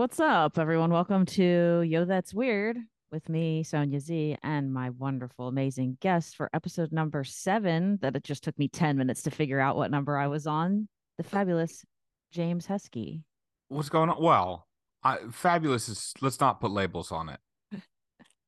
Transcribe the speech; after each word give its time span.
What's 0.00 0.18
up, 0.18 0.58
everyone? 0.58 0.90
Welcome 0.90 1.26
to 1.26 1.82
Yo 1.82 2.06
That's 2.06 2.32
Weird 2.32 2.78
with 3.12 3.28
me, 3.28 3.62
Sonia 3.62 4.00
Z, 4.00 4.38
and 4.42 4.72
my 4.72 4.88
wonderful, 4.88 5.46
amazing 5.46 5.98
guest 6.00 6.36
for 6.36 6.48
episode 6.54 6.90
number 6.90 7.22
seven. 7.22 7.98
That 8.00 8.16
it 8.16 8.24
just 8.24 8.42
took 8.42 8.58
me 8.58 8.66
10 8.66 8.96
minutes 8.96 9.20
to 9.24 9.30
figure 9.30 9.60
out 9.60 9.76
what 9.76 9.90
number 9.90 10.16
I 10.16 10.28
was 10.28 10.46
on. 10.46 10.88
The 11.18 11.22
fabulous 11.22 11.84
James 12.32 12.66
Hesky. 12.66 13.24
What's 13.68 13.90
going 13.90 14.08
on? 14.08 14.22
Well, 14.22 14.66
I, 15.04 15.18
fabulous 15.32 15.90
is 15.90 16.14
let's 16.22 16.40
not 16.40 16.62
put 16.62 16.70
labels 16.70 17.12
on 17.12 17.28
it. 17.28 17.40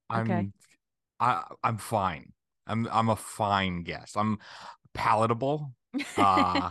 I'm 0.08 0.30
Okay. 0.30 0.48
I 1.20 1.42
I'm 1.62 1.76
fine. 1.76 2.32
I'm 2.66 2.88
I'm 2.90 3.10
a 3.10 3.16
fine 3.16 3.82
guest. 3.82 4.16
I'm 4.16 4.38
palatable. 4.94 5.74
Uh 6.16 6.70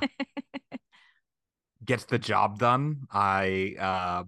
gets 1.86 2.06
the 2.06 2.18
job 2.18 2.58
done. 2.58 3.02
I 3.12 3.76
uh 3.80 4.24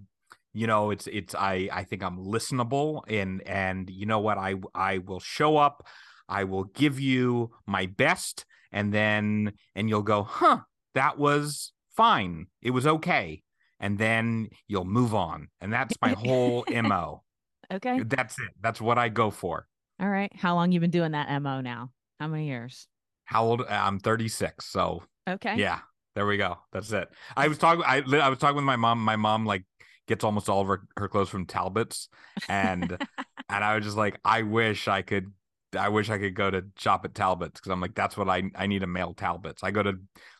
you 0.54 0.66
know 0.66 0.90
it's 0.90 1.06
it's 1.08 1.34
I 1.34 1.68
I 1.72 1.84
think 1.84 2.02
I'm 2.02 2.16
listenable 2.18 3.02
and 3.08 3.42
and 3.46 3.90
you 3.90 4.06
know 4.06 4.20
what 4.20 4.38
I 4.38 4.54
I 4.74 4.98
will 4.98 5.20
show 5.20 5.56
up. 5.58 5.86
I 6.28 6.44
will 6.44 6.64
give 6.64 6.98
you 6.98 7.50
my 7.66 7.84
best 7.86 8.46
and 8.72 8.92
then 8.94 9.52
and 9.74 9.88
you'll 9.88 10.02
go, 10.02 10.22
"Huh, 10.22 10.60
that 10.94 11.18
was 11.18 11.72
fine. 11.96 12.46
It 12.62 12.70
was 12.70 12.86
okay." 12.86 13.42
And 13.80 13.98
then 13.98 14.48
you'll 14.68 14.86
move 14.86 15.14
on. 15.14 15.48
And 15.60 15.70
that's 15.72 15.94
my 16.00 16.12
whole 16.12 16.64
MO. 16.82 17.22
okay. 17.70 18.00
That's 18.02 18.38
it. 18.38 18.48
That's 18.62 18.80
what 18.80 18.96
I 18.96 19.10
go 19.10 19.30
for. 19.30 19.66
All 20.00 20.08
right. 20.08 20.32
How 20.34 20.54
long 20.54 20.72
you 20.72 20.80
been 20.80 20.90
doing 20.90 21.12
that 21.12 21.28
MO 21.42 21.60
now? 21.60 21.90
How 22.18 22.28
many 22.28 22.46
years? 22.46 22.86
How 23.26 23.44
old? 23.44 23.60
Uh, 23.60 23.64
I'm 23.68 23.98
36. 23.98 24.64
So 24.64 25.02
Okay. 25.28 25.56
yeah, 25.56 25.80
there 26.14 26.26
we 26.26 26.36
go. 26.36 26.58
That's 26.72 26.92
it. 26.92 27.08
I 27.36 27.48
was 27.48 27.58
talking. 27.58 27.84
I 27.86 28.02
I 28.20 28.28
was 28.28 28.38
talking 28.38 28.56
with 28.56 28.64
my 28.64 28.76
mom. 28.76 29.04
My 29.04 29.16
mom 29.16 29.44
like 29.44 29.64
gets 30.06 30.24
almost 30.24 30.48
all 30.48 30.60
of 30.60 30.68
her, 30.68 30.82
her 30.96 31.08
clothes 31.08 31.28
from 31.28 31.46
Talbots, 31.46 32.08
and 32.48 32.90
and 33.48 33.64
I 33.64 33.74
was 33.76 33.84
just 33.84 33.96
like, 33.96 34.18
I 34.24 34.42
wish 34.42 34.88
I 34.88 35.02
could. 35.02 35.32
I 35.76 35.88
wish 35.88 36.08
I 36.08 36.18
could 36.18 36.36
go 36.36 36.52
to 36.52 36.64
shop 36.78 37.04
at 37.04 37.16
Talbots 37.16 37.58
because 37.58 37.72
I'm 37.72 37.80
like, 37.80 37.96
that's 37.96 38.16
what 38.16 38.28
I 38.28 38.44
I 38.54 38.68
need 38.68 38.84
a 38.84 38.86
male 38.86 39.12
Talbots. 39.12 39.64
I 39.64 39.72
go 39.72 39.82
to 39.82 39.94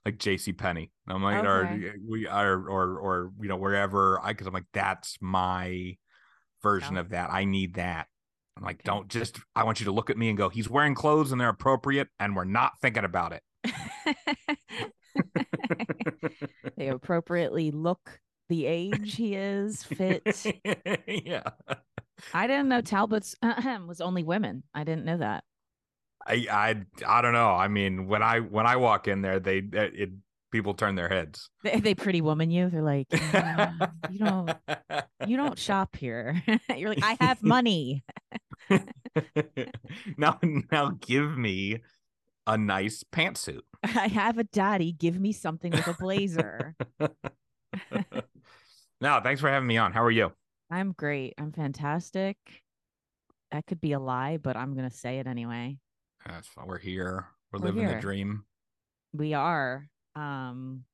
like 0.04 0.18
J.C. 0.18 0.52
Penney. 0.52 0.92
I'm 1.08 1.22
like, 1.24 1.38
Okay. 1.38 1.46
or 1.46 1.94
we 2.08 2.26
are 2.28 2.54
or 2.68 2.98
or 2.98 3.32
you 3.40 3.48
know 3.48 3.56
wherever 3.56 4.20
I 4.22 4.28
because 4.28 4.46
I'm 4.46 4.52
like, 4.54 4.66
that's 4.72 5.16
my 5.20 5.96
version 6.62 6.96
of 6.96 7.10
that. 7.10 7.30
I 7.32 7.44
need 7.44 7.74
that. 7.74 8.06
I'm 8.56 8.62
like, 8.62 8.76
Okay. 8.76 8.84
don't 8.84 9.08
just. 9.08 9.40
I 9.56 9.64
want 9.64 9.80
you 9.80 9.86
to 9.86 9.92
look 9.92 10.10
at 10.10 10.16
me 10.16 10.28
and 10.28 10.38
go, 10.38 10.48
he's 10.48 10.70
wearing 10.70 10.94
clothes 10.94 11.32
and 11.32 11.40
they're 11.40 11.48
appropriate, 11.48 12.08
and 12.20 12.36
we're 12.36 12.44
not 12.44 12.74
thinking 12.80 13.04
about 13.04 13.32
it. 13.32 13.42
they 16.76 16.88
appropriately 16.88 17.70
look 17.70 18.20
the 18.48 18.66
age 18.66 19.16
he 19.16 19.34
is, 19.34 19.82
fit. 19.82 20.46
yeah. 21.06 21.42
I 22.32 22.46
didn't 22.46 22.68
know 22.68 22.80
Talbot's 22.80 23.34
was 23.86 24.00
only 24.00 24.22
women. 24.22 24.62
I 24.74 24.84
didn't 24.84 25.04
know 25.04 25.18
that. 25.18 25.44
I 26.26 26.46
I 26.50 26.76
I 27.06 27.22
don't 27.22 27.32
know. 27.32 27.50
I 27.50 27.68
mean, 27.68 28.06
when 28.06 28.22
I 28.22 28.40
when 28.40 28.66
I 28.66 28.76
walk 28.76 29.08
in 29.08 29.22
there, 29.22 29.40
they 29.40 29.58
it, 29.72 30.10
people 30.54 30.72
turn 30.72 30.94
their 30.94 31.08
heads. 31.08 31.50
They, 31.64 31.80
they 31.80 31.94
pretty 31.94 32.20
woman 32.20 32.50
you. 32.50 32.70
They're 32.70 32.80
like, 32.80 33.08
"Uh, 33.12 33.72
you 34.08 34.20
don't, 34.20 34.50
you 35.26 35.36
don't 35.36 35.58
shop 35.68 35.96
here. 35.96 36.40
You're 36.76 36.90
like, 36.90 37.02
I 37.02 37.16
have 37.20 37.42
money. 37.42 38.04
now 40.16 40.38
now 40.70 40.96
give 41.00 41.36
me 41.36 41.82
a 42.46 42.56
nice 42.56 43.04
pantsuit. 43.12 43.62
I 43.82 44.06
have 44.06 44.38
a 44.38 44.44
daddy. 44.44 44.92
Give 44.92 45.20
me 45.20 45.32
something 45.32 45.72
with 45.72 45.88
a 45.88 45.94
blazer. 45.94 46.76
Now, 49.04 49.20
thanks 49.20 49.40
for 49.40 49.48
having 49.48 49.68
me 49.68 49.76
on. 49.76 49.92
How 49.92 50.02
are 50.02 50.10
you? 50.10 50.32
I'm 50.70 50.92
great. 50.92 51.34
I'm 51.38 51.52
fantastic. 51.52 52.36
That 53.52 53.66
could 53.66 53.80
be 53.80 53.92
a 53.92 54.00
lie, 54.00 54.38
but 54.38 54.56
I'm 54.56 54.74
gonna 54.74 54.90
say 54.90 55.18
it 55.18 55.26
anyway. 55.26 55.78
That's 56.26 56.48
fine. 56.48 56.66
We're 56.66 56.78
here. 56.78 57.26
We're, 57.52 57.60
We're 57.60 57.66
living 57.66 57.86
here. 57.86 57.94
the 57.96 58.00
dream. 58.00 58.44
We 59.12 59.34
are. 59.34 59.88
Um, 60.16 60.84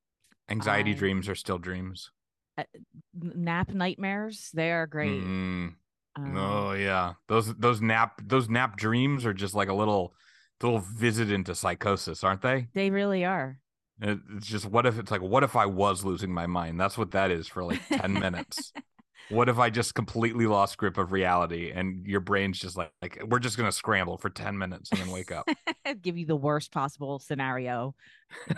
Anxiety 0.51 0.91
I- 0.91 0.95
dreams 0.95 1.29
are 1.29 1.35
still 1.37 1.59
dreams. 1.59 2.11
n- 2.59 2.67
nap 3.15 3.71
nightmares. 3.73 4.51
They 4.53 4.73
are 4.73 4.87
great. 4.87 5.23
Mm. 5.23 5.75
Um, 6.17 6.37
Oh 6.37 6.73
yeah, 6.73 7.15
those 7.29 7.55
those 7.55 7.81
nap 7.81 8.21
those 8.25 8.49
nap 8.51 8.77
dreams 8.77 9.25
are 9.25 9.33
just 9.33 9.55
like 9.55 9.69
a 9.69 9.75
little 9.75 10.13
little 10.61 10.81
visit 10.81 11.31
into 11.31 11.55
psychosis, 11.55 12.25
aren't 12.25 12.43
they? 12.43 12.67
They 12.75 12.91
really 12.91 13.25
are. 13.25 13.59
It- 14.01 14.19
It's 14.37 14.47
just 14.47 14.67
what 14.67 14.87
if 14.87 14.99
it's 14.99 15.11
like 15.11 15.23
what 15.23 15.43
if 15.45 15.57
I 15.57 15.67
was 15.67 16.05
losing 16.05 16.33
my 16.33 16.47
mind? 16.47 16.81
That's 16.81 16.97
what 16.99 17.11
that 17.13 17.31
is 17.31 17.49
for 17.49 17.65
like 17.65 17.81
ten 17.89 18.13
minutes. 18.15 18.73
What 19.29 19.49
if 19.49 19.61
I 19.61 19.71
just 19.71 19.95
completely 19.95 20.49
lost 20.49 20.77
grip 20.77 20.99
of 20.99 21.13
reality 21.13 21.71
and 21.71 22.05
your 22.05 22.19
brain's 22.19 22.59
just 22.59 22.77
like 22.77 22.91
like 23.01 23.23
we're 23.29 23.39
just 23.39 23.57
gonna 23.57 23.71
scramble 23.71 24.19
for 24.19 24.29
ten 24.29 24.59
minutes 24.59 24.91
and 24.91 25.01
then 25.01 25.09
wake 25.13 25.31
up 25.31 25.49
Give 26.03 26.19
you 26.19 26.27
the 26.27 26.35
worst 26.35 26.73
possible 26.73 27.21
scenario 27.21 27.95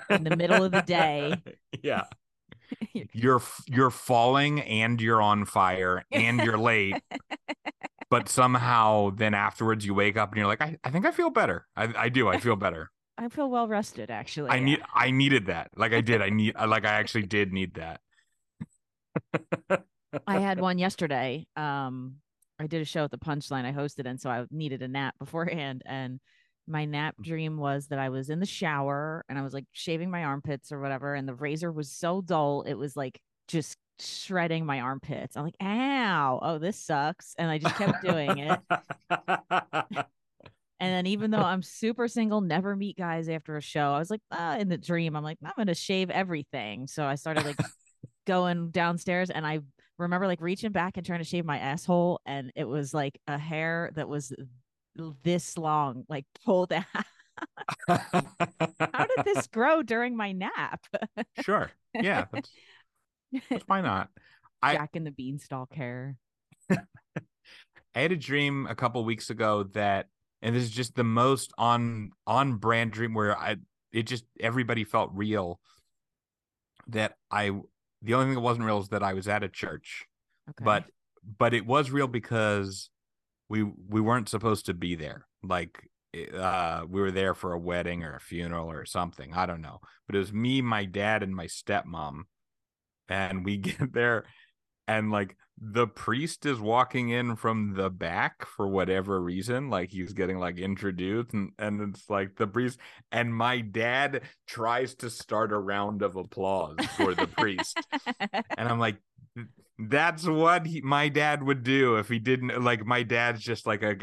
in 0.09 0.25
the 0.25 0.35
middle 0.35 0.65
of 0.65 0.73
the 0.73 0.81
day. 0.81 1.35
yeah, 1.83 2.05
you're 3.13 3.43
you're 3.67 3.91
falling 3.91 4.61
and 4.63 5.01
you're 5.01 5.21
on 5.21 5.45
fire 5.45 6.05
and 6.11 6.41
you're 6.41 6.57
late. 6.59 6.97
But 8.11 8.29
somehow, 8.29 9.11
then 9.11 9.33
afterwards, 9.35 9.87
you 9.87 9.95
wake 9.95 10.17
up 10.17 10.31
and 10.31 10.37
you're 10.39 10.47
like, 10.47 10.61
I, 10.61 10.77
I 10.85 10.91
think 10.91 11.07
I 11.07 11.13
feel 11.13 11.31
better. 11.31 11.67
I, 11.77 11.93
I 11.97 12.09
do. 12.11 12.29
I 12.29 12.39
feel 12.39 12.57
better. 12.57 12.91
I 13.23 13.29
feel 13.29 13.51
well 13.51 13.69
rested 13.69 14.11
actually. 14.11 14.51
I 14.51 14.61
need 14.61 14.83
I 14.95 15.11
needed 15.11 15.47
that. 15.47 15.71
Like 15.77 15.93
I 15.93 16.01
did. 16.01 16.21
I 16.23 16.31
need 16.31 16.55
like 16.55 16.85
I 16.85 16.95
actually 16.95 17.25
did 17.25 17.53
need 17.53 17.75
that. 17.75 18.01
I 20.27 20.39
had 20.41 20.61
one 20.61 20.79
yesterday. 20.79 21.47
Um, 21.57 22.17
I 22.59 22.67
did 22.67 22.83
a 22.83 22.85
show 22.85 23.05
at 23.05 23.11
the 23.11 23.19
Punchline. 23.19 23.65
I 23.65 23.73
hosted, 23.73 24.07
and 24.07 24.21
so 24.21 24.31
I 24.31 24.45
needed 24.51 24.83
a 24.83 24.89
nap 24.89 25.15
beforehand. 25.19 25.83
And 25.87 26.21
my 26.67 26.85
nap 26.85 27.17
dream 27.21 27.59
was 27.59 27.89
that 27.89 27.99
I 27.99 28.09
was 28.09 28.31
in 28.31 28.41
the 28.41 28.47
shower 28.47 29.25
and 29.29 29.39
I 29.39 29.43
was 29.43 29.53
like 29.53 29.67
shaving 29.73 30.11
my 30.11 30.25
armpits 30.25 30.73
or 30.73 30.81
whatever, 30.81 31.15
and 31.15 31.29
the 31.29 31.35
razor 31.35 31.73
was 31.73 31.91
so 31.91 32.21
dull 32.21 32.63
it 32.63 32.75
was 32.75 32.97
like 32.97 33.21
just 33.49 33.77
shredding 34.01 34.67
my 34.67 34.81
armpits. 34.81 35.37
I'm 35.37 35.45
like, 35.45 35.57
ow, 35.63 36.39
oh, 36.43 36.59
this 36.59 36.79
sucks, 36.79 37.35
and 37.39 37.51
I 37.51 37.59
just 37.59 37.77
kept 37.77 38.03
doing 38.03 38.39
it. 38.39 40.07
And 40.83 40.93
then 40.93 41.07
even 41.07 41.31
though 41.31 41.39
I'm 41.39 41.63
super 41.63 42.09
single, 42.09 42.41
never 42.41 42.75
meet 42.75 42.99
guys 42.99 43.29
after 43.29 43.57
a 43.57 43.63
show, 43.63 43.93
I 43.93 44.01
was 44.01 44.11
like, 44.11 44.21
ah, 44.33 44.57
in 44.57 44.69
the 44.69 44.77
dream, 44.77 45.15
I'm 45.15 45.23
like, 45.23 45.39
I'm 45.45 45.53
gonna 45.57 45.77
shave 45.77 46.11
everything. 46.11 46.89
So 46.89 47.05
I 47.05 47.15
started 47.15 47.45
like 47.45 47.57
going 48.27 48.71
downstairs 48.71 49.31
and 49.31 49.47
I 49.47 49.61
remember 49.97 50.27
like 50.27 50.41
reaching 50.41 50.73
back 50.73 50.97
and 50.97 51.07
trying 51.07 51.21
to 51.21 51.25
shave 51.25 51.45
my 51.45 51.59
asshole, 51.59 52.21
and 52.27 52.51
it 52.57 52.65
was 52.65 52.93
like 52.93 53.21
a 53.29 53.39
hair 53.39 53.93
that 53.95 54.09
was 54.09 54.33
this 55.23 55.57
long, 55.57 56.05
like 56.09 56.27
pulled 56.45 56.73
out. 56.73 56.85
How 57.89 59.07
did 59.07 59.25
this 59.25 59.47
grow 59.53 59.85
during 59.85 60.17
my 60.17 60.33
nap? 60.33 60.81
sure. 61.43 61.71
Yeah. 61.95 62.25
That's, 62.33 62.51
that's 63.49 63.65
why 63.69 63.83
not? 63.83 64.09
I- 64.61 64.75
Jack 64.75 64.97
and 64.97 65.07
the 65.07 65.13
Beanstalk 65.13 65.73
hair. 65.73 66.17
I 66.71 68.01
had 68.01 68.11
a 68.13 68.17
dream 68.17 68.67
a 68.69 68.75
couple 68.75 69.05
weeks 69.05 69.31
ago 69.31 69.65
that, 69.75 70.09
and 70.43 70.55
this 70.55 70.65
is 70.65 70.71
just 70.71 70.95
the 70.95 71.05
most 71.05 71.53
on 71.57 72.11
on 72.27 72.57
brand 72.57 72.91
dream 72.93 73.15
where 73.15 73.37
I 73.39 73.57
it 73.93 74.05
just 74.05 74.25
everybody 74.41 74.85
felt 74.85 75.11
real. 75.15 75.61
That 76.89 77.15
I 77.31 77.51
the 78.03 78.15
only 78.15 78.27
thing 78.27 78.35
that 78.35 78.41
wasn't 78.41 78.67
real 78.67 78.81
is 78.81 78.89
that 78.89 79.03
I 79.05 79.15
was 79.15 79.29
at 79.29 79.45
a 79.45 79.49
church, 79.49 80.07
Okay. 80.51 80.65
but 80.65 80.85
but 81.39 81.55
it 81.55 81.65
was 81.65 81.91
real 81.91 82.09
because 82.09 82.91
we 83.49 83.63
we 83.63 84.01
weren't 84.01 84.29
supposed 84.29 84.67
to 84.67 84.75
be 84.75 84.97
there. 84.97 85.27
Like 85.43 85.89
uh 86.35 86.85
we 86.89 87.01
were 87.01 87.13
there 87.13 87.35
for 87.35 87.53
a 87.53 87.59
wedding 87.59 88.03
or 88.03 88.17
a 88.17 88.21
funeral 88.21 88.71
or 88.71 88.85
something. 88.85 89.33
I 89.33 89.47
don't 89.47 89.63
know. 89.63 89.81
But 90.07 90.17
it 90.17 90.19
was 90.19 90.33
me, 90.33 90.61
my 90.61 90.85
dad, 90.85 91.23
and 91.23 91.35
my 91.35 91.47
stepmom. 91.47 92.23
And 93.09 93.45
we 93.45 93.57
get 93.59 93.93
there 93.93 94.25
and 94.89 95.11
like 95.13 95.37
the 95.65 95.87
priest 95.87 96.45
is 96.45 96.59
walking 96.59 97.11
in 97.11 97.37
from 97.37 97.75
the 97.75 97.89
back 97.89 98.45
for 98.45 98.67
whatever 98.67 99.21
reason 99.21 99.71
like 99.71 99.91
he's 99.91 100.13
getting 100.13 100.39
like 100.39 100.59
introduced 100.59 101.33
and, 101.35 101.53
and 101.57 101.81
it's 101.81 102.11
like 102.11 102.35
the 102.35 102.49
priest 102.49 102.81
and 103.13 103.33
my 103.33 103.61
dad 103.61 104.23
tries 104.45 104.97
to 104.97 105.09
start 105.09 105.53
a 105.53 105.59
round 105.59 106.03
of 106.03 106.17
applause 106.17 106.75
for 106.97 107.15
the 107.15 107.29
priest. 107.29 107.79
And 108.59 108.69
i'm 108.69 108.81
like 108.81 108.97
that's 109.79 110.27
what 110.27 110.67
he, 110.67 110.81
my 110.81 111.09
dad 111.09 111.43
would 111.45 111.63
do 111.63 111.97
if 111.97 112.09
he 112.09 112.19
didn't 112.19 112.63
like 112.63 112.85
my 112.85 113.05
dad's 113.05 113.41
just 113.41 113.65
like 113.65 113.85
a 113.85 113.97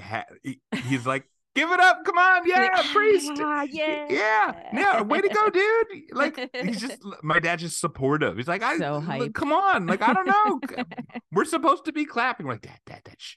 he- 0.43 0.61
he's 0.87 1.05
like 1.05 1.25
give 1.59 1.71
it 1.71 1.79
up 1.79 2.03
come 2.05 2.17
on 2.17 2.41
yeah 2.47 2.69
priest 2.93 3.31
Ah, 3.41 3.63
yeah. 3.69 4.05
yeah, 4.09 4.69
yeah, 4.73 5.01
way 5.01 5.21
to 5.21 5.29
go, 5.29 5.49
dude! 5.49 6.03
Like 6.11 6.49
he's 6.55 6.81
just 6.81 6.97
my 7.23 7.39
dad's 7.39 7.61
just 7.63 7.79
supportive. 7.79 8.37
He's 8.37 8.47
like, 8.47 8.63
I 8.63 8.77
So 8.77 9.01
hyped. 9.01 9.33
come 9.33 9.51
on, 9.51 9.85
like 9.87 10.01
I 10.01 10.13
don't 10.13 10.27
know, 10.27 10.59
we're 11.31 11.45
supposed 11.45 11.85
to 11.85 11.91
be 11.91 12.05
clapping. 12.05 12.45
We're 12.45 12.53
like, 12.53 12.61
dad, 12.61 12.79
dad, 12.85 13.01
dad, 13.03 13.15
shh, 13.17 13.35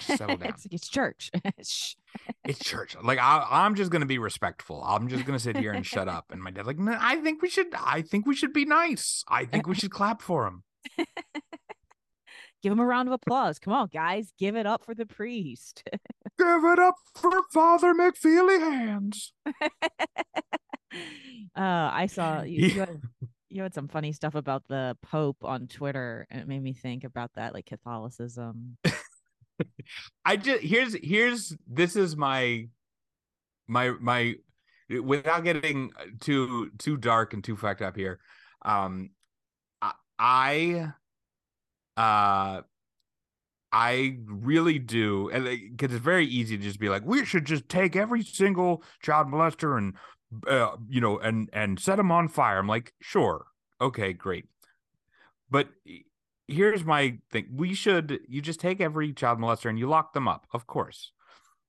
shh, 0.00 0.02
settle 0.02 0.36
down. 0.42 0.50
it's, 0.50 0.66
it's 0.70 0.88
church. 0.88 1.30
It's 2.44 2.58
church. 2.60 2.96
Like 3.02 3.18
I, 3.18 3.46
I'm 3.50 3.74
just 3.74 3.90
gonna 3.90 4.06
be 4.06 4.18
respectful. 4.18 4.82
I'm 4.84 5.08
just 5.08 5.24
gonna 5.26 5.38
sit 5.38 5.56
here 5.56 5.72
and 5.72 5.84
shut 5.84 6.08
up. 6.08 6.26
And 6.30 6.42
my 6.42 6.50
dad's 6.50 6.66
like, 6.66 6.78
no, 6.78 6.96
I 6.98 7.16
think 7.16 7.42
we 7.42 7.48
should. 7.50 7.66
I 7.74 8.02
think 8.02 8.26
we 8.26 8.34
should 8.34 8.52
be 8.52 8.64
nice. 8.64 9.24
I 9.28 9.44
think 9.44 9.66
we 9.66 9.74
should 9.74 9.90
clap 9.90 10.22
for 10.22 10.46
him. 10.46 10.62
Give 12.62 12.72
him 12.72 12.80
a 12.80 12.86
round 12.86 13.08
of 13.08 13.12
applause. 13.12 13.58
Come 13.58 13.72
on, 13.72 13.88
guys, 13.92 14.32
give 14.38 14.56
it 14.56 14.66
up 14.66 14.84
for 14.84 14.94
the 14.94 15.06
priest. 15.06 15.82
Give 16.38 16.64
it 16.64 16.78
up 16.78 16.94
for 17.16 17.42
Father 17.52 17.94
McFeely 17.94 18.60
hands. 18.60 19.32
uh, 21.56 21.56
I 21.56 22.06
saw 22.06 22.42
you, 22.42 22.66
you, 22.66 22.80
had, 22.80 23.02
you 23.48 23.62
had 23.62 23.74
some 23.74 23.88
funny 23.88 24.12
stuff 24.12 24.36
about 24.36 24.62
the 24.68 24.96
Pope 25.02 25.38
on 25.42 25.66
Twitter, 25.66 26.28
and 26.30 26.40
it 26.40 26.46
made 26.46 26.62
me 26.62 26.74
think 26.74 27.02
about 27.02 27.32
that, 27.34 27.54
like 27.54 27.66
Catholicism. 27.66 28.76
I 30.24 30.36
just 30.36 30.62
here's 30.62 30.94
here's 31.02 31.56
this 31.66 31.96
is 31.96 32.16
my 32.16 32.68
my 33.66 33.90
my 34.00 34.34
without 35.02 35.42
getting 35.42 35.90
too 36.20 36.70
too 36.78 36.96
dark 36.96 37.34
and 37.34 37.42
too 37.42 37.56
fucked 37.56 37.82
up 37.82 37.96
here. 37.96 38.20
Um, 38.64 39.10
I 40.18 40.92
uh 41.98 42.62
I 43.70 44.18
really 44.26 44.78
do, 44.78 45.28
and 45.30 45.44
because 45.44 45.94
it's 45.94 46.02
very 46.04 46.26
easy 46.26 46.56
to 46.56 46.62
just 46.62 46.80
be 46.80 46.88
like, 46.88 47.04
we 47.04 47.24
should 47.26 47.44
just 47.44 47.68
take 47.68 47.96
every 47.96 48.22
single 48.22 48.82
child 49.02 49.26
molester 49.28 49.76
and, 49.76 49.94
uh, 50.46 50.76
you 50.88 51.00
know, 51.02 51.18
and 51.18 51.50
and 51.52 51.78
set 51.78 51.96
them 51.96 52.10
on 52.10 52.28
fire. 52.28 52.58
I'm 52.58 52.66
like, 52.66 52.94
sure, 53.00 53.46
okay, 53.80 54.14
great, 54.14 54.46
but 55.50 55.68
here's 56.46 56.84
my 56.84 57.18
thing: 57.30 57.48
we 57.54 57.74
should 57.74 58.20
you 58.28 58.40
just 58.42 58.60
take 58.60 58.80
every 58.80 59.12
child 59.12 59.38
molester 59.38 59.68
and 59.68 59.78
you 59.78 59.88
lock 59.88 60.12
them 60.12 60.28
up. 60.28 60.46
Of 60.52 60.66
course, 60.66 61.12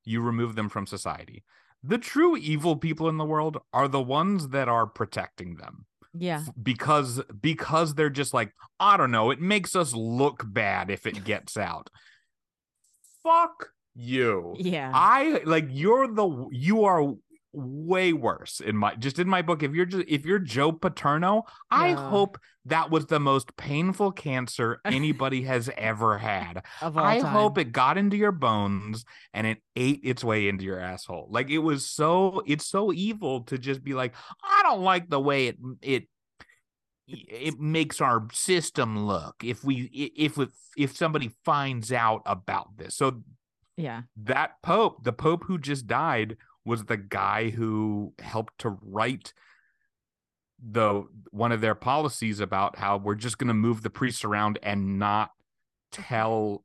you 0.06 0.22
remove 0.22 0.56
them 0.56 0.70
from 0.70 0.88
society. 0.88 1.44
The 1.84 1.98
true 1.98 2.38
evil 2.38 2.76
people 2.78 3.10
in 3.10 3.18
the 3.18 3.26
world 3.26 3.60
are 3.74 3.88
the 3.88 4.02
ones 4.02 4.50
that 4.50 4.70
are 4.70 4.88
protecting 4.88 5.56
them 5.58 5.86
yeah. 6.14 6.44
Because 6.62 7.22
because 7.40 7.96
they're 7.96 8.10
just 8.10 8.34
like, 8.34 8.54
I 8.80 8.98
don't 8.98 9.12
know, 9.12 9.32
it 9.32 9.40
makes 9.42 9.76
us 9.76 9.94
look 9.94 10.44
bad 10.46 10.90
if 10.90 11.06
it 11.06 11.24
gets 11.26 11.58
out. 11.58 11.90
Fuck 13.24 13.70
you. 13.96 14.56
Yeah. 14.58 14.92
I 14.94 15.42
like 15.46 15.68
you're 15.70 16.08
the 16.08 16.48
you 16.52 16.86
are 16.86 17.14
way 17.52 18.14
worse 18.14 18.60
in 18.60 18.76
my 18.76 18.96
just 18.96 19.20
in 19.20 19.28
my 19.28 19.42
book. 19.42 19.64
If 19.64 19.74
you're 19.74 19.86
just 19.86 20.06
if 20.08 20.26
you're 20.26 20.40
joe 20.40 20.72
paterno 20.72 21.44
i 21.72 21.92
hope 21.92 22.38
that 22.66 22.92
was 22.92 23.08
the 23.08 23.20
most 23.20 23.56
painful 23.58 24.12
cancer 24.12 24.80
anybody 24.86 25.44
has 25.44 25.70
ever 25.78 26.18
had. 26.18 26.64
I 26.82 27.20
time. 27.20 27.32
hope 27.32 27.58
it 27.58 27.72
got 27.72 27.98
into 27.98 28.18
your 28.18 28.32
bones 28.32 29.06
and 29.34 29.48
it 29.48 29.58
ate 29.76 30.02
its 30.04 30.24
way 30.24 30.48
into 30.48 30.66
your 30.66 30.80
asshole. 30.80 31.28
Like 31.32 31.50
it 31.50 31.60
was 31.60 31.86
so 31.86 32.44
it's 32.46 32.66
so 32.66 32.94
evil 32.94 33.42
to 33.46 33.58
just 33.58 33.84
be 33.84 33.94
like 33.94 34.14
i 34.44 34.62
don't 34.64 34.82
like 34.82 35.10
the 35.10 35.20
way 35.20 35.48
it 35.48 35.58
it 35.82 36.04
it 37.08 37.60
makes 37.60 38.02
our 38.02 38.28
system 38.32 39.06
look 39.06 39.36
if 39.44 39.64
we 39.64 39.90
if 39.94 40.38
if 40.38 40.50
if 40.78 40.96
somebody 40.96 41.32
finds 41.44 41.92
out 41.92 42.22
about 42.26 42.78
this. 42.78 42.96
So 42.96 43.24
yeah. 43.78 44.02
that 44.24 44.62
pope 44.62 45.04
the 45.04 45.14
pope 45.14 45.44
who 45.46 45.58
just 45.58 45.88
died 45.88 46.38
was 46.70 46.86
the 46.86 46.98
guy 46.98 47.50
who 47.50 48.14
helped 48.20 48.60
to 48.60 48.78
write 48.82 49.34
the 50.62 51.04
one 51.32 51.52
of 51.52 51.62
their 51.62 51.76
policies 51.76 52.40
about 52.40 52.78
how 52.78 52.98
we're 52.98 53.16
just 53.16 53.38
going 53.38 53.48
to 53.48 53.54
move 53.54 53.82
the 53.82 53.90
priests 53.90 54.24
around 54.24 54.60
and 54.62 55.00
not 55.00 55.32
tell 55.92 56.64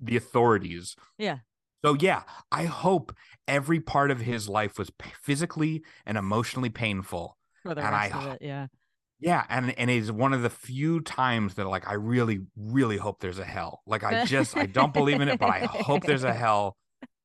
the 0.00 0.16
authorities. 0.16 0.94
Yeah. 1.18 1.38
So 1.84 1.96
yeah, 1.98 2.22
I 2.50 2.64
hope 2.64 3.14
every 3.48 3.80
part 3.80 4.10
of 4.10 4.20
his 4.20 4.48
life 4.48 4.78
was 4.78 4.90
physically 5.20 5.82
and 6.06 6.16
emotionally 6.16 6.70
painful. 6.70 7.36
For 7.62 7.74
the 7.74 7.82
and 7.82 7.92
rest 7.92 8.14
I, 8.14 8.18
of 8.18 8.32
it, 8.34 8.38
yeah. 8.42 8.66
Yeah, 9.20 9.44
and 9.48 9.76
and 9.78 9.90
it's 9.90 10.10
one 10.10 10.32
of 10.32 10.42
the 10.42 10.50
few 10.50 11.00
times 11.00 11.54
that 11.54 11.66
like 11.66 11.88
I 11.88 11.94
really 11.94 12.40
really 12.56 12.98
hope 12.98 13.20
there's 13.20 13.38
a 13.38 13.44
hell. 13.44 13.82
Like 13.86 14.04
I 14.04 14.24
just 14.24 14.56
I 14.56 14.66
don't 14.66 14.92
believe 14.92 15.20
in 15.20 15.28
it, 15.28 15.38
but 15.38 15.50
I 15.50 15.60
hope 15.60 16.04
there's 16.04 16.24
a 16.24 16.32
hell 16.44 16.76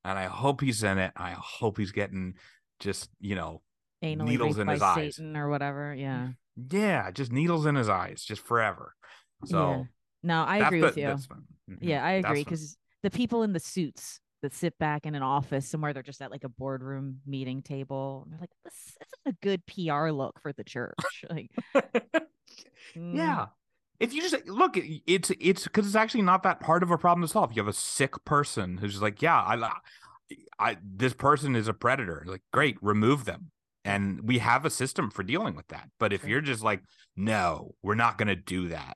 and 0.05 0.17
I 0.17 0.25
hope 0.25 0.61
he's 0.61 0.83
in 0.83 0.97
it. 0.97 1.11
I 1.15 1.31
hope 1.31 1.77
he's 1.77 1.91
getting 1.91 2.35
just 2.79 3.09
you 3.19 3.35
know 3.35 3.61
Anally 4.03 4.29
needles 4.29 4.57
in 4.57 4.67
his 4.67 4.81
eyes 4.81 5.15
Satan 5.15 5.37
or 5.37 5.49
whatever. 5.49 5.93
Yeah, 5.93 6.29
yeah, 6.71 7.11
just 7.11 7.31
needles 7.31 7.65
in 7.65 7.75
his 7.75 7.89
eyes, 7.89 8.23
just 8.23 8.41
forever. 8.41 8.95
So 9.45 9.69
yeah. 9.69 9.83
no, 10.23 10.43
I 10.43 10.57
agree 10.57 10.81
the, 10.81 10.85
with 10.87 10.97
you. 10.97 11.05
Mm-hmm. 11.07 11.73
Yeah, 11.81 12.03
I 12.03 12.11
agree 12.13 12.43
because 12.43 12.77
the 13.03 13.09
people 13.09 13.43
in 13.43 13.53
the 13.53 13.59
suits 13.59 14.19
that 14.41 14.53
sit 14.53 14.77
back 14.77 15.05
in 15.05 15.15
an 15.15 15.23
office 15.23 15.67
somewhere 15.67 15.93
they're 15.93 16.03
just 16.03 16.21
at 16.21 16.31
like 16.31 16.43
a 16.43 16.49
boardroom 16.49 17.19
meeting 17.25 17.61
table 17.61 18.21
and 18.23 18.33
they're 18.33 18.39
like 18.39 18.49
this 18.63 18.95
isn't 18.95 19.35
a 19.35 19.45
good 19.45 19.61
pr 19.65 20.11
look 20.11 20.39
for 20.41 20.53
the 20.53 20.63
church 20.63 20.95
like 21.29 21.51
mm. 22.95 23.49
If 23.99 24.13
you 24.13 24.21
just 24.21 24.47
look 24.47 24.77
it's 24.77 25.31
it's 25.39 25.63
because 25.65 25.85
it's 25.85 25.95
actually 25.95 26.21
not 26.21 26.43
that 26.43 26.63
hard 26.63 26.83
of 26.83 26.91
a 26.91 26.97
problem 26.97 27.21
to 27.21 27.27
solve. 27.27 27.51
You 27.53 27.61
have 27.61 27.67
a 27.67 27.73
sick 27.73 28.23
person 28.25 28.77
who's 28.77 28.91
just 28.91 29.03
like 29.03 29.21
yeah 29.21 29.37
i 29.37 29.71
i 30.57 30.77
this 30.83 31.13
person 31.13 31.55
is 31.55 31.67
a 31.67 31.73
predator. 31.73 32.23
Like 32.25 32.41
great 32.51 32.77
remove 32.81 33.25
them. 33.25 33.51
And 33.85 34.27
we 34.27 34.39
have 34.39 34.65
a 34.65 34.69
system 34.69 35.09
for 35.09 35.23
dealing 35.23 35.55
with 35.55 35.67
that. 35.69 35.89
But 35.99 36.13
if 36.13 36.25
you're 36.25 36.41
just 36.41 36.63
like 36.63 36.81
no 37.15 37.75
we're 37.83 37.95
not 37.95 38.17
going 38.17 38.29
to 38.29 38.35
do 38.35 38.69
that 38.69 38.95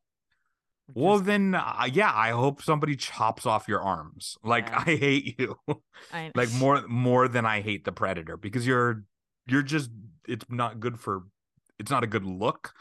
just, 0.87 0.97
well 0.97 1.19
then 1.19 1.55
uh, 1.55 1.87
yeah 1.91 2.11
i 2.13 2.29
hope 2.31 2.61
somebody 2.61 2.95
chops 2.95 3.45
off 3.45 3.67
your 3.67 3.81
arms. 3.81 4.37
Like 4.43 4.67
yeah. 4.67 4.83
i 4.87 4.95
hate 4.95 5.39
you. 5.39 5.57
I... 6.13 6.31
like 6.35 6.51
more 6.53 6.81
more 6.87 7.27
than 7.27 7.45
i 7.45 7.61
hate 7.61 7.83
the 7.83 7.91
predator 7.91 8.37
because 8.37 8.65
you're 8.65 9.03
you're 9.47 9.63
just 9.63 9.89
it's 10.27 10.45
not 10.49 10.79
good 10.79 10.97
for 10.97 11.23
it's 11.77 11.91
not 11.91 12.05
a 12.05 12.07
good 12.07 12.25
look. 12.25 12.73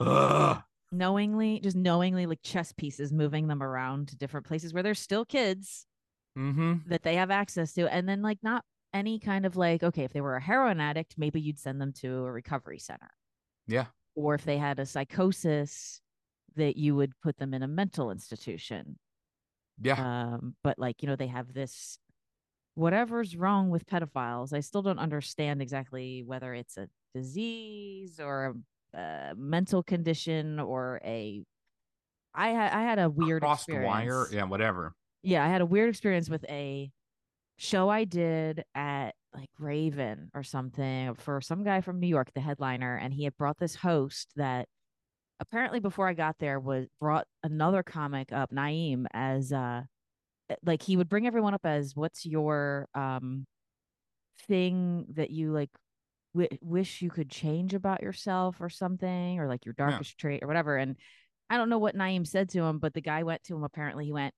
Ugh 0.00 0.62
knowingly 0.92 1.60
just 1.60 1.76
knowingly 1.76 2.26
like 2.26 2.40
chess 2.42 2.72
pieces 2.72 3.12
moving 3.12 3.48
them 3.48 3.62
around 3.62 4.08
to 4.08 4.16
different 4.16 4.46
places 4.46 4.72
where 4.72 4.82
there's 4.82 5.00
still 5.00 5.24
kids 5.24 5.86
mm-hmm. 6.38 6.74
that 6.86 7.02
they 7.02 7.16
have 7.16 7.30
access 7.30 7.72
to 7.72 7.92
and 7.92 8.08
then 8.08 8.22
like 8.22 8.38
not 8.42 8.64
any 8.94 9.18
kind 9.18 9.44
of 9.44 9.56
like 9.56 9.82
okay 9.82 10.04
if 10.04 10.12
they 10.12 10.20
were 10.20 10.36
a 10.36 10.40
heroin 10.40 10.80
addict 10.80 11.14
maybe 11.18 11.40
you'd 11.40 11.58
send 11.58 11.80
them 11.80 11.92
to 11.92 12.24
a 12.24 12.32
recovery 12.32 12.78
center. 12.78 13.10
Yeah. 13.66 13.86
Or 14.14 14.34
if 14.34 14.44
they 14.44 14.56
had 14.58 14.78
a 14.78 14.86
psychosis 14.86 16.00
that 16.54 16.76
you 16.76 16.94
would 16.94 17.12
put 17.22 17.36
them 17.36 17.52
in 17.52 17.62
a 17.62 17.68
mental 17.68 18.10
institution. 18.10 18.98
Yeah. 19.82 20.00
Um 20.34 20.54
but 20.62 20.78
like 20.78 21.02
you 21.02 21.08
know 21.08 21.16
they 21.16 21.26
have 21.26 21.52
this 21.52 21.98
whatever's 22.74 23.34
wrong 23.34 23.70
with 23.70 23.86
pedophiles 23.86 24.52
i 24.52 24.60
still 24.60 24.82
don't 24.82 24.98
understand 24.98 25.62
exactly 25.62 26.22
whether 26.22 26.52
it's 26.52 26.76
a 26.76 26.86
disease 27.14 28.20
or 28.20 28.54
a 28.94 29.34
mental 29.36 29.82
condition 29.82 30.60
or 30.60 31.00
a 31.04 31.42
I 32.34 32.48
had 32.48 32.72
I 32.72 32.82
had 32.82 32.98
a 32.98 33.08
weird 33.08 33.42
crossed 33.42 33.68
experience. 33.68 33.88
wire, 33.88 34.26
yeah, 34.32 34.44
whatever. 34.44 34.92
Yeah, 35.22 35.44
I 35.44 35.48
had 35.48 35.60
a 35.62 35.66
weird 35.66 35.88
experience 35.88 36.28
with 36.28 36.44
a 36.48 36.90
show 37.56 37.88
I 37.88 38.04
did 38.04 38.64
at 38.74 39.12
like 39.34 39.48
Raven 39.58 40.30
or 40.34 40.42
something 40.42 41.14
for 41.14 41.40
some 41.40 41.64
guy 41.64 41.80
from 41.80 41.98
New 42.00 42.06
York, 42.06 42.30
the 42.34 42.40
headliner, 42.40 42.96
and 42.96 43.12
he 43.12 43.24
had 43.24 43.36
brought 43.36 43.58
this 43.58 43.74
host 43.74 44.32
that 44.36 44.68
apparently 45.40 45.80
before 45.80 46.08
I 46.08 46.14
got 46.14 46.36
there 46.38 46.60
was 46.60 46.86
brought 47.00 47.26
another 47.42 47.82
comic 47.82 48.32
up, 48.32 48.50
Naeem, 48.50 49.06
as 49.12 49.52
uh 49.52 49.82
like 50.64 50.82
he 50.82 50.96
would 50.96 51.08
bring 51.08 51.26
everyone 51.26 51.54
up 51.54 51.64
as 51.64 51.96
what's 51.96 52.24
your 52.24 52.86
um 52.94 53.46
thing 54.46 55.06
that 55.14 55.30
you 55.30 55.52
like 55.52 55.70
w- 56.36 56.58
wish 56.60 57.02
you 57.02 57.10
could 57.10 57.30
change 57.30 57.74
about 57.74 58.02
yourself 58.02 58.60
or 58.60 58.68
something, 58.68 59.40
or 59.40 59.48
like 59.48 59.64
your 59.64 59.74
darkest 59.74 60.14
yeah. 60.18 60.20
trait 60.20 60.42
or 60.42 60.46
whatever. 60.46 60.76
And 60.76 60.96
I 61.48 61.56
don't 61.56 61.70
know 61.70 61.78
what 61.78 61.96
Naeem 61.96 62.26
said 62.26 62.50
to 62.50 62.62
him, 62.62 62.78
but 62.78 62.94
the 62.94 63.00
guy 63.00 63.22
went 63.22 63.44
to 63.44 63.56
him. 63.56 63.64
Apparently, 63.64 64.04
he 64.04 64.12
went, 64.12 64.34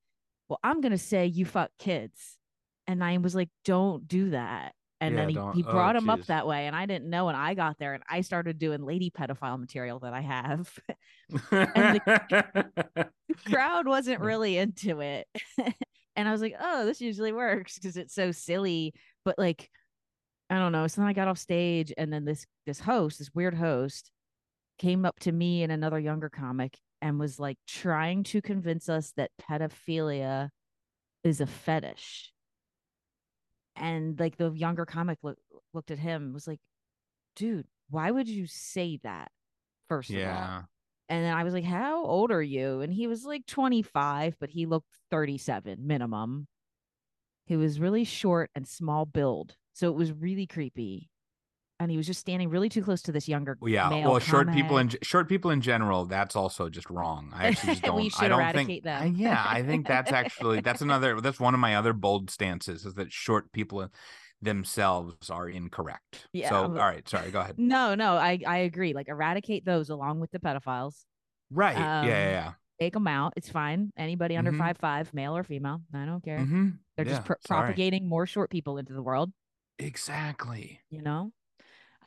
"Well, 0.48 0.60
I'm 0.62 0.80
gonna 0.80 0.98
say 0.98 1.26
you 1.26 1.44
fuck 1.44 1.70
kids," 1.78 2.38
and 2.86 3.00
Naeem 3.00 3.22
was 3.22 3.34
like, 3.34 3.50
"Don't 3.64 4.06
do 4.06 4.30
that." 4.30 4.74
And 5.00 5.14
yeah, 5.14 5.20
then 5.20 5.28
he, 5.28 5.34
he 5.62 5.64
oh, 5.68 5.70
brought 5.70 5.94
oh, 5.94 5.98
him 5.98 6.06
geez. 6.06 6.12
up 6.12 6.26
that 6.26 6.46
way, 6.46 6.66
and 6.66 6.74
I 6.74 6.86
didn't 6.86 7.08
know. 7.08 7.28
And 7.28 7.36
I 7.36 7.54
got 7.54 7.78
there, 7.78 7.94
and 7.94 8.02
I 8.08 8.22
started 8.22 8.58
doing 8.58 8.84
lady 8.84 9.10
pedophile 9.10 9.58
material 9.58 10.00
that 10.00 10.12
I 10.12 10.20
have, 10.20 10.78
and 11.50 12.00
the, 12.00 12.70
the 13.28 13.34
crowd 13.46 13.86
wasn't 13.86 14.20
really 14.20 14.58
into 14.58 15.00
it. 15.00 15.26
and 16.16 16.28
I 16.28 16.32
was 16.32 16.40
like, 16.40 16.54
"Oh, 16.60 16.84
this 16.84 17.00
usually 17.00 17.32
works 17.32 17.78
because 17.78 17.96
it's 17.96 18.14
so 18.14 18.32
silly." 18.32 18.92
But 19.24 19.38
like, 19.38 19.70
I 20.50 20.58
don't 20.58 20.72
know. 20.72 20.86
So 20.86 21.00
then 21.00 21.08
I 21.08 21.12
got 21.12 21.28
off 21.28 21.38
stage, 21.38 21.92
and 21.96 22.12
then 22.12 22.24
this 22.24 22.46
this 22.66 22.80
host, 22.80 23.18
this 23.18 23.30
weird 23.34 23.54
host, 23.54 24.10
came 24.78 25.04
up 25.04 25.18
to 25.20 25.32
me 25.32 25.62
and 25.62 25.72
another 25.72 25.98
younger 25.98 26.28
comic 26.28 26.78
and 27.00 27.18
was 27.18 27.38
like 27.38 27.58
trying 27.66 28.24
to 28.24 28.40
convince 28.40 28.88
us 28.88 29.12
that 29.16 29.30
pedophilia 29.40 30.48
is 31.24 31.40
a 31.40 31.46
fetish. 31.46 32.32
And 33.76 34.18
like 34.18 34.36
the 34.36 34.50
younger 34.50 34.84
comic 34.84 35.18
look, 35.22 35.38
looked 35.72 35.90
at 35.90 35.98
him 35.98 36.32
was 36.32 36.48
like, 36.48 36.58
dude, 37.36 37.66
why 37.90 38.10
would 38.10 38.28
you 38.28 38.46
say 38.46 38.98
that? 39.04 39.30
First 39.88 40.10
yeah. 40.10 40.30
of 40.30 40.50
all. 40.50 40.64
And 41.08 41.24
then 41.24 41.34
I 41.34 41.44
was 41.44 41.54
like, 41.54 41.64
How 41.64 42.04
old 42.04 42.30
are 42.30 42.42
you? 42.42 42.80
And 42.80 42.92
he 42.92 43.06
was 43.06 43.24
like 43.24 43.46
25, 43.46 44.36
but 44.38 44.50
he 44.50 44.66
looked 44.66 44.88
37 45.10 45.78
minimum. 45.86 46.46
He 47.46 47.56
was 47.56 47.80
really 47.80 48.04
short 48.04 48.50
and 48.54 48.68
small 48.68 49.06
build. 49.06 49.56
So 49.78 49.88
it 49.88 49.94
was 49.94 50.10
really 50.12 50.46
creepy. 50.46 51.08
and 51.80 51.88
he 51.92 51.96
was 51.96 52.08
just 52.08 52.18
standing 52.18 52.50
really 52.50 52.68
too 52.68 52.82
close 52.82 53.02
to 53.02 53.12
this 53.12 53.28
younger 53.28 53.56
Well, 53.60 53.70
yeah. 53.70 53.88
male 53.88 54.10
Well, 54.10 54.18
short 54.18 54.50
people 54.52 54.78
in 54.78 54.90
short 55.02 55.28
people 55.28 55.52
in 55.52 55.60
general, 55.60 56.06
that's 56.06 56.34
also 56.34 56.68
just 56.68 56.90
wrong. 56.90 57.30
I 57.32 57.46
actually 57.48 57.74
just 57.74 57.82
don't. 57.90 58.02
should 58.10 58.24
I 58.24 58.28
don't 58.28 58.40
eradicate 58.40 58.66
think. 58.66 58.84
them. 58.84 59.02
I- 59.02 59.06
yeah, 59.06 59.44
I 59.46 59.62
think 59.62 59.86
that's 59.94 60.10
actually 60.10 60.60
that's 60.60 60.80
another 60.80 61.20
that's 61.20 61.38
one 61.38 61.54
of 61.54 61.60
my 61.60 61.76
other 61.76 61.92
bold 61.92 62.30
stances 62.30 62.84
is 62.84 62.94
that 62.94 63.12
short 63.12 63.52
people 63.52 63.88
themselves 64.42 65.30
are 65.30 65.48
incorrect. 65.48 66.26
Yeah, 66.32 66.48
So 66.48 66.56
all 66.64 66.68
right, 66.70 67.08
sorry, 67.08 67.30
go 67.30 67.40
ahead. 67.40 67.56
no 67.58 67.94
no 67.94 68.14
i 68.16 68.38
i 68.46 68.58
agree 68.58 68.92
like 68.94 69.08
eradicate 69.08 69.64
those 69.64 69.88
along 69.90 70.18
with 70.20 70.30
the 70.32 70.38
pedophiles 70.40 71.04
Right. 71.50 71.76
yeah, 71.76 72.00
Um, 72.00 72.06
yeah, 72.08 72.30
yeah. 72.30 72.52
take 72.80 72.92
them 72.94 73.06
out 73.06 73.32
it's 73.36 73.48
fine 73.50 73.92
anybody 73.96 74.36
under 74.36 74.52
Mhm. 74.52 74.58
five 74.58 74.76
five 74.78 75.12
male 75.14 75.36
or 75.36 75.42
female 75.44 75.80
i 75.94 76.04
don't 76.04 76.22
care 76.24 76.38
Mm-hmm. 76.38 76.68
they're 76.96 77.04
just 77.04 77.24
pro- 77.24 77.36
propagating 77.46 78.08
more 78.08 78.26
short 78.26 78.50
people 78.50 78.78
into 78.78 78.92
the 78.92 79.02
world 79.02 79.30
Exactly. 79.78 80.80
you 80.90 81.02
know? 81.02 81.32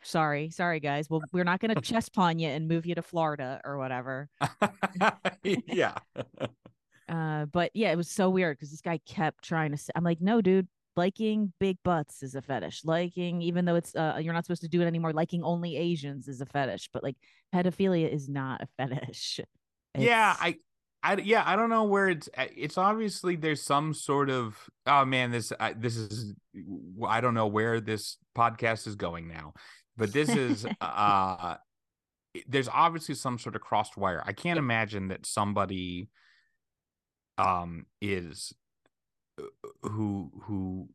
Sorry 0.04 0.50
sorry 0.50 0.80
guys. 0.80 1.10
Well 1.10 1.22
we're 1.32 1.44
not 1.44 1.60
going 1.60 1.76
to 1.76 1.82
chest 1.82 2.14
pawn 2.14 2.40
you 2.40 2.48
and 2.50 2.68
move 2.68 2.86
you 2.86 2.96
to 2.96 3.02
florida 3.02 3.62
or 3.64 3.78
whatever. 3.78 4.30
Yeah. 5.44 5.96
uh 7.10 7.46
but 7.46 7.72
yeah 7.74 7.92
it 7.92 7.98
was 7.98 8.10
so 8.10 8.30
weird 8.30 8.58
because 8.58 8.72
this 8.72 8.82
guy 8.82 9.00
kept 9.06 9.44
trying 9.44 9.72
to 9.72 9.78
say 9.78 9.92
i'm 9.96 10.04
like 10.04 10.22
no 10.22 10.40
dude 10.40 10.68
liking 10.96 11.52
big 11.60 11.78
butts 11.84 12.22
is 12.24 12.36
a 12.36 12.42
fetish. 12.42 12.86
Liking 12.86 13.42
even 13.42 13.66
though 13.66 13.76
it's 13.76 13.96
uh 13.96 14.18
you're 14.22 14.34
not 14.34 14.46
supposed 14.46 14.62
to 14.62 14.70
do 14.70 14.82
it 14.82 14.86
anymore 14.86 15.14
liking 15.14 15.44
only 15.44 15.78
asians 15.78 16.28
is 16.28 16.42
a 16.42 16.46
fetish 16.46 16.90
but 16.94 17.04
like 17.04 17.16
pedophilia 17.54 18.10
is 18.10 18.30
not 18.30 18.62
a 18.62 18.68
fetish. 18.78 19.40
Yeah, 19.98 20.36
I 20.40 20.56
I 21.04 21.16
yeah, 21.16 21.44
I 21.46 21.56
don't 21.56 21.70
know 21.70 21.86
where 21.86 22.10
it's 22.10 22.30
uh, 22.38 22.46
it's 22.56 22.78
obviously 22.78 23.36
there's 23.36 23.62
some 23.62 23.94
sort 23.94 24.30
of 24.30 24.58
oh 24.86 25.06
man, 25.06 25.32
this 25.32 25.52
I, 25.60 25.74
this 25.74 25.98
is 25.98 26.34
I 27.08 27.22
don't 27.22 27.34
know 27.34 27.48
where 27.48 27.82
this 27.82 28.18
podcast 28.38 28.88
is 28.88 28.96
going 28.96 29.28
now. 29.28 29.54
But 29.98 30.14
this 30.14 30.30
is 30.30 30.66
uh 30.82 31.56
there's 32.48 32.70
obviously 32.70 33.16
some 33.16 33.40
sort 33.40 33.56
of 33.56 33.62
crossed 33.62 33.98
wire. 33.98 34.24
I 34.26 34.34
can't 34.34 34.60
imagine 34.60 35.08
that 35.10 35.26
somebody 35.26 36.10
um 37.38 37.86
is 38.02 38.54
uh, 39.40 39.46
who 39.84 40.32
who 40.44 40.90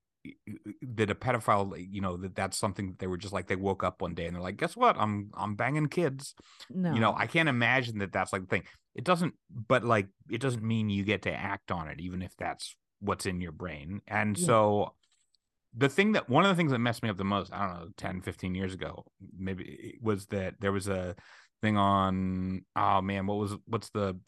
that 0.83 1.11
a 1.11 1.15
pedophile 1.15 1.87
you 1.91 2.01
know 2.01 2.17
that 2.17 2.35
that's 2.35 2.59
something 2.59 2.89
that 2.89 2.99
they 2.99 3.07
were 3.07 3.17
just 3.17 3.33
like 3.33 3.47
they 3.47 3.57
woke 3.57 3.85
up 3.85 4.03
one 4.03 4.15
day 4.15 4.27
and 4.27 4.35
they're 4.35 4.43
like 4.43 4.57
guess 4.57 4.77
what 4.77 4.97
i'm 4.99 5.31
i'm 5.35 5.55
banging 5.55 5.87
kids 5.87 6.35
no 6.69 6.93
you 6.93 6.99
know 6.99 7.15
i 7.17 7.27
can't 7.27 7.49
imagine 7.49 7.99
that 7.99 8.13
that's 8.13 8.33
like 8.33 8.43
the 8.43 8.49
thing 8.49 8.65
it 8.97 9.05
doesn't 9.05 9.35
but 9.69 9.85
like 9.85 10.09
it 10.29 10.41
doesn't 10.41 10.65
mean 10.65 10.91
you 10.91 11.05
get 11.05 11.23
to 11.23 11.33
act 11.33 11.71
on 11.71 11.87
it 11.89 12.01
even 12.01 12.23
if 12.23 12.35
that's 12.37 12.75
what's 13.01 13.27
in 13.27 13.41
your 13.41 13.53
brain. 13.53 14.01
And 14.09 14.37
Yeah. 14.37 14.47
so 14.47 14.95
the 15.77 15.89
thing 15.89 16.13
that 16.13 16.29
one 16.29 16.45
of 16.45 16.49
the 16.49 16.55
things 16.57 16.73
that 16.73 16.79
messed 16.79 17.03
me 17.03 17.11
up 17.11 17.19
the 17.19 17.25
most 17.25 17.53
i 17.53 17.67
don't 17.67 17.81
know 17.81 17.89
10 17.97 18.23
15 18.23 18.55
years 18.55 18.73
ago 18.75 19.05
maybe 19.39 19.99
was 20.01 20.27
that 20.27 20.55
there 20.61 20.73
was 20.73 20.89
a 20.89 21.15
thing 21.63 21.77
on 21.77 22.65
oh 22.75 23.03
man 23.03 23.27
what 23.27 23.37
was 23.39 23.55
what's 23.67 23.91
the 23.91 24.19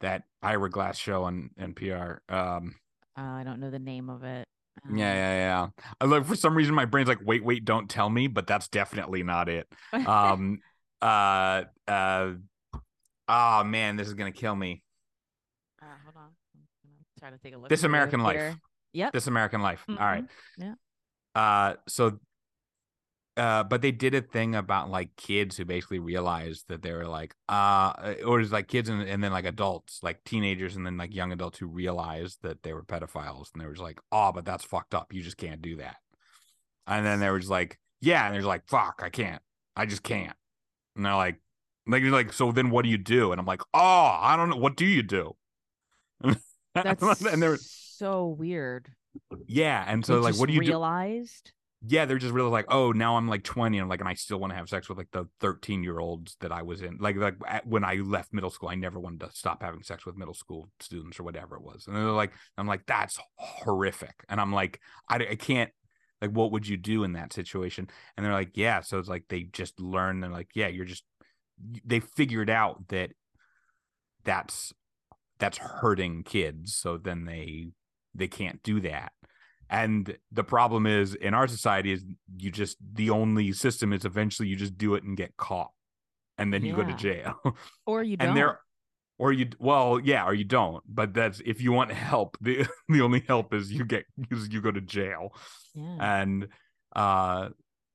that 0.00 0.24
ira 0.42 0.68
glass 0.70 0.98
show 0.98 1.24
on 1.24 1.50
npr 1.60 2.18
um 2.28 2.74
uh, 3.16 3.20
i 3.20 3.42
don't 3.44 3.60
know 3.60 3.70
the 3.70 3.78
name 3.78 4.10
of 4.10 4.24
it. 4.24 4.46
Yeah 4.88 4.88
Um, 4.88 4.98
yeah 4.98 5.34
yeah. 5.34 5.68
I 6.00 6.04
like 6.04 6.24
for 6.24 6.36
some 6.36 6.56
reason 6.56 6.74
my 6.74 6.84
brain's 6.84 7.08
like 7.08 7.18
wait 7.24 7.44
wait 7.44 7.64
don't 7.64 7.88
tell 7.90 8.08
me 8.08 8.26
but 8.26 8.46
that's 8.46 8.68
definitely 8.68 9.22
not 9.22 9.48
it. 9.48 9.66
Um 10.06 10.60
uh 11.00 11.64
uh 11.86 12.32
oh 13.28 13.64
man 13.64 13.96
this 13.96 14.08
is 14.08 14.14
gonna 14.14 14.32
kill 14.32 14.54
me. 14.56 14.82
Uh, 15.82 15.86
hold 16.04 16.16
on. 16.16 16.30
I'm 16.54 16.90
gonna 16.90 17.04
try 17.20 17.30
to 17.30 17.38
take 17.38 17.54
a 17.54 17.58
look 17.58 17.68
This 17.68 17.84
American 17.84 18.20
Life. 18.20 18.36
here. 18.36 18.56
yep. 18.92 19.12
This 19.12 19.26
american 19.26 19.60
life. 19.62 19.84
All 19.88 19.94
right. 19.96 20.24
Mhm, 20.58 20.74
yeah. 21.36 21.40
uh 21.40 21.74
so 21.86 22.18
uh 23.36 23.62
but 23.62 23.82
they 23.82 23.92
did 23.92 24.14
a 24.14 24.20
thing 24.20 24.56
about 24.56 24.90
like 24.90 25.14
kids 25.16 25.56
who 25.56 25.64
basically 25.64 26.00
realized 26.00 26.64
that 26.68 26.82
they 26.82 26.92
were 26.92 27.06
like 27.06 27.34
uh 27.48 28.14
or 28.26 28.40
it's 28.40 28.50
like 28.50 28.66
kids 28.66 28.88
and, 28.88 29.02
and 29.02 29.22
then 29.22 29.30
like 29.32 29.44
adults 29.44 30.00
like 30.02 30.24
teenagers 30.24 30.74
and 30.74 30.84
then 30.84 30.96
like 30.96 31.14
young 31.14 31.30
adults 31.30 31.58
who 31.58 31.66
realized 31.68 32.38
that 32.42 32.62
they 32.64 32.72
were 32.72 32.82
pedophiles 32.82 33.52
and 33.52 33.60
they 33.62 33.66
were 33.66 33.72
just 33.74 33.82
like 33.82 34.00
oh 34.10 34.32
but 34.32 34.44
that's 34.44 34.64
fucked 34.64 34.94
up. 34.94 35.12
You 35.12 35.22
just 35.22 35.36
can't 35.36 35.62
do 35.62 35.76
that. 35.76 35.96
And 36.88 37.06
then 37.06 37.20
they 37.20 37.30
were 37.30 37.38
just 37.38 37.50
like 37.50 37.78
yeah 38.00 38.24
and 38.24 38.34
they're 38.34 38.40
just 38.40 38.48
like 38.48 38.66
fuck 38.68 39.00
i 39.04 39.10
can't. 39.10 39.42
I 39.76 39.86
just 39.86 40.02
can't. 40.02 40.34
And 40.96 41.04
they're 41.06 41.14
like 41.14 41.40
like 41.88 42.02
you're 42.02 42.12
like 42.12 42.32
so 42.32 42.52
then 42.52 42.70
what 42.70 42.82
do 42.84 42.90
you 42.90 42.98
do 42.98 43.32
and 43.32 43.40
i'm 43.40 43.46
like 43.46 43.62
oh 43.74 44.18
i 44.20 44.36
don't 44.36 44.50
know 44.50 44.56
what 44.56 44.76
do 44.76 44.86
you 44.86 45.02
do 45.02 45.34
that's 46.74 47.22
and 47.22 47.42
they're 47.42 47.56
so 47.56 48.26
weird 48.26 48.88
yeah 49.46 49.84
and 49.86 50.04
so 50.04 50.16
They 50.16 50.30
like 50.30 50.36
what 50.36 50.48
do 50.48 50.54
you 50.54 50.60
do 50.60 50.68
realized 50.68 51.52
yeah, 51.86 52.06
they're 52.06 52.18
just 52.18 52.34
really 52.34 52.50
like, 52.50 52.66
oh, 52.68 52.90
now 52.90 53.16
I'm 53.16 53.28
like 53.28 53.44
20 53.44 53.76
and 53.76 53.84
I'm 53.84 53.88
like, 53.88 54.00
and 54.00 54.08
I 54.08 54.14
still 54.14 54.38
want 54.38 54.50
to 54.50 54.56
have 54.56 54.68
sex 54.68 54.88
with 54.88 54.98
like 54.98 55.10
the 55.12 55.26
13 55.40 55.84
year 55.84 56.00
olds 56.00 56.36
that 56.40 56.50
I 56.50 56.62
was 56.62 56.82
in. 56.82 56.98
Like, 56.98 57.16
like 57.16 57.36
at, 57.46 57.66
when 57.66 57.84
I 57.84 57.94
left 57.94 58.32
middle 58.32 58.50
school, 58.50 58.68
I 58.68 58.74
never 58.74 58.98
wanted 58.98 59.20
to 59.20 59.30
stop 59.32 59.62
having 59.62 59.82
sex 59.84 60.04
with 60.04 60.16
middle 60.16 60.34
school 60.34 60.70
students 60.80 61.20
or 61.20 61.22
whatever 61.22 61.54
it 61.56 61.62
was. 61.62 61.86
And 61.86 61.94
they're 61.94 62.04
like, 62.10 62.32
I'm 62.56 62.66
like, 62.66 62.84
that's 62.86 63.20
horrific. 63.36 64.24
And 64.28 64.40
I'm 64.40 64.52
like, 64.52 64.80
I, 65.08 65.16
I 65.16 65.34
can't, 65.36 65.70
like, 66.20 66.32
what 66.32 66.50
would 66.50 66.66
you 66.66 66.76
do 66.76 67.04
in 67.04 67.12
that 67.12 67.32
situation? 67.32 67.88
And 68.16 68.26
they're 68.26 68.32
like, 68.32 68.56
yeah. 68.56 68.80
So 68.80 68.98
it's 68.98 69.08
like 69.08 69.24
they 69.28 69.44
just 69.44 69.78
learn. 69.78 70.18
They're 70.18 70.30
like, 70.30 70.50
yeah, 70.54 70.66
you're 70.66 70.84
just, 70.84 71.04
they 71.84 72.00
figured 72.00 72.50
out 72.50 72.88
that 72.88 73.10
that's, 74.24 74.72
that's 75.38 75.58
hurting 75.58 76.24
kids. 76.24 76.74
So 76.74 76.96
then 76.96 77.24
they, 77.24 77.68
they 78.14 78.28
can't 78.28 78.62
do 78.62 78.80
that. 78.80 79.12
And 79.70 80.16
the 80.32 80.44
problem 80.44 80.86
is 80.86 81.14
in 81.14 81.34
our 81.34 81.46
society 81.46 81.92
is 81.92 82.04
you 82.38 82.50
just 82.50 82.78
the 82.94 83.10
only 83.10 83.52
system 83.52 83.92
is 83.92 84.04
eventually 84.04 84.48
you 84.48 84.56
just 84.56 84.78
do 84.78 84.94
it 84.94 85.04
and 85.04 85.16
get 85.16 85.36
caught, 85.36 85.70
and 86.38 86.52
then 86.52 86.64
you 86.64 86.74
go 86.74 86.84
to 86.84 86.94
jail. 86.94 87.34
or 87.86 88.02
you 88.02 88.16
don't 88.16 88.28
and 88.28 88.36
there, 88.36 88.60
or 89.18 89.30
you 89.30 89.50
well 89.58 90.00
yeah, 90.02 90.24
or 90.24 90.32
you 90.32 90.44
don't. 90.44 90.82
But 90.88 91.12
that's 91.12 91.42
if 91.44 91.60
you 91.60 91.72
want 91.72 91.92
help, 91.92 92.38
the 92.40 92.66
the 92.88 93.02
only 93.02 93.22
help 93.28 93.52
is 93.52 93.70
you 93.70 93.84
get 93.84 94.06
is 94.30 94.48
you 94.48 94.62
go 94.62 94.70
to 94.70 94.80
jail. 94.80 95.34
yeah 95.74 95.96
And 96.00 96.48
uh, 96.96 97.50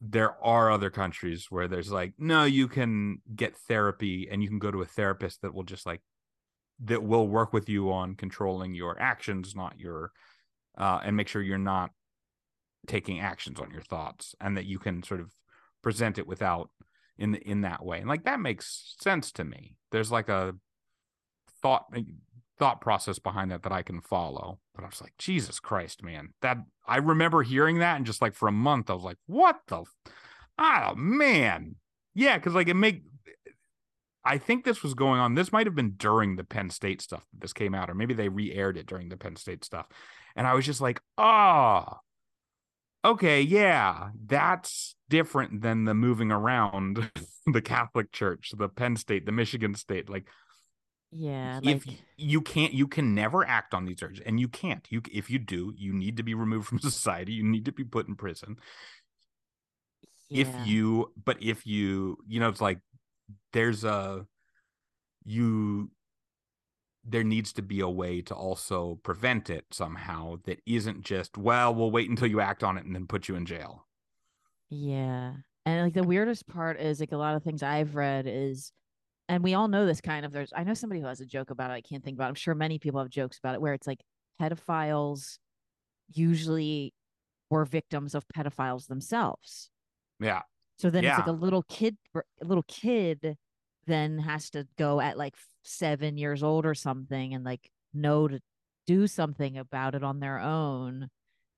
there 0.06 0.36
are 0.44 0.70
other 0.70 0.90
countries 0.90 1.48
where 1.50 1.70
there's 1.70 1.92
like 1.92 2.14
no, 2.18 2.44
you 2.44 2.68
can 2.68 3.22
get 3.34 3.56
therapy 3.56 4.28
and 4.30 4.44
you 4.44 4.50
can 4.50 4.60
go 4.60 4.70
to 4.70 4.82
a 4.82 4.86
therapist 4.86 5.42
that 5.42 5.54
will 5.54 5.64
just 5.64 5.86
like 5.86 6.02
that 6.84 7.02
will 7.02 7.26
work 7.26 7.54
with 7.54 7.70
you 7.70 7.92
on 7.92 8.16
controlling 8.16 8.74
your 8.76 9.00
actions, 9.00 9.56
not 9.56 9.80
your 9.80 10.12
uh, 10.78 11.00
and 11.06 11.16
make 11.16 11.30
sure 11.30 11.42
you're 11.42 11.58
not 11.58 11.92
taking 12.86 13.22
actions 13.22 13.62
on 13.62 13.72
your 13.72 13.82
thoughts 13.82 14.36
and 14.42 14.58
that 14.58 14.66
you 14.66 14.78
can 14.78 15.02
sort 15.04 15.22
of 15.22 15.32
present 15.82 16.18
it 16.18 16.28
without 16.28 16.70
in 17.18 17.36
in 17.36 17.62
that 17.62 17.86
way. 17.86 18.00
And 18.00 18.10
like 18.10 18.26
that 18.26 18.42
makes 18.42 18.96
sense 19.00 19.32
to 19.34 19.46
me. 19.46 19.78
There's 19.92 20.12
like 20.12 20.28
a 20.28 20.54
thought 21.62 21.86
thought 22.64 22.80
process 22.80 23.20
behind 23.20 23.52
that 23.52 23.64
that 23.64 23.74
i 23.74 23.82
can 23.82 24.00
follow 24.00 24.58
but 24.74 24.86
i 24.86 24.88
was 24.88 25.02
like 25.02 25.14
jesus 25.18 25.60
christ 25.60 26.02
man 26.02 26.30
that 26.42 26.58
i 26.88 26.96
remember 26.96 27.44
hearing 27.44 27.80
that 27.80 27.98
and 27.98 28.06
just 28.06 28.22
like 28.22 28.34
for 28.34 28.48
a 28.48 28.54
month 28.54 28.90
i 28.90 28.94
was 28.94 29.04
like 29.04 29.18
what 29.26 29.60
the 29.68 29.84
oh 30.58 30.96
man 30.96 31.76
yeah 32.16 32.38
because 32.38 32.54
like 32.54 32.70
it 32.70 32.74
make 32.74 33.02
I 34.26 34.38
think 34.38 34.64
this 34.64 34.84
was 34.84 34.94
going 34.94 35.20
on. 35.20 35.36
This 35.36 35.52
might 35.52 35.68
have 35.68 35.76
been 35.76 35.96
during 35.98 36.38
the 36.38 36.46
Penn 36.46 36.70
State 36.70 37.02
stuff 37.02 37.26
that 37.34 37.42
this 37.42 37.52
came 37.52 37.76
out, 37.76 37.90
or 37.90 37.94
maybe 37.94 38.14
they 38.14 38.30
re-aired 38.30 38.78
it 38.78 38.86
during 38.86 39.10
the 39.10 39.18
Penn 39.18 39.36
State 39.36 39.66
stuff. 39.66 39.86
And 40.36 40.48
I 40.48 40.54
was 40.54 40.66
just 40.66 40.80
like, 40.80 41.02
oh, 41.18 41.84
okay, 43.04 43.42
yeah, 43.42 44.12
that's 44.26 44.96
different 45.10 45.62
than 45.62 45.84
the 45.84 45.94
moving 45.94 46.32
around 46.32 47.12
the 47.48 47.62
Catholic 47.62 48.14
Church, 48.14 48.54
the 48.58 48.70
Penn 48.70 48.96
State, 48.96 49.26
the 49.26 49.34
Michigan 49.34 49.76
State. 49.76 50.10
Like, 50.10 50.28
yeah 51.16 51.60
if 51.64 51.86
like 51.86 51.98
you 52.18 52.42
can't, 52.42 52.74
you 52.74 52.88
can 52.88 53.14
never 53.16 53.46
act 53.46 53.74
on 53.74 53.86
these 53.86 54.02
urges, 54.02 54.22
and 54.26 54.40
you 54.40 54.48
can't. 54.48 54.86
You, 54.90 55.02
if 55.12 55.30
you 55.30 55.40
do, 55.40 55.74
you 55.78 55.94
need 55.94 56.18
to 56.18 56.24
be 56.24 56.34
removed 56.34 56.68
from 56.68 56.80
society. 56.80 57.34
You 57.34 57.44
need 57.44 57.66
to 57.66 57.72
be 57.72 57.84
put 57.84 58.08
in 58.08 58.16
prison. 58.16 58.58
If 60.30 60.56
you, 60.66 61.12
but 61.24 61.38
if 61.42 61.68
you, 61.68 62.18
you 62.28 62.40
know, 62.40 62.50
it's 62.50 62.62
like 62.62 62.80
there's 63.54 63.84
a 63.84 64.26
you 65.26 65.92
there 67.06 67.24
needs 67.24 67.54
to 67.54 67.62
be 67.62 67.80
a 67.82 67.90
way 67.90 68.22
to 68.22 68.34
also 68.34 69.00
prevent 69.04 69.50
it 69.50 69.66
somehow 69.72 70.38
that 70.46 70.62
isn't 70.66 71.04
just 71.04 71.38
well 71.38 71.74
we'll 71.74 71.92
wait 71.92 72.10
until 72.10 72.28
you 72.28 72.40
act 72.40 72.64
on 72.64 72.78
it 72.78 72.86
and 72.86 72.96
then 72.96 73.08
put 73.08 73.28
you 73.28 73.36
in 73.36 73.46
jail 73.46 73.86
Yeah. 74.70 75.34
And 75.66 75.84
like 75.84 75.94
the 75.94 76.04
weirdest 76.04 76.48
part 76.48 76.80
is 76.80 77.00
like 77.00 77.12
a 77.12 77.18
lot 77.18 77.36
of 77.36 77.44
things 77.44 77.64
I've 77.64 77.96
read 77.96 78.26
is 78.28 78.72
and 79.30 79.44
we 79.44 79.54
all 79.54 79.68
know 79.68 79.86
this 79.86 80.02
kind 80.02 80.26
of 80.26 80.32
there's 80.32 80.52
I 80.56 80.64
know 80.64 80.74
somebody 80.74 81.02
who 81.02 81.08
has 81.08 81.22
a 81.22 81.26
joke 81.26 81.50
about 81.50 81.72
it. 81.72 81.74
I 81.74 81.82
can't 81.82 82.04
think 82.04 82.18
about 82.18 82.26
it. 82.26 82.30
I'm 82.30 82.36
sure 82.36 82.56
many 82.56 82.80
people 82.80 83.00
have 83.00 83.10
jokes 83.10 83.38
about 83.38 83.56
it 83.56 83.62
where 83.62 83.74
it's 83.74 83.88
like 83.88 84.02
pedophiles 84.42 85.38
usually 86.14 86.94
were 87.50 87.66
victims 87.66 88.16
of 88.16 88.26
pedophiles 88.36 88.88
themselves. 88.88 89.70
yeah 90.20 90.42
So 90.78 90.90
then 90.90 91.06
it's 91.06 91.18
like 91.18 91.28
a 91.28 91.32
little 91.32 91.64
kid 91.64 91.98
a 92.16 92.22
little 92.42 92.66
kid 92.68 93.38
then 93.86 94.20
has 94.20 94.50
to 94.52 94.68
go 94.78 95.00
at 95.00 95.18
like 95.18 95.36
7 95.64 96.18
years 96.18 96.44
old 96.44 96.66
or 96.66 96.74
something 96.74 97.34
and 97.34 97.44
like 97.44 97.70
know 97.94 98.28
to 98.28 98.40
do 98.88 99.08
something 99.08 99.58
about 99.58 99.96
it 99.96 100.04
on 100.04 100.20
their 100.20 100.40
own 100.40 101.10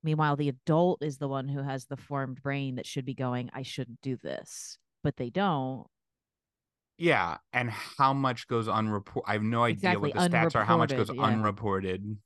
Meanwhile, 0.06 0.36
the 0.36 0.50
adult 0.50 1.04
is 1.04 1.18
the 1.18 1.28
one 1.28 1.48
who 1.48 1.64
has 1.64 1.86
the 1.88 1.98
formed 1.98 2.40
brain 2.44 2.76
that 2.76 2.86
should 2.86 3.06
be 3.06 3.16
going, 3.16 3.50
I 3.54 3.64
shouldn't 3.64 4.02
do 4.02 4.18
this, 4.18 4.78
but 5.04 5.18
they 5.18 5.32
don't. 5.32 5.88
Yeah, 6.98 7.38
and 7.52 7.70
how 7.70 8.14
much 8.14 8.48
goes 8.48 8.68
unreported? 8.68 9.30
I 9.30 9.34
have 9.34 9.44
no 9.44 9.64
idea 9.64 9.92
Exactly, 9.92 10.14
what 10.14 10.32
the 10.32 10.38
stats 10.38 10.56
are. 10.56 10.64
How 10.64 10.78
much 10.78 10.92
goes 10.92 11.10
unreported, 11.10 11.18
yeah. 11.18 11.25
unreported? 11.28 12.18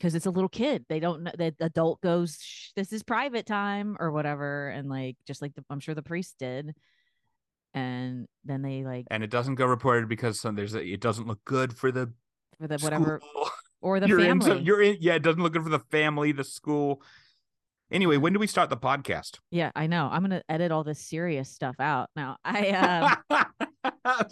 because 0.00 0.14
it's 0.14 0.26
a 0.26 0.30
little 0.30 0.48
kid. 0.48 0.86
They 0.88 0.98
don't 0.98 1.22
know 1.24 1.32
the 1.36 1.54
adult 1.60 2.00
goes, 2.00 2.38
Shh, 2.40 2.70
this 2.74 2.92
is 2.92 3.02
private 3.02 3.44
time 3.44 3.96
or 4.00 4.10
whatever. 4.10 4.68
And 4.70 4.88
like, 4.88 5.16
just 5.26 5.42
like 5.42 5.54
the, 5.54 5.62
I'm 5.68 5.78
sure 5.80 5.94
the 5.94 6.02
priest 6.02 6.36
did. 6.38 6.74
And 7.74 8.26
then 8.44 8.62
they 8.62 8.82
like, 8.82 9.06
And 9.10 9.22
it 9.22 9.30
doesn't 9.30 9.56
go 9.56 9.66
reported 9.66 10.08
because 10.08 10.40
some, 10.40 10.54
there's 10.56 10.74
a, 10.74 10.82
it 10.82 11.00
doesn't 11.00 11.26
look 11.26 11.44
good 11.44 11.76
for 11.76 11.92
the 11.92 12.12
for 12.58 12.66
the 12.66 12.78
whatever, 12.78 13.20
school. 13.22 13.50
or 13.82 14.00
the 14.00 14.08
you're 14.08 14.20
in 14.20 14.40
family. 14.40 14.46
some- 14.46 14.64
you're 14.64 14.80
in. 14.82 14.96
Yeah, 15.00 15.14
it 15.14 15.22
doesn't 15.22 15.42
look 15.42 15.52
good 15.52 15.64
for 15.64 15.68
the 15.68 15.78
family, 15.78 16.32
the 16.32 16.44
school. 16.44 17.02
Anyway, 17.92 18.16
when 18.16 18.32
do 18.32 18.38
we 18.38 18.46
start 18.46 18.70
the 18.70 18.76
podcast? 18.76 19.38
yeah, 19.50 19.70
I 19.74 19.86
know. 19.86 20.08
I'm 20.10 20.28
to 20.30 20.42
edit 20.48 20.70
all 20.70 20.84
this 20.84 21.00
serious 21.00 21.50
stuff 21.50 21.74
out 21.78 22.08
now. 22.16 22.36
I, 22.44 23.16
um, 23.30 23.68
I 24.04 24.24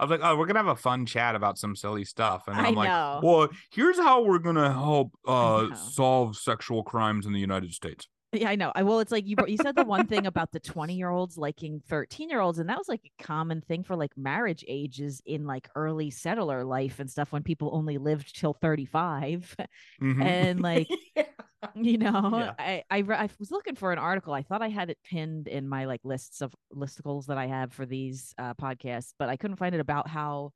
was 0.00 0.10
like, 0.10 0.20
oh, 0.22 0.36
we're 0.36 0.46
gonna 0.46 0.58
have 0.58 0.68
a 0.68 0.76
fun 0.76 1.06
chat 1.06 1.34
about 1.34 1.58
some 1.58 1.74
silly 1.74 2.04
stuff, 2.04 2.44
and 2.46 2.56
then 2.56 2.64
I 2.64 2.68
I'm 2.68 2.74
like, 2.74 2.88
know. 2.88 3.20
well, 3.22 3.48
here's 3.70 3.98
how 3.98 4.22
we're 4.22 4.38
gonna 4.38 4.72
help 4.72 5.12
uh 5.26 5.74
solve 5.74 6.36
sexual 6.36 6.82
crimes 6.82 7.26
in 7.26 7.32
the 7.32 7.40
United 7.40 7.72
States. 7.72 8.08
Yeah, 8.32 8.48
I 8.50 8.54
know. 8.54 8.70
I 8.74 8.84
well, 8.84 9.00
it's 9.00 9.10
like 9.10 9.26
you 9.26 9.36
you 9.46 9.56
said 9.58 9.74
the 9.74 9.82
one 9.82 10.06
thing 10.06 10.24
about 10.26 10.52
the 10.52 10.60
20 10.60 10.94
year 10.94 11.10
olds 11.10 11.36
liking 11.36 11.80
13 11.88 12.30
year 12.30 12.40
olds, 12.40 12.58
and 12.60 12.68
that 12.68 12.78
was 12.78 12.88
like 12.88 13.02
a 13.04 13.22
common 13.22 13.60
thing 13.60 13.82
for 13.82 13.96
like 13.96 14.16
marriage 14.16 14.64
ages 14.68 15.20
in 15.26 15.46
like 15.46 15.68
early 15.74 16.10
settler 16.10 16.64
life 16.64 17.00
and 17.00 17.10
stuff 17.10 17.32
when 17.32 17.42
people 17.42 17.70
only 17.72 17.98
lived 17.98 18.38
till 18.38 18.52
35. 18.54 19.56
Mhm. 20.00 20.22
And 20.22 20.60
like, 20.62 20.90
you 21.74 21.98
know, 21.98 22.10
Yeah. 22.36 22.54
I, 22.58 22.84
I 22.90 22.98
I 22.98 23.28
was 23.38 23.50
looking 23.50 23.74
for 23.76 23.92
an 23.92 23.98
article. 23.98 24.34
I 24.34 24.42
thought 24.42 24.62
I 24.62 24.68
had 24.68 24.90
it 24.90 24.98
pinned 25.04 25.48
in 25.48 25.68
my 25.68 25.86
like 25.86 26.00
lists 26.04 26.40
of 26.42 26.54
listicles 26.74 27.26
that 27.26 27.38
I 27.38 27.46
have 27.46 27.72
for 27.72 27.86
these 27.86 28.34
uh, 28.38 28.54
podcasts, 28.54 29.14
but 29.18 29.28
I 29.28 29.36
couldn't 29.36 29.56
find 29.56 29.74
it 29.74 29.80
about 29.80 30.08
how 30.08 30.52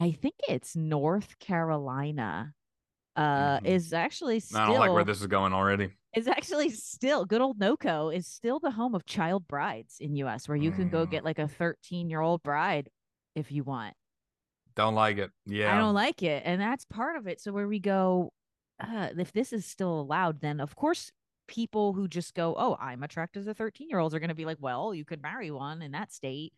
I 0.00 0.12
think 0.12 0.34
it's 0.48 0.76
North 0.76 1.38
Carolina 1.40 2.54
uh 3.16 3.60
Mhm. 3.60 3.66
is 3.66 3.92
actually 3.92 4.40
still 4.40 4.60
I 4.60 4.66
don't 4.66 4.78
like 4.78 4.92
where 4.92 5.04
this 5.04 5.20
is 5.20 5.26
going 5.26 5.52
already. 5.52 5.92
Is 6.16 6.26
actually 6.28 6.70
still 6.70 7.24
good 7.26 7.42
old 7.42 7.60
NOCO 7.60 8.10
is 8.10 8.26
still 8.26 8.58
the 8.60 8.72
home 8.72 8.94
of 8.96 9.06
child 9.06 9.46
brides 9.48 9.98
in 10.00 10.16
US 10.16 10.48
where 10.48 10.56
you 10.56 10.72
can 10.72 10.88
go 10.88 11.06
Mm. 11.06 11.10
get 11.10 11.24
like 11.24 11.38
a 11.38 11.48
13 11.48 12.10
year 12.10 12.20
old 12.22 12.42
bride 12.42 12.90
if 13.36 13.52
you 13.52 13.64
want. 13.64 13.94
Don't 14.74 14.94
like 14.94 15.18
it. 15.18 15.30
Yeah, 15.46 15.72
I 15.72 15.76
don't 15.78 15.94
like 15.94 16.22
it. 16.22 16.42
And 16.44 16.60
that's 16.60 16.84
part 16.84 17.16
of 17.16 17.26
it. 17.26 17.40
So 17.40 17.52
where 17.52 17.68
we 17.68 17.78
go, 17.80 18.32
uh, 18.80 19.08
if 19.18 19.32
this 19.32 19.52
is 19.52 19.66
still 19.66 20.00
allowed, 20.00 20.40
then 20.40 20.60
of 20.60 20.76
course 20.76 21.10
people 21.48 21.92
who 21.92 22.08
just 22.08 22.34
go, 22.34 22.54
Oh, 22.58 22.76
I'm 22.80 23.02
attracted 23.02 23.44
to 23.46 23.54
13 23.54 23.88
year 23.88 23.98
olds 23.98 24.14
are 24.14 24.20
gonna 24.20 24.34
be 24.34 24.44
like, 24.44 24.58
Well, 24.60 24.94
you 24.94 25.04
could 25.04 25.22
marry 25.22 25.50
one 25.50 25.82
in 25.82 25.92
that 25.92 26.12
state. 26.12 26.52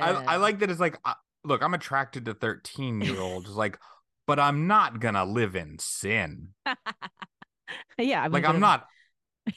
I, 0.00 0.18
I 0.26 0.36
Uh, 0.36 0.40
like 0.40 0.58
that 0.60 0.70
it's 0.70 0.80
like, 0.80 0.98
uh, 1.04 1.14
look, 1.44 1.62
I'm 1.62 1.74
attracted 1.74 2.24
to 2.26 2.34
13 2.34 3.00
year 3.00 3.20
olds, 3.20 3.50
like, 3.50 3.78
but 4.26 4.38
I'm 4.38 4.66
not 4.66 5.00
gonna 5.00 5.24
live 5.24 5.54
in 5.56 5.78
sin. 5.78 6.48
yeah, 7.98 8.22
I'm 8.22 8.32
Like, 8.32 8.44
I'm 8.44 8.60
not. 8.60 8.86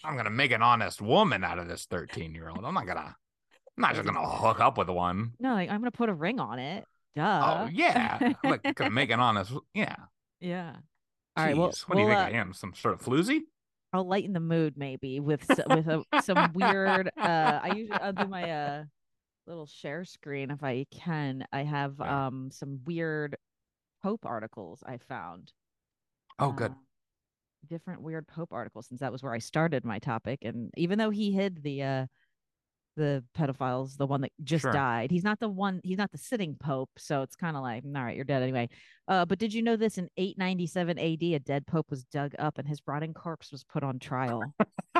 I'm 0.03 0.17
gonna 0.17 0.29
make 0.29 0.51
an 0.51 0.61
honest 0.61 1.01
woman 1.01 1.43
out 1.43 1.59
of 1.59 1.67
this 1.67 1.85
13 1.85 2.35
year 2.35 2.49
old. 2.49 2.65
I'm 2.65 2.73
not 2.73 2.87
gonna. 2.87 3.15
I'm 3.77 3.81
not 3.81 3.93
just 3.95 4.05
gonna 4.05 4.27
hook 4.27 4.59
up 4.59 4.77
with 4.77 4.89
one. 4.89 5.33
no, 5.39 5.53
like, 5.53 5.69
I'm 5.69 5.79
gonna 5.79 5.91
put 5.91 6.09
a 6.09 6.13
ring 6.13 6.39
on 6.39 6.59
it. 6.59 6.83
Duh. 7.15 7.63
Oh 7.65 7.69
yeah, 7.71 8.33
like 8.43 8.75
gonna 8.75 8.91
make 8.91 9.09
an 9.09 9.19
honest. 9.21 9.51
Yeah. 9.73 9.95
yeah. 10.39 10.75
All 11.35 11.45
right. 11.45 11.55
Well, 11.57 11.69
Jeez, 11.69 11.81
what 11.87 11.95
do 11.95 12.01
you 12.01 12.07
we'll, 12.07 12.15
think 12.17 12.33
uh, 12.33 12.37
I 12.37 12.39
am? 12.39 12.53
Some 12.53 12.73
sort 12.75 12.93
of 12.95 13.01
floozy? 13.01 13.41
I'll 13.93 14.07
lighten 14.07 14.33
the 14.33 14.39
mood 14.39 14.75
maybe 14.77 15.19
with 15.19 15.47
with 15.69 15.87
a, 15.87 16.03
some 16.21 16.51
weird. 16.53 17.09
Uh, 17.17 17.59
I 17.63 17.71
usually 17.75 17.99
I'll 17.99 18.13
do 18.13 18.27
my 18.27 18.49
uh 18.51 18.83
little 19.45 19.65
share 19.65 20.03
screen 20.05 20.51
if 20.51 20.63
I 20.63 20.85
can. 20.91 21.45
I 21.53 21.63
have 21.63 21.95
Yeah. 21.99 22.27
um 22.27 22.49
some 22.51 22.81
weird 22.85 23.37
Pope 24.03 24.25
articles 24.25 24.83
I 24.85 24.97
found. 24.97 25.53
Oh, 26.39 26.51
good. 26.51 26.73
Different 27.67 28.01
weird 28.01 28.27
Pope 28.27 28.49
articles 28.51 28.87
since 28.87 28.99
that 29.01 29.11
was 29.11 29.23
where 29.23 29.33
I 29.33 29.39
started 29.39 29.83
my 29.85 29.99
topic. 29.99 30.39
And 30.43 30.71
even 30.77 30.97
though 30.99 31.09
he 31.09 31.31
hid 31.31 31.63
the 31.63 31.83
uh 31.83 32.05
the 32.95 33.23
pedophiles, 33.37 33.95
the 33.95 34.07
one 34.07 34.21
that 34.21 34.31
just 34.43 34.63
Sure. 34.63 34.71
died, 34.71 35.11
he's 35.11 35.23
not 35.23 35.39
the 35.39 35.47
one. 35.47 35.81
He's 35.83 35.99
not 35.99 36.11
the 36.11 36.17
sitting 36.17 36.55
Pope, 36.55 36.89
so 36.97 37.21
it's 37.21 37.35
kind 37.35 37.55
of 37.55 37.61
like, 37.61 37.83
all 37.85 37.91
right, 38.03 38.15
you're 38.15 38.25
dead 38.25 38.41
anyway. 38.41 38.69
Uh, 39.07 39.23
but 39.23 39.37
did 39.37 39.53
you 39.53 39.61
know 39.61 39.75
this? 39.75 39.99
In 39.99 40.09
897 40.17 40.97
AD, 40.97 41.21
a 41.23 41.39
dead 41.39 41.67
Pope 41.67 41.91
was 41.91 42.03
dug 42.05 42.33
up 42.39 42.57
and 42.57 42.67
his 42.67 42.81
rotting 42.87 43.13
corpse 43.13 43.51
was 43.51 43.63
put 43.63 43.83
on 43.83 43.99
trial. 43.99 44.41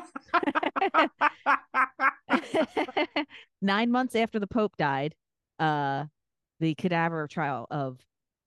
Nine 3.61 3.91
months 3.91 4.15
after 4.15 4.39
the 4.39 4.47
Pope 4.47 4.77
died, 4.77 5.15
uh, 5.59 6.05
the 6.59 6.75
cadaver 6.75 7.27
trial 7.27 7.65
of 7.71 7.97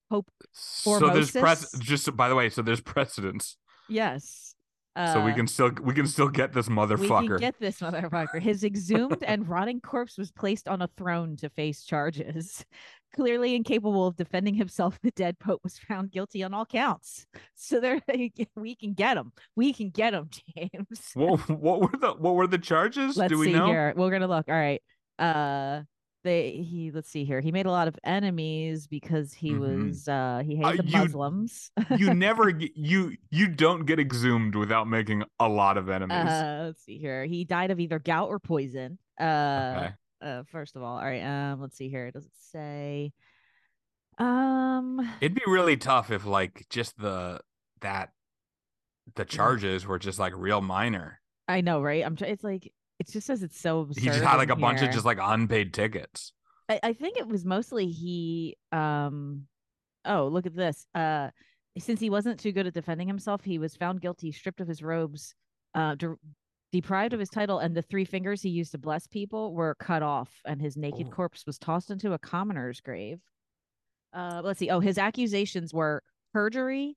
Pope. 0.08 0.30
so 0.52 0.98
there's 1.10 1.32
press. 1.32 1.70
Just 1.78 2.14
by 2.16 2.28
the 2.28 2.34
way, 2.34 2.50
so 2.50 2.62
there's 2.62 2.80
precedence. 2.80 3.56
Yes. 3.90 4.54
Uh, 4.96 5.12
so 5.14 5.24
we 5.24 5.32
can 5.32 5.46
still 5.46 5.70
we 5.82 5.94
can 5.94 6.06
still 6.06 6.28
get 6.28 6.52
this 6.52 6.68
we 6.68 6.74
can 6.74 6.88
motherfucker. 6.88 7.38
get 7.38 7.54
this 7.60 7.78
motherfucker. 7.80 8.40
His 8.40 8.64
exhumed 8.64 9.22
and 9.22 9.48
rotting 9.48 9.80
corpse 9.80 10.18
was 10.18 10.32
placed 10.32 10.66
on 10.66 10.82
a 10.82 10.88
throne 10.96 11.36
to 11.36 11.48
face 11.50 11.84
charges. 11.84 12.64
Clearly 13.14 13.56
incapable 13.56 14.06
of 14.06 14.16
defending 14.16 14.54
himself, 14.54 14.98
the 15.02 15.10
dead 15.12 15.38
pope 15.40 15.60
was 15.64 15.78
found 15.78 16.12
guilty 16.12 16.44
on 16.44 16.54
all 16.54 16.64
counts. 16.64 17.26
So 17.56 17.80
there, 17.80 18.00
we 18.56 18.76
can 18.76 18.94
get 18.94 19.16
him. 19.16 19.32
We 19.56 19.72
can 19.72 19.90
get 19.90 20.14
him, 20.14 20.28
James. 20.56 21.10
what, 21.14 21.48
what 21.48 21.80
were 21.80 21.98
the 21.98 22.12
what 22.12 22.34
were 22.34 22.46
the 22.46 22.58
charges? 22.58 23.16
Let's 23.16 23.32
Do 23.32 23.38
we 23.38 23.46
see 23.46 23.52
know? 23.52 23.66
here. 23.66 23.94
We're 23.96 24.10
gonna 24.10 24.28
look. 24.28 24.48
All 24.48 24.54
right. 24.54 24.82
Uh, 25.18 25.82
they 26.22 26.52
he. 26.52 26.90
Let's 26.90 27.08
see 27.10 27.24
here. 27.24 27.40
He 27.40 27.50
made 27.52 27.66
a 27.66 27.70
lot 27.70 27.88
of 27.88 27.98
enemies 28.04 28.86
because 28.86 29.32
he 29.32 29.50
Mhm. 29.52 29.58
was. 29.88 30.08
Uh, 30.08 30.42
he 30.44 30.56
hated 30.56 30.80
Uh, 30.80 30.82
the 30.82 30.88
you- 30.88 30.98
Muslims. 30.98 31.70
you 31.96 32.14
never 32.14 32.50
you 32.74 33.16
you 33.30 33.48
don't 33.48 33.86
get 33.86 33.98
exhumed 33.98 34.54
without 34.54 34.86
making 34.88 35.24
a 35.38 35.48
lot 35.48 35.76
of 35.78 35.88
enemies. 35.88 36.16
Uh, 36.16 36.64
let's 36.66 36.82
see 36.84 36.98
here. 36.98 37.24
He 37.24 37.44
died 37.44 37.70
of 37.70 37.80
either 37.80 37.98
gout 37.98 38.28
or 38.28 38.38
poison. 38.38 38.98
Uh, 39.20 39.74
okay. 39.76 39.94
uh 40.22 40.42
first 40.50 40.76
of 40.76 40.82
all 40.82 40.96
all 40.98 41.04
right 41.04 41.22
um 41.22 41.60
let's 41.60 41.76
see 41.76 41.88
here 41.88 42.10
does 42.10 42.24
it 42.26 42.32
say 42.34 43.12
um 44.18 45.00
It'd 45.20 45.34
be 45.34 45.42
really 45.46 45.76
tough 45.76 46.10
if 46.10 46.24
like 46.26 46.66
just 46.70 46.98
the 46.98 47.40
that 47.80 48.10
the 49.14 49.24
charges 49.24 49.86
were 49.86 49.98
just 49.98 50.18
like 50.18 50.32
real 50.36 50.60
minor. 50.60 51.20
i 51.48 51.60
know 51.62 51.80
right 51.82 52.04
i'm 52.04 52.16
try- 52.16 52.28
it's 52.28 52.44
like 52.44 52.72
it 53.00 53.08
just 53.10 53.26
says 53.26 53.42
it's 53.42 53.58
so 53.58 53.80
absurd 53.80 54.00
He 54.02 54.06
just 54.08 54.22
had 54.22 54.36
like 54.36 54.50
a 54.50 54.56
bunch 54.56 54.82
of 54.82 54.90
just 54.92 55.04
like 55.04 55.18
unpaid 55.20 55.72
tickets. 55.74 56.32
I, 56.68 56.78
I 56.82 56.92
think 56.92 57.16
it 57.16 57.26
was 57.26 57.44
mostly 57.44 57.88
he 57.88 58.56
um 58.70 59.46
oh 60.04 60.28
look 60.28 60.46
at 60.46 60.54
this 60.54 60.86
uh 60.94 61.30
since 61.78 61.98
he 61.98 62.10
wasn't 62.10 62.38
too 62.38 62.52
good 62.52 62.66
at 62.66 62.74
defending 62.74 63.08
himself 63.08 63.42
he 63.42 63.58
was 63.58 63.74
found 63.74 64.00
guilty 64.00 64.30
stripped 64.32 64.60
of 64.60 64.68
his 64.68 64.82
robes 64.82 65.34
uh 65.74 65.94
de- 65.96 66.14
deprived 66.72 67.12
of 67.12 67.18
his 67.20 67.28
title 67.28 67.58
and 67.58 67.74
the 67.74 67.82
three 67.82 68.04
fingers 68.04 68.40
he 68.42 68.48
used 68.50 68.70
to 68.72 68.78
bless 68.78 69.06
people 69.08 69.52
were 69.52 69.74
cut 69.80 70.02
off 70.02 70.30
and 70.44 70.60
his 70.60 70.76
naked 70.76 71.08
Oh. 71.08 71.14
corpse 71.14 71.44
was 71.46 71.58
tossed 71.58 71.90
into 71.90 72.12
a 72.12 72.18
commoner's 72.18 72.80
grave 72.80 73.18
uh 74.12 74.40
let's 74.44 74.58
see 74.60 74.70
oh 74.70 74.80
his 74.80 74.98
accusations 74.98 75.74
were 75.74 76.02
perjury 76.32 76.96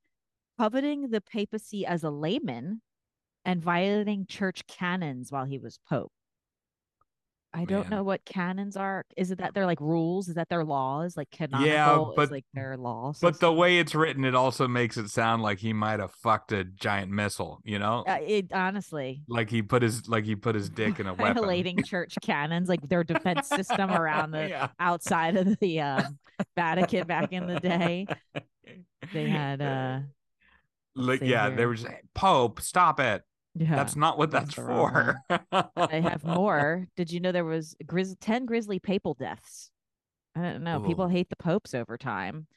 coveting 0.60 1.10
the 1.10 1.22
papacy 1.22 1.86
as 1.86 2.04
a 2.04 2.10
layman 2.12 2.82
and 3.46 3.62
violating 3.62 4.26
church 4.26 4.66
canons 4.68 5.32
while 5.32 5.46
he 5.46 5.60
was 5.60 5.80
pope 5.90 6.12
I 7.56 7.66
don't 7.66 7.90
know 7.90 8.02
what 8.02 8.26
canons 8.26 8.76
are. 8.76 9.06
Is 9.16 9.30
it 9.30 9.38
that 9.38 9.54
they're 9.54 9.68
like 9.68 9.80
rules? 9.80 10.28
Is 10.28 10.36
that 10.36 10.50
their 10.50 10.64
laws? 10.64 11.16
Like 11.16 11.30
canonical 11.30 11.68
yeah, 11.68 12.04
but- 12.16 12.24
is 12.24 12.32
like 12.32 12.46
their 12.54 12.78
law. 12.78 13.14
But 13.22 13.40
the 13.40 13.54
way 13.54 13.78
it's 13.78 13.94
written, 13.94 14.26
it 14.26 14.34
also 14.34 14.68
makes 14.68 14.98
it 14.98 15.10
sound 15.10 15.44
like 15.44 15.60
he 15.60 15.72
might 15.72 16.00
have 16.00 16.12
fucked 16.12 16.52
a 16.52 16.64
giant 16.64 17.12
missile. 17.12 17.62
You 17.64 17.78
know, 17.78 18.06
uh, 18.08 18.18
it 18.26 18.52
honestly 18.52 19.22
like 19.28 19.52
he 19.52 19.62
put 19.62 19.84
his 19.84 20.08
like 20.08 20.26
he 20.26 20.36
put 20.36 20.56
his 20.56 20.70
dick 20.70 21.00
in 21.00 21.06
a 21.06 21.14
weapon. 21.14 21.36
violating 21.36 21.84
church 21.84 22.16
canons, 22.24 22.70
like 22.70 22.82
their 22.90 23.04
defense 23.04 23.48
system 23.48 23.92
around 23.92 24.32
the 24.32 24.50
yeah. 24.50 24.70
outside 24.80 25.36
of 25.36 25.60
the 25.60 25.82
um, 25.82 26.18
Vatican 26.56 27.06
back 27.06 27.34
in 27.34 27.46
the 27.46 27.60
day. 27.60 28.08
They 29.14 29.30
had 29.30 29.62
uh 29.62 30.00
like 30.96 31.22
yeah, 31.22 31.50
they 31.50 31.58
here. 31.58 31.68
were 31.68 31.76
just 31.76 31.88
Pope, 32.16 32.62
stop 32.62 33.00
it. 33.00 33.22
Yeah. 33.56 33.76
That's 33.76 33.96
not 33.96 34.18
what 34.18 34.32
that's 34.32 34.56
that's, 34.56 34.68
for. 34.68 35.22
I 35.30 36.00
have 36.00 36.24
more. 36.24 36.88
Did 36.96 37.12
you 37.12 37.20
know 37.20 37.32
there 37.32 37.46
was 37.46 37.76
grizz- 37.86 38.18
10 38.20 38.46
grisly 38.46 38.80
papal 38.80 39.14
deaths? 39.14 39.70
I 40.36 40.42
don't 40.42 40.64
know. 40.64 40.80
People 40.80 41.08
hate 41.08 41.30
the 41.30 41.36
popes 41.36 41.76
over 41.76 41.98
time. 41.98 42.48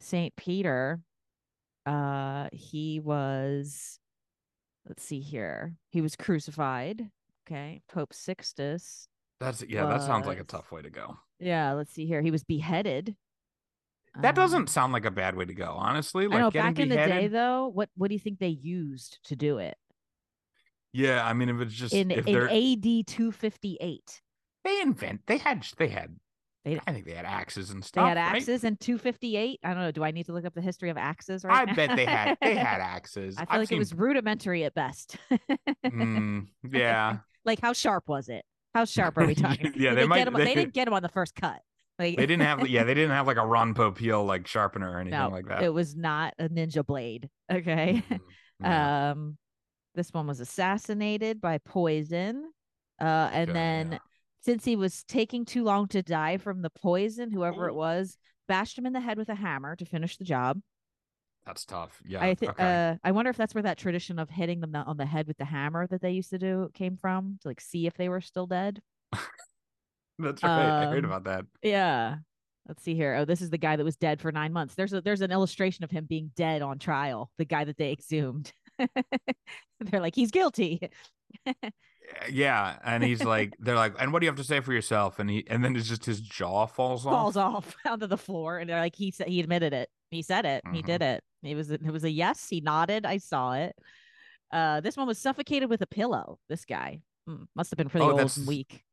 Saint 0.00 0.34
Peter, 0.36 1.00
uh, 1.86 2.48
he 2.52 2.98
was, 2.98 4.00
let's 4.88 5.04
see 5.04 5.20
here. 5.20 5.74
He 5.90 6.00
was 6.00 6.16
crucified. 6.16 7.08
Okay. 7.48 7.80
Pope 7.88 8.12
Sixtus. 8.12 9.06
That's 9.38 9.62
yeah, 9.68 9.86
that 9.86 10.02
sounds 10.02 10.26
like 10.26 10.40
a 10.40 10.44
tough 10.44 10.72
way 10.72 10.82
to 10.82 10.90
go. 10.90 11.16
Yeah. 11.38 11.74
Let's 11.74 11.92
see 11.92 12.06
here. 12.06 12.22
He 12.22 12.32
was 12.32 12.42
beheaded. 12.42 13.14
That 14.20 14.30
Um, 14.30 14.34
doesn't 14.34 14.70
sound 14.70 14.92
like 14.92 15.04
a 15.04 15.10
bad 15.10 15.36
way 15.36 15.44
to 15.44 15.54
go, 15.54 15.74
honestly. 15.78 16.26
Like 16.26 16.38
I 16.38 16.40
know. 16.40 16.50
Back 16.50 16.78
in 16.78 16.88
the 16.88 16.96
day, 16.96 17.28
though, 17.28 17.68
what 17.68 17.90
what 17.96 18.08
do 18.08 18.14
you 18.14 18.18
think 18.18 18.38
they 18.38 18.48
used 18.48 19.18
to 19.24 19.36
do 19.36 19.58
it? 19.58 19.76
Yeah, 20.92 21.26
I 21.26 21.32
mean, 21.34 21.48
if 21.48 21.60
it's 21.60 21.74
just 21.74 21.92
in 21.94 22.10
if 22.10 22.26
in 22.26 22.36
AD 22.36 23.06
258. 23.06 24.20
they 24.64 24.80
invent 24.80 25.20
they 25.26 25.38
had 25.38 25.64
they 25.78 25.88
had 25.88 26.16
They- 26.64 26.80
I 26.86 26.92
think 26.92 27.04
they 27.06 27.12
had 27.14 27.26
axes 27.26 27.70
and 27.70 27.84
stuff. 27.84 28.02
They 28.04 28.08
had 28.08 28.16
right? 28.16 28.36
axes 28.36 28.64
in 28.64 28.76
258. 28.78 29.60
I 29.62 29.68
don't 29.74 29.82
know. 29.82 29.90
Do 29.92 30.02
I 30.04 30.10
need 30.10 30.26
to 30.26 30.32
look 30.32 30.44
up 30.44 30.54
the 30.54 30.60
history 30.62 30.90
of 30.90 30.96
axes 30.96 31.44
right 31.44 31.60
I 31.62 31.64
now? 31.64 31.74
bet 31.74 31.96
they 31.96 32.06
had 32.06 32.38
they 32.40 32.54
had 32.56 32.80
axes. 32.80 33.36
I 33.36 33.40
feel 33.40 33.46
I've 33.50 33.58
like 33.60 33.68
seen, 33.68 33.76
it 33.76 33.78
was 33.80 33.94
rudimentary 33.94 34.64
at 34.64 34.74
best. 34.74 35.16
mm, 35.84 36.46
yeah. 36.70 37.18
like 37.44 37.60
how 37.60 37.72
sharp 37.72 38.08
was 38.08 38.28
it? 38.28 38.44
How 38.74 38.84
sharp 38.84 39.16
are 39.18 39.26
we 39.26 39.34
talking? 39.34 39.72
Yeah, 39.76 39.94
they 39.94 40.02
they, 40.02 40.06
might- 40.06 40.32
they- 40.32 40.44
they 40.44 40.54
didn't 40.54 40.74
get 40.74 40.88
him 40.88 40.94
on 40.94 41.02
the 41.02 41.08
first 41.08 41.34
cut. 41.34 41.60
Like 41.98 42.16
They 42.18 42.26
didn't 42.26 42.42
have 42.42 42.68
yeah, 42.68 42.84
they 42.84 42.92
didn't 42.94 43.12
have 43.12 43.26
like 43.26 43.38
a 43.38 43.46
Ron 43.46 43.74
Popeil 43.74 44.26
like 44.26 44.46
sharpener 44.46 44.90
or 44.90 44.98
anything 45.00 45.18
no, 45.18 45.28
like 45.30 45.46
that. 45.48 45.62
it 45.62 45.72
was 45.72 45.96
not 45.96 46.34
a 46.38 46.48
ninja 46.48 46.84
blade. 46.84 47.30
Okay. 47.50 48.02
Mhm, 48.10 48.20
yeah. 48.60 49.10
Um, 49.12 49.38
this 49.96 50.12
one 50.12 50.26
was 50.26 50.40
assassinated 50.40 51.40
by 51.40 51.58
poison. 51.58 52.50
Uh, 53.00 53.28
and 53.32 53.54
then 53.54 53.92
yeah. 53.92 53.98
since 54.42 54.64
he 54.64 54.76
was 54.76 55.02
taking 55.04 55.44
too 55.44 55.64
long 55.64 55.88
to 55.88 56.02
die 56.02 56.36
from 56.36 56.62
the 56.62 56.70
poison, 56.70 57.30
whoever 57.30 57.66
it 57.68 57.74
was 57.74 58.16
bashed 58.48 58.78
him 58.78 58.86
in 58.86 58.92
the 58.92 59.00
head 59.00 59.18
with 59.18 59.28
a 59.28 59.34
hammer 59.34 59.74
to 59.76 59.84
finish 59.84 60.16
the 60.16 60.24
job. 60.24 60.60
that's 61.44 61.64
tough. 61.64 62.00
Yeah. 62.06 62.22
I 62.22 62.34
think. 62.34 62.52
okay. 62.52 62.90
Uh, 62.92 62.96
I 63.02 63.12
wonder 63.12 63.30
if 63.30 63.36
that's 63.36 63.54
where 63.54 63.62
that 63.62 63.78
tradition 63.78 64.18
of 64.18 64.30
hitting 64.30 64.60
them 64.60 64.74
on 64.74 64.96
the 64.96 65.06
head 65.06 65.26
with 65.26 65.38
the 65.38 65.44
hammer 65.44 65.86
that 65.88 66.00
they 66.00 66.12
used 66.12 66.30
to 66.30 66.38
do 66.38 66.70
came 66.74 66.96
from 66.96 67.38
to 67.42 67.48
like 67.48 67.60
see 67.60 67.86
if 67.86 67.94
they 67.94 68.08
were 68.08 68.20
still 68.20 68.46
dead. 68.46 68.80
that's 70.18 70.42
right. 70.42 70.82
I 70.82 70.86
heard 70.86 71.04
um, 71.04 71.10
about 71.10 71.24
that. 71.24 71.44
Yeah. 71.62 72.16
Let's 72.68 72.82
see 72.82 72.94
here. 72.94 73.14
Oh, 73.14 73.24
this 73.24 73.42
is 73.42 73.50
the 73.50 73.58
guy 73.58 73.76
that 73.76 73.84
was 73.84 73.96
dead 73.96 74.20
for 74.20 74.32
nine 74.32 74.52
months. 74.52 74.74
There's 74.74 74.92
a 74.92 75.00
there's 75.00 75.20
an 75.20 75.30
illustration 75.30 75.84
of 75.84 75.90
him 75.90 76.04
being 76.04 76.32
dead 76.34 76.62
on 76.62 76.78
trial. 76.78 77.30
The 77.38 77.44
guy 77.44 77.64
that 77.64 77.76
they 77.76 77.92
exhumed. 77.92 78.52
They're 79.80 80.00
like 80.00 80.14
he's 80.14 80.30
guilty. 80.30 80.80
Yeah, 82.30 82.78
and 82.84 83.02
he's 83.02 83.24
like, 83.24 83.54
they're 83.58 83.74
like, 83.74 83.94
and 83.98 84.12
what 84.12 84.20
do 84.20 84.26
you 84.26 84.30
have 84.30 84.36
to 84.38 84.44
say 84.44 84.60
for 84.60 84.72
yourself? 84.72 85.18
And 85.18 85.28
he, 85.28 85.44
and 85.48 85.64
then 85.64 85.74
it's 85.74 85.88
just 85.88 86.04
his 86.04 86.20
jaw 86.20 86.66
falls 86.66 87.04
off. 87.04 87.12
falls 87.12 87.36
off 87.36 87.74
onto 87.86 88.06
the 88.06 88.16
floor 88.16 88.58
and 88.58 88.70
they're 88.70 88.78
like 88.80 88.94
he 88.94 89.10
said 89.10 89.26
he 89.28 89.40
admitted 89.40 89.72
it 89.72 89.88
he 90.10 90.22
said 90.22 90.44
it 90.44 90.62
he 90.72 90.82
Mhm. 90.82 90.86
did 90.86 91.02
it 91.02 91.24
it 91.42 91.54
was 91.56 91.70
a, 91.70 91.74
it 91.74 91.90
was 91.90 92.04
a 92.04 92.10
yes 92.10 92.48
he 92.48 92.60
nodded 92.60 93.04
i 93.04 93.18
saw 93.18 93.54
it 93.54 93.74
uh 94.52 94.80
this 94.80 94.96
one 94.96 95.06
was 95.08 95.18
suffocated 95.18 95.68
with 95.68 95.80
a 95.82 95.86
pillow 95.86 96.38
this 96.48 96.64
guy 96.64 97.00
Hmm, 97.26 97.42
must 97.56 97.70
have 97.72 97.76
been 97.76 97.88
pretty 97.88 98.06
Oh, 98.06 98.18
old 98.20 98.36
and 98.36 98.46
weak 98.46 98.84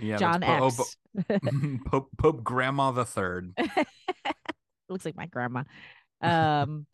Yeah, 0.00 0.16
john 0.16 0.42
x 0.42 0.76
Po- 0.76 0.86
oh, 1.28 1.38
Bo- 1.40 1.78
Pope 1.90 2.08
Pope 2.16 2.42
Grandma 2.44 2.90
the 2.90 3.04
Third. 3.04 3.52
looks 4.88 5.04
like 5.04 5.16
my 5.16 5.26
grandma 5.26 5.64
um 6.22 6.86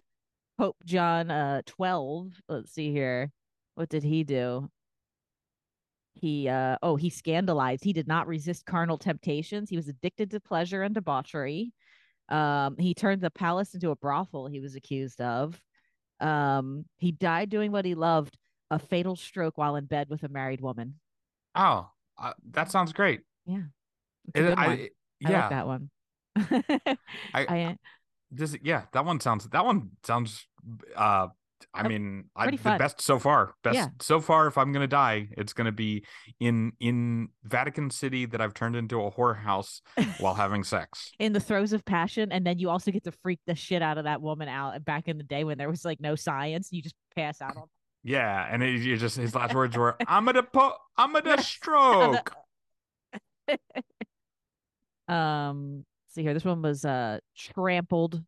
pope 0.59 0.77
john 0.85 1.31
uh 1.31 1.63
12 1.67 2.33
let's 2.49 2.73
see 2.73 2.91
here 2.93 3.31
what 3.77 3.89
did 3.89 4.03
he 4.03 4.25
do 4.25 4.69
he 6.15 6.49
uh 6.49 6.77
oh 6.83 6.97
he 6.97 7.11
scandalized 7.11 7.85
he 7.85 7.93
did 7.93 8.09
not 8.09 8.27
resist 8.27 8.67
carnal 8.67 8.99
temptations 8.99 9.71
he 9.71 9.77
was 9.77 9.87
addicted 9.89 10.31
to 10.33 10.41
pleasure 10.41 10.83
and 10.83 10.95
debauchery 10.97 11.73
um 12.29 12.77
he 12.77 12.93
turned 12.93 13.23
the 13.23 13.31
palace 13.31 13.73
into 13.75 13.91
a 13.91 13.97
brothel 13.97 14.49
he 14.49 14.59
was 14.59 14.75
accused 14.75 15.21
of 15.21 15.61
um 16.21 16.85
he 16.97 17.13
died 17.13 17.49
doing 17.49 17.71
what 17.71 17.85
he 17.85 17.95
loved 17.95 18.37
a 18.73 18.79
fatal 18.81 19.15
stroke 19.15 19.57
while 19.57 19.77
in 19.77 19.85
bed 19.85 20.09
with 20.11 20.25
a 20.25 20.29
married 20.29 20.61
woman 20.61 20.95
Oh, 21.55 21.89
uh, 22.21 22.33
that 22.51 22.71
sounds 22.71 22.93
great. 22.93 23.21
it's 23.47 23.61
It- 24.35 24.59
I-. 24.59 24.67
I 24.67 24.89
yeah, 25.21 25.41
like 25.41 25.51
that 25.51 25.67
one 25.67 25.91
I- 26.37 26.97
I 27.35 27.77
this 28.31 28.57
yeah, 28.63 28.83
that 28.93 29.05
one 29.05 29.21
sounds 29.21 29.49
that 29.49 29.65
one 29.65 29.93
sounds. 30.05 30.48
Uh, 30.97 31.29
I 31.75 31.81
Uh, 31.85 31.89
mean, 31.89 32.31
I, 32.37 32.51
the 32.51 32.57
best 32.57 33.01
so 33.01 33.19
far. 33.19 33.55
Best 33.65 33.75
Yeah. 33.75 33.89
so 34.01 34.21
far. 34.21 34.47
If 34.47 34.57
I'm 34.57 34.73
gonna 34.73 34.87
die, 34.87 35.29
it's 35.37 35.53
gonna 35.53 35.73
be 35.73 36.05
in 36.39 36.73
in 36.81 37.29
Vatican 37.43 37.91
City 37.91 38.27
that 38.27 38.41
I've 38.41 38.55
turned 38.55 38.77
into 38.77 39.03
a 39.03 39.11
whorehouse 39.11 39.81
while 40.19 40.35
having 40.45 40.63
sex. 40.65 41.11
in 41.19 41.33
the 41.33 41.41
throes 41.41 41.73
of 41.73 41.85
passion 41.85 42.31
and 42.33 42.47
then 42.47 42.59
you 42.61 42.71
also 42.71 42.91
get 42.93 43.03
to 43.05 43.13
freak 43.13 43.41
the 43.47 43.55
shit 43.57 43.83
out 43.83 43.99
of 43.99 44.05
that 44.05 44.23
woman 44.23 44.49
out 44.49 44.85
back 44.85 45.09
in 45.09 45.19
the 45.19 45.25
day 45.25 45.43
when 45.45 45.59
there 45.59 45.69
was 45.69 45.85
like 45.85 46.01
no 46.01 46.15
science 46.15 46.69
you 46.71 46.81
just 46.81 46.95
pass 47.17 47.41
out 47.43 47.57
on 47.57 47.65
Yeah, 48.05 48.47
and 48.51 48.63
it, 48.63 48.81
you 48.81 48.97
just 48.97 49.17
his 49.17 49.35
last 49.35 49.55
words 49.55 49.77
were, 49.77 49.97
"I'm 50.07 50.25
gonna 50.25 50.45
put, 50.45 50.73
I'm 50.97 51.13
gonna 51.13 51.43
stroke." 51.43 52.33
um 55.09 55.85
see 56.09 56.23
here 56.23 56.35
this 56.35 56.45
one 56.45 56.63
was 56.63 56.85
uh 56.85 57.19
trampled 57.37 58.23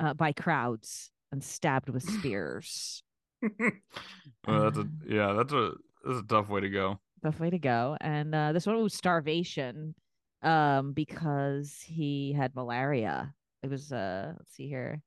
uh 0.00 0.14
by 0.14 0.32
crowds 0.32 1.10
and 1.32 1.42
stabbed 1.42 1.88
with 1.88 2.02
spears 2.02 3.02
well, 3.42 4.62
that's 4.64 4.76
a 4.78 4.82
Um, 4.82 4.98
yeah, 5.06 5.32
that's 5.32 5.52
a 5.52 5.72
that's 6.04 6.18
a 6.20 6.26
tough 6.28 6.48
way 6.48 6.60
to 6.60 6.68
go. 6.70 7.00
tough 7.22 7.40
way 7.40 7.50
to 7.50 7.58
go 7.58 7.96
and 8.00 8.34
uh 8.34 8.52
this 8.52 8.66
one 8.66 8.82
was 8.82 8.94
starvation 8.94 9.94
um 10.42 10.92
because 10.92 11.80
he 11.86 12.32
had 12.32 12.54
malaria 12.54 13.32
it 13.62 13.68
was 13.70 13.92
uh 13.92 14.32
let's 14.38 14.54
see 14.54 14.68
here 14.68 15.00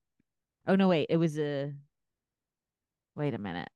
oh 0.68 0.76
no 0.76 0.88
wait 0.88 1.08
it 1.10 1.18
was 1.18 1.38
a 1.40 1.74
wait 3.16 3.34
a 3.34 3.38
minute 3.40 3.70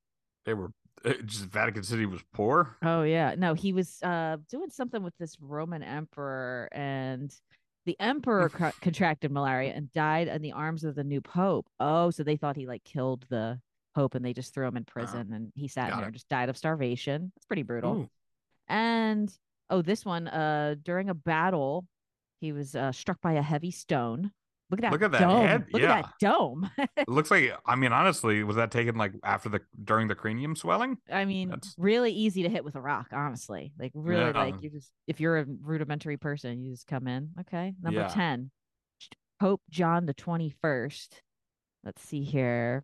They 0.46 0.54
were 0.54 0.72
uh, 1.06 1.14
just 1.26 1.46
Vatican 1.46 1.84
City 1.84 2.08
was 2.08 2.22
poor. 2.34 2.76
Oh 2.84 3.04
yeah. 3.04 3.36
No, 3.38 3.54
he 3.54 3.72
was 3.72 4.02
uh 4.02 4.38
doing 4.50 4.70
something 4.72 5.04
with 5.04 5.16
this 5.20 5.38
Roman 5.40 5.84
emperor 5.84 6.68
and 6.72 7.32
the 7.88 7.98
emperor 8.02 8.50
co- 8.50 8.74
contracted 8.82 9.32
malaria 9.32 9.74
and 9.74 9.92
died 9.94 10.28
in 10.28 10.42
the 10.42 10.52
arms 10.52 10.84
of 10.84 10.94
the 10.94 11.06
new 11.06 11.22
pope. 11.22 11.68
Oh, 11.80 12.12
so 12.12 12.22
they 12.22 12.36
thought 12.36 12.58
he 12.58 12.68
like 12.68 12.84
killed 12.84 13.26
the 13.30 13.60
pope 13.96 14.14
and 14.14 14.24
they 14.24 14.34
just 14.34 14.54
threw 14.54 14.68
him 14.68 14.76
in 14.76 14.84
prison 14.84 15.32
and 15.34 15.52
he 15.56 15.70
sat 15.70 15.90
there 15.92 16.02
it. 16.02 16.06
and 16.06 16.14
just 16.14 16.28
died 16.28 16.50
of 16.50 16.58
starvation. 16.58 17.32
That's 17.34 17.46
pretty 17.46 17.64
brutal. 17.64 17.94
Ooh. 17.94 18.10
And 18.68 19.34
oh, 19.70 19.82
this 19.82 20.04
one 20.04 20.28
uh 20.28 20.76
during 20.84 21.10
a 21.10 21.14
battle 21.14 21.88
he 22.42 22.52
was 22.52 22.76
uh 22.76 22.92
struck 22.92 23.22
by 23.22 23.34
a 23.34 23.42
heavy 23.42 23.72
stone. 23.72 24.32
Look 24.70 24.80
at 24.80 24.82
that 24.84 24.92
Look 24.92 25.02
at 25.02 25.12
that 25.12 25.20
dome. 25.22 25.48
head, 25.48 25.66
Look 25.72 25.82
at 25.82 26.04
that 26.04 26.14
dome. 26.20 26.70
It 26.98 27.08
looks 27.08 27.32
like 27.32 27.52
I 27.66 27.76
mean, 27.76 27.94
honestly, 27.94 28.44
was 28.44 28.58
that 28.58 28.70
taken 28.72 28.96
like 28.98 29.14
after 29.24 29.48
the 29.50 29.62
during 29.84 30.08
the 30.08 30.16
cranium 30.16 30.56
swelling? 30.56 30.98
I 31.12 31.24
mean, 31.26 31.50
That's- 31.50 31.74
really 31.78 32.12
easy 32.12 32.44
to 32.44 32.50
hit 32.50 32.66
with 32.66 32.76
a 32.76 32.82
rock, 32.82 33.08
honestly. 33.14 33.72
Like 33.80 33.92
really 33.94 34.32
Yeah. 34.32 34.32
like 34.44 34.56
you 34.62 34.70
just 34.70 34.92
if 35.08 35.20
you're 35.22 35.38
a 35.40 35.46
rudimentary 35.62 36.18
person, 36.18 36.62
you 36.64 36.72
just 36.72 36.88
come 36.88 37.08
in. 37.08 37.30
Okay. 37.42 37.74
Number 37.82 38.02
Yeah. 38.02 38.08
10. 38.10 38.52
Pope 39.40 39.62
John 39.70 40.06
the 40.06 40.14
21st. 40.16 41.22
Let's 41.84 42.02
see 42.02 42.24
here. 42.24 42.84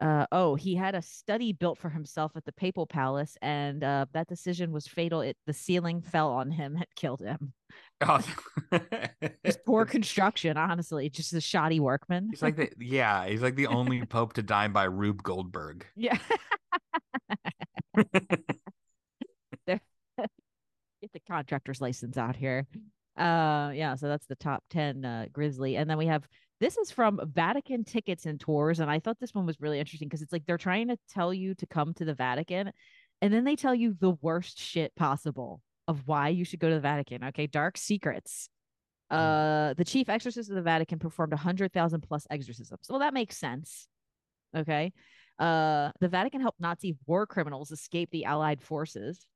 Uh 0.00 0.26
oh, 0.32 0.56
he 0.56 0.74
had 0.74 0.96
a 0.96 1.00
study 1.02 1.52
built 1.52 1.78
for 1.78 1.88
himself 1.88 2.32
at 2.34 2.44
the 2.44 2.52
Papal 2.52 2.86
Palace 2.86 3.36
and 3.40 3.84
uh 3.84 4.06
that 4.12 4.26
decision 4.26 4.72
was 4.72 4.86
fatal. 4.88 5.20
It 5.20 5.36
the 5.46 5.52
ceiling 5.52 6.02
fell 6.02 6.32
on 6.32 6.50
him 6.50 6.74
and 6.74 6.86
killed 6.96 7.20
him. 7.20 7.52
Oh. 8.06 8.20
Just 9.44 9.64
poor 9.64 9.84
construction, 9.84 10.56
honestly. 10.56 11.08
Just 11.10 11.32
a 11.32 11.40
shoddy 11.40 11.80
workman. 11.80 12.28
he's 12.30 12.42
like 12.42 12.56
the 12.56 12.70
yeah, 12.78 13.26
he's 13.26 13.42
like 13.42 13.56
the 13.56 13.66
only 13.66 14.04
pope 14.04 14.34
to 14.34 14.42
die 14.42 14.68
by 14.68 14.84
Rube 14.84 15.22
Goldberg. 15.22 15.86
Yeah. 15.96 16.18
Get 17.96 19.80
the 21.12 21.20
contractor's 21.28 21.80
license 21.80 22.16
out 22.16 22.36
here. 22.36 22.66
Uh 23.16 23.72
yeah, 23.74 23.94
so 23.96 24.08
that's 24.08 24.26
the 24.26 24.36
top 24.36 24.64
10 24.70 25.04
uh 25.04 25.26
Grisly. 25.32 25.76
And 25.76 25.88
then 25.88 25.98
we 25.98 26.06
have 26.06 26.26
this 26.60 26.76
is 26.78 26.90
from 26.92 27.20
Vatican 27.24 27.84
Tickets 27.84 28.24
and 28.24 28.38
Tours. 28.38 28.78
And 28.78 28.90
I 28.90 29.00
thought 29.00 29.18
this 29.20 29.34
one 29.34 29.46
was 29.46 29.60
really 29.60 29.80
interesting 29.80 30.08
because 30.08 30.22
it's 30.22 30.32
like 30.32 30.46
they're 30.46 30.58
trying 30.58 30.88
to 30.88 30.96
tell 31.10 31.34
you 31.34 31.54
to 31.56 31.66
come 31.66 31.92
to 31.94 32.04
the 32.04 32.14
Vatican 32.14 32.72
and 33.20 33.32
then 33.32 33.44
they 33.44 33.56
tell 33.56 33.74
you 33.74 33.96
the 33.98 34.16
worst 34.20 34.58
shit 34.58 34.94
possible 34.96 35.60
of 35.92 36.06
why 36.08 36.28
you 36.28 36.44
should 36.44 36.58
go 36.60 36.68
to 36.68 36.74
the 36.74 36.80
Vatican. 36.80 37.22
Okay, 37.24 37.46
dark 37.46 37.76
secrets. 37.78 38.48
Uh 39.10 39.74
the 39.74 39.84
chief 39.84 40.08
exorcist 40.08 40.48
of 40.50 40.56
the 40.56 40.62
Vatican 40.62 40.98
performed 40.98 41.32
100,000 41.32 42.00
plus 42.00 42.26
exorcisms. 42.30 42.86
Well, 42.88 42.98
that 43.00 43.14
makes 43.14 43.36
sense. 43.36 43.86
Okay. 44.56 44.92
Uh, 45.38 45.90
the 46.00 46.08
Vatican 46.08 46.40
helped 46.40 46.60
Nazi 46.60 46.96
war 47.06 47.26
criminals 47.26 47.70
escape 47.72 48.10
the 48.10 48.24
Allied 48.26 48.62
forces. 48.62 49.26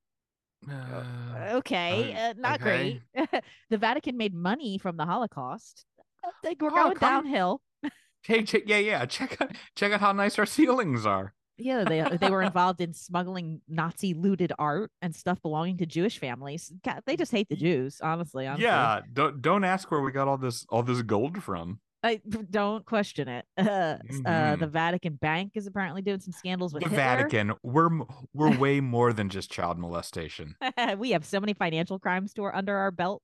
Uh, 0.71 1.05
Okay, 1.53 2.15
uh, 2.15 2.31
uh, 2.31 2.35
not 2.37 2.61
okay. 2.61 3.01
great. 3.15 3.29
the 3.71 3.79
Vatican 3.79 4.17
made 4.17 4.35
money 4.35 4.79
from 4.79 4.97
the 4.97 5.05
Holocaust. 5.05 5.85
Uh, 6.25 6.31
they- 6.43 6.57
We're 6.61 6.69
Oh, 6.71 6.75
going 6.75 6.97
downhill. 6.99 7.61
hey, 8.23 8.43
check, 8.43 8.63
yeah, 8.67 8.79
yeah. 8.79 9.05
Check 9.07 9.41
out 9.41 9.53
check 9.75 9.93
out 9.93 10.01
how 10.01 10.13
nice 10.13 10.39
our 10.39 10.47
ceilings 10.47 11.07
are. 11.07 11.33
Yeah, 11.59 11.85
they 11.85 12.01
uh, 12.01 12.17
they 12.21 12.31
were 12.31 12.43
involved 12.51 12.81
in 12.81 12.93
smuggling 12.93 13.61
Nazi 13.69 14.15
looted 14.15 14.53
art 14.59 14.91
and 15.01 15.15
stuff 15.15 15.41
belonging 15.43 15.79
to 15.79 15.87
Jewish 15.87 16.19
families. 16.19 16.73
God, 16.85 17.01
they 17.07 17.17
just 17.17 17.33
hate 17.33 17.49
the 17.49 17.57
Jews, 17.57 18.01
honestly. 18.03 18.47
honestly. 18.47 18.65
Yeah, 18.67 19.01
don't 19.13 19.41
don't 19.41 19.65
ask 19.65 19.91
where 19.91 20.01
we 20.01 20.13
got 20.13 20.29
all 20.29 20.37
this 20.39 20.67
all 20.69 20.83
this 20.83 21.03
gold 21.03 21.43
from. 21.43 21.81
I 22.03 22.21
don't 22.51 22.85
question 22.85 23.27
it. 23.29 23.45
Uh, 23.59 23.97
s- 24.09 24.21
uh, 24.25 24.57
the 24.57 24.67
Vatican 24.67 25.15
Bank 25.15 25.53
is 25.55 25.67
apparently 25.67 26.03
doing 26.03 26.21
some 26.21 26.33
scandals 26.33 26.73
with 26.75 26.85
The 26.85 26.91
Hitler. 26.91 27.03
Vatican, 27.05 27.53
we're 27.63 27.89
we're 28.35 28.57
way 28.59 28.81
more 28.81 29.13
than 29.13 29.29
just 29.29 29.51
child 29.51 29.79
molestation. 29.79 30.55
we 30.99 31.13
have 31.13 31.25
so 31.25 31.41
many 31.41 31.55
financial 31.55 31.99
crimes 31.99 32.33
to 32.35 32.45
our, 32.45 32.55
under 32.55 32.77
our 32.77 32.91
belt. 32.93 33.23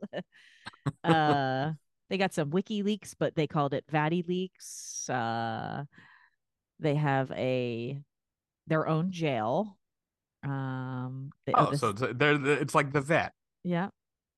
uh, 1.05 1.73
they 2.09 2.19
got 2.19 2.35
some 2.35 2.51
WikiLeaks, 2.51 3.15
but 3.19 3.35
they 3.37 3.47
called 3.47 3.75
it 3.75 3.85
VatiLeaks. 3.93 5.09
Uh, 5.09 5.85
they 6.81 6.95
have 6.95 7.31
a 7.33 8.01
their 8.67 8.87
own 8.89 9.11
jail. 9.13 9.77
Um, 10.43 11.31
they, 11.47 11.53
Oh, 11.55 11.71
this- 11.71 11.81
so 11.81 11.91
it's, 11.91 12.03
they're 12.15 12.45
it's 12.61 12.75
like 12.75 12.93
the 12.93 13.01
vet. 13.01 13.33
yeah, 13.65 13.89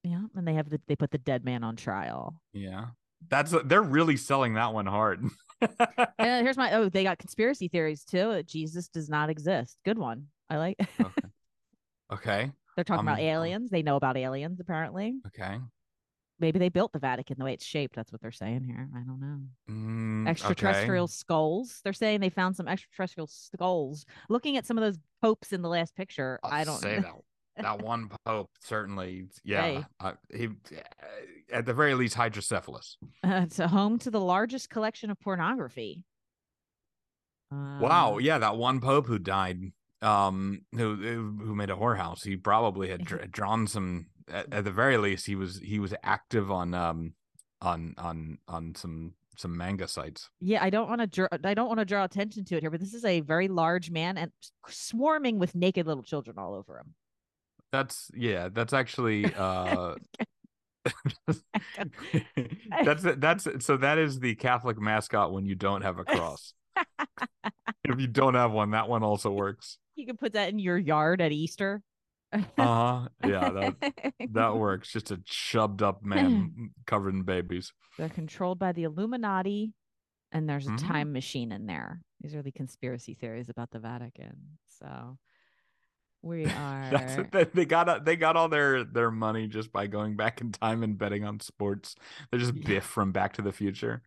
yeah, 0.03 0.23
and 0.37 0.47
they 0.47 0.55
have 0.55 0.69
the 0.69 0.81
they 0.87 0.97
put 0.97 1.11
the 1.11 1.19
dead 1.19 1.45
man 1.45 1.65
on 1.65 1.77
trial. 1.77 2.41
Yeah, 2.53 2.87
that's 3.29 3.55
they're 3.65 3.83
really 3.83 4.17
selling 4.17 4.55
that 4.55 4.73
one 4.75 4.87
hard. 4.87 5.25
And 6.19 6.45
here's 6.47 6.57
my 6.59 6.73
oh, 6.75 6.89
they 6.91 7.05
got 7.05 7.19
conspiracy 7.19 7.69
theories 7.69 8.05
too. 8.05 8.33
that 8.33 8.47
Jesus 8.47 8.89
does 8.89 9.09
not 9.09 9.31
exist. 9.31 9.79
Good 9.85 9.99
one. 9.99 10.27
I 10.51 10.57
like. 10.59 10.77
okay. 11.01 11.29
Okay. 12.13 12.53
They're 12.77 12.85
talking 12.85 13.05
about 13.07 13.19
Um, 13.19 13.25
um, 13.25 13.31
aliens. 13.31 13.71
They 13.71 13.83
know 13.83 13.97
about 13.97 14.17
aliens 14.19 14.61
apparently. 14.61 15.15
Okay. 15.29 15.59
Maybe 16.41 16.59
they 16.59 16.69
built 16.69 16.93
the 16.93 16.99
Vatican 16.99 17.37
the 17.39 17.45
way 17.45 17.53
it's 17.53 17.65
shaped. 17.65 17.95
That's 17.95 18.11
what 18.11 18.21
they're 18.21 18.33
saying 18.33 18.65
here. 18.65 18.89
I 18.95 19.01
don't 19.01 19.21
know. 19.21 19.39
Mm, 19.71 20.29
extraterrestrial 20.29 21.05
okay. 21.05 21.13
skulls. 21.13 21.81
They're 21.85 21.93
saying 21.93 22.21
they 22.21 22.31
found 22.31 22.57
some 22.57 22.67
extraterrestrial 22.67 23.29
skulls. 23.29 24.05
Looking 24.29 24.57
at 24.57 24.67
some 24.67 24.77
of 24.77 24.83
those 24.83 24.99
popes 25.23 25.53
in 25.53 25.63
the 25.63 25.69
last 25.69 25.95
picture, 25.95 26.41
I'll 26.43 26.53
I 26.53 26.65
don't 26.65 26.81
say 26.81 26.99
that 26.99 27.15
that 27.57 27.83
one 27.83 28.11
pope 28.25 28.51
certainly. 28.61 29.27
Yeah. 29.45 29.63
Hey. 29.63 29.85
Uh, 30.01 30.13
he 30.35 30.49
at 31.53 31.67
the 31.67 31.75
very 31.75 31.95
least 31.95 32.15
hydrocephalus. 32.15 32.97
it's 33.25 33.59
a 33.59 33.69
home 33.69 33.99
to 34.01 34.11
the 34.11 34.21
largest 34.21 34.71
collection 34.71 35.11
of 35.11 35.21
pornography. 35.21 36.03
Wow. 37.51 38.15
Uh, 38.15 38.19
Yeah, 38.19 38.39
that 38.39 38.57
one 38.57 38.81
pope 38.81 39.07
who 39.07 39.19
died. 39.19 39.61
Um, 40.03 40.63
who 40.73 40.97
who 40.97 41.55
made 41.55 41.71
a 41.71 41.77
whorehouse. 41.77 42.25
He 42.25 42.37
probably 42.37 42.91
had 42.91 43.05
dr- 43.07 43.31
drawn 43.31 43.67
some. 43.67 44.07
At, 44.29 44.53
at 44.53 44.65
the 44.65 44.71
very 44.71 44.97
least, 44.97 45.27
he 45.27 45.35
was 45.35 45.59
he 45.59 45.79
was 45.79 45.95
active 46.03 46.51
on 46.51 46.75
um 46.75 47.15
on 47.61 47.95
on 47.99 48.39
on 48.49 48.75
some 48.75 49.15
some 49.37 49.57
manga 49.57 49.89
sites. 49.89 50.31
Yeah, 50.41 50.63
I 50.63 50.71
don't 50.71 50.89
want 50.89 51.01
to 51.01 51.07
draw. 51.07 51.29
I 51.45 51.55
don't 51.55 51.69
want 51.69 51.81
to 51.81 51.85
draw 51.85 52.05
attention 52.05 52.45
to 52.47 52.57
it 52.57 52.63
here, 52.63 52.71
but 52.71 52.81
this 52.81 52.95
is 52.95 53.05
a 53.05 53.21
very 53.21 53.49
large 53.49 53.91
man 53.91 54.17
and 54.17 54.31
swarming 54.69 55.39
with 55.39 55.55
naked 55.55 55.87
little 55.87 56.03
children 56.03 56.39
all 56.39 56.55
over 56.55 56.79
him. 56.79 56.95
That's 57.73 58.11
yeah. 58.15 58.49
That's 58.53 58.73
actually 58.73 59.33
uh. 59.37 59.95
that's 62.85 63.03
that's 63.17 63.65
so 63.65 63.77
that 63.79 63.99
is 63.99 64.21
the 64.21 64.35
Catholic 64.35 64.79
mascot 64.79 65.33
when 65.33 65.47
you 65.47 65.55
don't 65.55 65.83
have 65.83 65.99
a 65.99 66.05
cross. 66.05 66.53
if 67.85 68.01
you 68.01 68.07
don't 68.07 68.35
have 68.35 68.53
one, 68.53 68.73
that 68.73 68.89
one 68.89 69.03
also 69.03 69.31
works. 69.31 69.79
You 69.97 70.07
can 70.07 70.17
put 70.17 70.35
that 70.35 70.51
in 70.51 70.59
your 70.59 70.77
yard 70.77 71.21
at 71.21 71.33
Easter. 71.33 71.83
Uh 72.35 72.41
huh. 72.59 73.09
Yeah, 73.25 73.51
that 73.51 74.03
that 74.33 74.57
works. 74.57 74.93
Just 74.93 75.11
a 75.11 75.19
chubbed 75.25 75.83
up 75.83 76.03
man 76.05 76.71
covered 76.87 77.15
in 77.15 77.23
babies. 77.23 77.73
They're 77.99 78.09
controlled 78.09 78.59
by 78.59 78.73
the 78.73 78.83
Illuminati, 78.85 79.73
and 80.33 80.49
there's 80.49 80.67
a 80.67 80.71
Mhm. 80.71 80.89
time 80.89 81.13
machine 81.13 81.53
in 81.53 81.67
there. 81.67 82.01
These 82.21 82.35
are 82.35 82.43
the 82.43 82.53
conspiracy 82.53 83.15
theories 83.15 83.49
about 83.49 83.71
the 83.71 83.79
Vatican. 83.79 84.59
So 84.81 85.19
we 86.23 86.45
are. 86.47 87.27
They- 87.31 87.45
They 87.45 87.65
got 87.67 88.05
they 88.05 88.17
got 88.17 88.37
all 88.37 88.49
their 88.49 88.83
their 88.85 89.11
money 89.11 89.47
just 89.47 89.71
by 89.73 89.87
going 89.87 90.17
back 90.17 90.41
in 90.41 90.51
time 90.53 90.83
and 90.83 90.99
betting 90.99 91.25
on 91.25 91.39
sports. 91.41 91.95
They're 92.31 92.41
just. 92.41 92.55
Biff 92.65 92.85
from 92.85 93.13
Back 93.13 93.35
to 93.35 93.43
the 93.43 93.53
Future. 93.53 94.03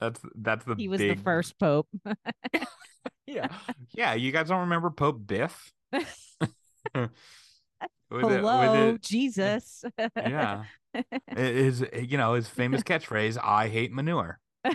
That's 0.00 0.20
that's 0.34 0.64
the 0.64 0.74
he 0.74 0.88
was 0.88 0.98
big, 0.98 1.18
the 1.18 1.22
first 1.22 1.58
pope. 1.60 1.88
Yeah, 3.24 3.48
yeah. 3.92 4.14
You 4.14 4.32
guys 4.32 4.48
don't 4.48 4.62
remember 4.62 4.90
Pope 4.90 5.24
Biff? 5.26 5.72
With 5.92 6.00
it- 6.94 7.10
with 8.10 8.20
Hello, 8.24 8.88
it- 8.94 9.02
Jesus. 9.02 9.84
yeah. 10.16 10.64
His 11.36 11.84
you 11.94 12.18
know 12.18 12.34
his 12.34 12.46
famous 12.48 12.82
catchphrase 12.82 13.38
"I 13.42 13.68
hate 13.68 13.90
manure." 13.92 14.38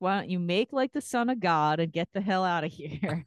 Why 0.00 0.16
don't 0.18 0.30
you 0.30 0.38
make 0.40 0.72
like 0.72 0.92
the 0.92 1.00
son 1.00 1.28
of 1.30 1.38
God 1.40 1.78
and 1.80 1.92
get 1.92 2.08
the 2.12 2.20
hell 2.20 2.44
out 2.44 2.64
of 2.64 2.72
here? 2.72 3.24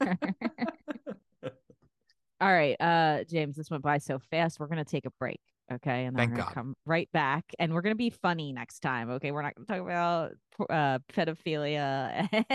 All 2.42 2.52
right, 2.52 2.76
uh, 2.80 3.24
James, 3.26 3.56
this 3.56 3.70
went 3.70 3.84
by 3.84 3.98
so 4.00 4.20
fast. 4.20 4.60
We're 4.60 4.68
gonna 4.68 4.84
take 4.84 5.06
a 5.06 5.12
break, 5.20 5.40
okay? 5.72 6.06
And 6.06 6.16
then 6.16 6.22
Thank 6.28 6.32
we're 6.32 6.38
gonna 6.38 6.50
God. 6.50 6.54
come 6.54 6.74
right 6.86 7.10
back, 7.14 7.46
and 7.60 7.74
we're 7.74 7.82
gonna 7.82 7.96
be 7.96 8.10
funny 8.10 8.54
next 8.54 8.80
time, 8.82 9.10
okay? 9.12 9.32
We're 9.32 9.42
not 9.42 9.56
gonna 9.56 9.68
talk 9.68 9.82
about 9.82 10.32
uh, 10.70 11.00
pedophilia. 11.14 12.28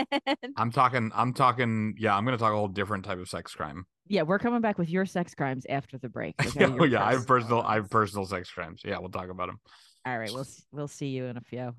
And... 0.43 0.53
I'm 0.57 0.71
talking. 0.71 1.11
I'm 1.13 1.33
talking. 1.33 1.95
Yeah, 1.97 2.15
I'm 2.15 2.25
gonna 2.25 2.37
talk 2.37 2.53
a 2.53 2.55
whole 2.55 2.67
different 2.67 3.05
type 3.05 3.19
of 3.19 3.27
sex 3.29 3.53
crime. 3.53 3.85
yeah, 4.07 4.21
we're 4.21 4.39
coming 4.39 4.61
back 4.61 4.77
with 4.77 4.89
your 4.89 5.05
sex 5.05 5.33
crimes 5.35 5.65
after 5.69 5.97
the 5.97 6.09
break. 6.09 6.35
Okay? 6.45 6.61
Yeah, 6.61 6.83
yeah. 6.85 7.05
I 7.05 7.13
have 7.13 7.27
personal. 7.27 7.61
I 7.61 7.75
have 7.75 7.89
personal 7.89 8.25
sex 8.25 8.49
crimes. 8.49 8.81
Yeah, 8.85 8.99
we'll 8.99 9.09
talk 9.09 9.29
about 9.29 9.47
them. 9.47 9.59
All 10.05 10.17
right, 10.17 10.31
we'll 10.33 10.47
we'll 10.71 10.87
see 10.87 11.07
you 11.07 11.25
in 11.25 11.37
a 11.37 11.41
few. 11.41 11.73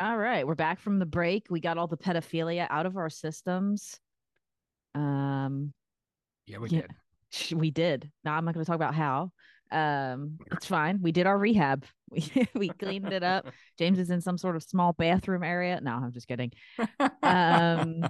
All 0.00 0.18
right, 0.18 0.46
we're 0.46 0.54
back 0.54 0.78
from 0.80 0.98
the 0.98 1.06
break. 1.06 1.46
We 1.48 1.58
got 1.60 1.78
all 1.78 1.86
the 1.86 1.96
pedophilia 1.96 2.66
out 2.70 2.84
of 2.86 2.96
our 2.96 3.08
systems. 3.10 3.98
Um, 4.94 5.72
Yeah, 6.46 6.58
we 6.58 6.68
Yeah. 6.68 6.82
did. 6.82 7.58
we 7.58 7.70
did. 7.70 8.10
Now 8.24 8.34
I'm 8.36 8.44
not 8.44 8.54
going 8.54 8.64
to 8.64 8.68
talk 8.68 8.76
about 8.76 8.94
how. 8.94 9.32
Um, 9.70 10.38
it's 10.52 10.66
fine. 10.66 11.00
We 11.02 11.12
did 11.12 11.26
our 11.26 11.38
rehab. 11.38 11.84
We 12.08 12.30
we 12.54 12.68
cleaned 12.68 13.12
it 13.12 13.24
up. 13.24 13.48
James 13.78 13.98
is 13.98 14.10
in 14.10 14.20
some 14.20 14.38
sort 14.38 14.54
of 14.54 14.62
small 14.62 14.92
bathroom 14.92 15.42
area. 15.42 15.80
No, 15.82 15.90
I'm 15.90 16.12
just 16.12 16.28
kidding. 16.28 16.52
Um, 17.22 18.08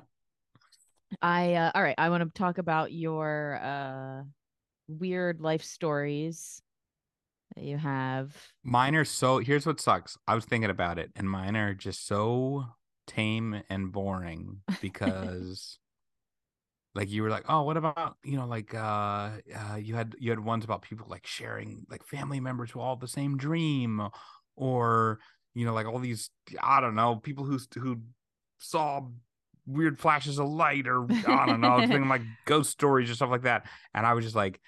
I 1.22 1.54
uh, 1.54 1.70
all 1.74 1.82
right. 1.82 1.94
I 1.96 2.10
want 2.10 2.22
to 2.22 2.38
talk 2.38 2.58
about 2.58 2.92
your 2.92 3.58
uh 3.62 4.22
weird 4.88 5.40
life 5.40 5.62
stories 5.62 6.60
that 7.54 7.64
you 7.64 7.78
have. 7.78 8.36
Mine 8.62 8.94
are 8.94 9.04
so. 9.04 9.38
Here's 9.38 9.66
what 9.66 9.80
sucks. 9.80 10.18
I 10.26 10.34
was 10.34 10.44
thinking 10.44 10.70
about 10.70 10.98
it, 10.98 11.10
and 11.16 11.28
mine 11.28 11.56
are 11.56 11.74
just 11.74 12.06
so 12.06 12.66
tame 13.06 13.62
and 13.70 13.92
boring 13.92 14.60
because, 14.80 15.78
like, 16.96 17.10
you 17.10 17.22
were 17.22 17.28
like, 17.30 17.44
oh, 17.48 17.62
what 17.62 17.76
about 17.76 18.16
you 18.24 18.36
know, 18.36 18.46
like, 18.46 18.74
uh, 18.74 18.78
uh, 19.54 19.76
you 19.78 19.94
had 19.94 20.16
you 20.18 20.30
had 20.30 20.40
ones 20.40 20.64
about 20.64 20.80
people 20.80 21.06
like 21.10 21.26
sharing 21.26 21.86
like 21.90 22.02
family 22.02 22.40
members 22.40 22.70
who 22.70 22.80
all 22.80 22.94
have 22.94 23.00
the 23.00 23.08
same 23.08 23.36
dream, 23.36 24.08
or 24.56 25.18
you 25.54 25.66
know, 25.66 25.74
like 25.74 25.86
all 25.86 25.98
these 25.98 26.30
I 26.62 26.80
don't 26.80 26.94
know 26.94 27.16
people 27.16 27.44
who 27.44 27.58
who 27.74 28.00
saw 28.58 29.02
weird 29.66 29.98
flashes 29.98 30.38
of 30.38 30.48
light 30.48 30.86
or 30.86 31.06
I 31.28 31.44
don't 31.44 31.60
know, 31.60 31.78
thinking 31.80 32.08
like 32.08 32.22
ghost 32.46 32.70
stories 32.70 33.10
or 33.10 33.14
stuff 33.14 33.30
like 33.30 33.42
that, 33.42 33.66
and 33.92 34.06
I 34.06 34.14
was 34.14 34.24
just 34.24 34.36
like, 34.36 34.58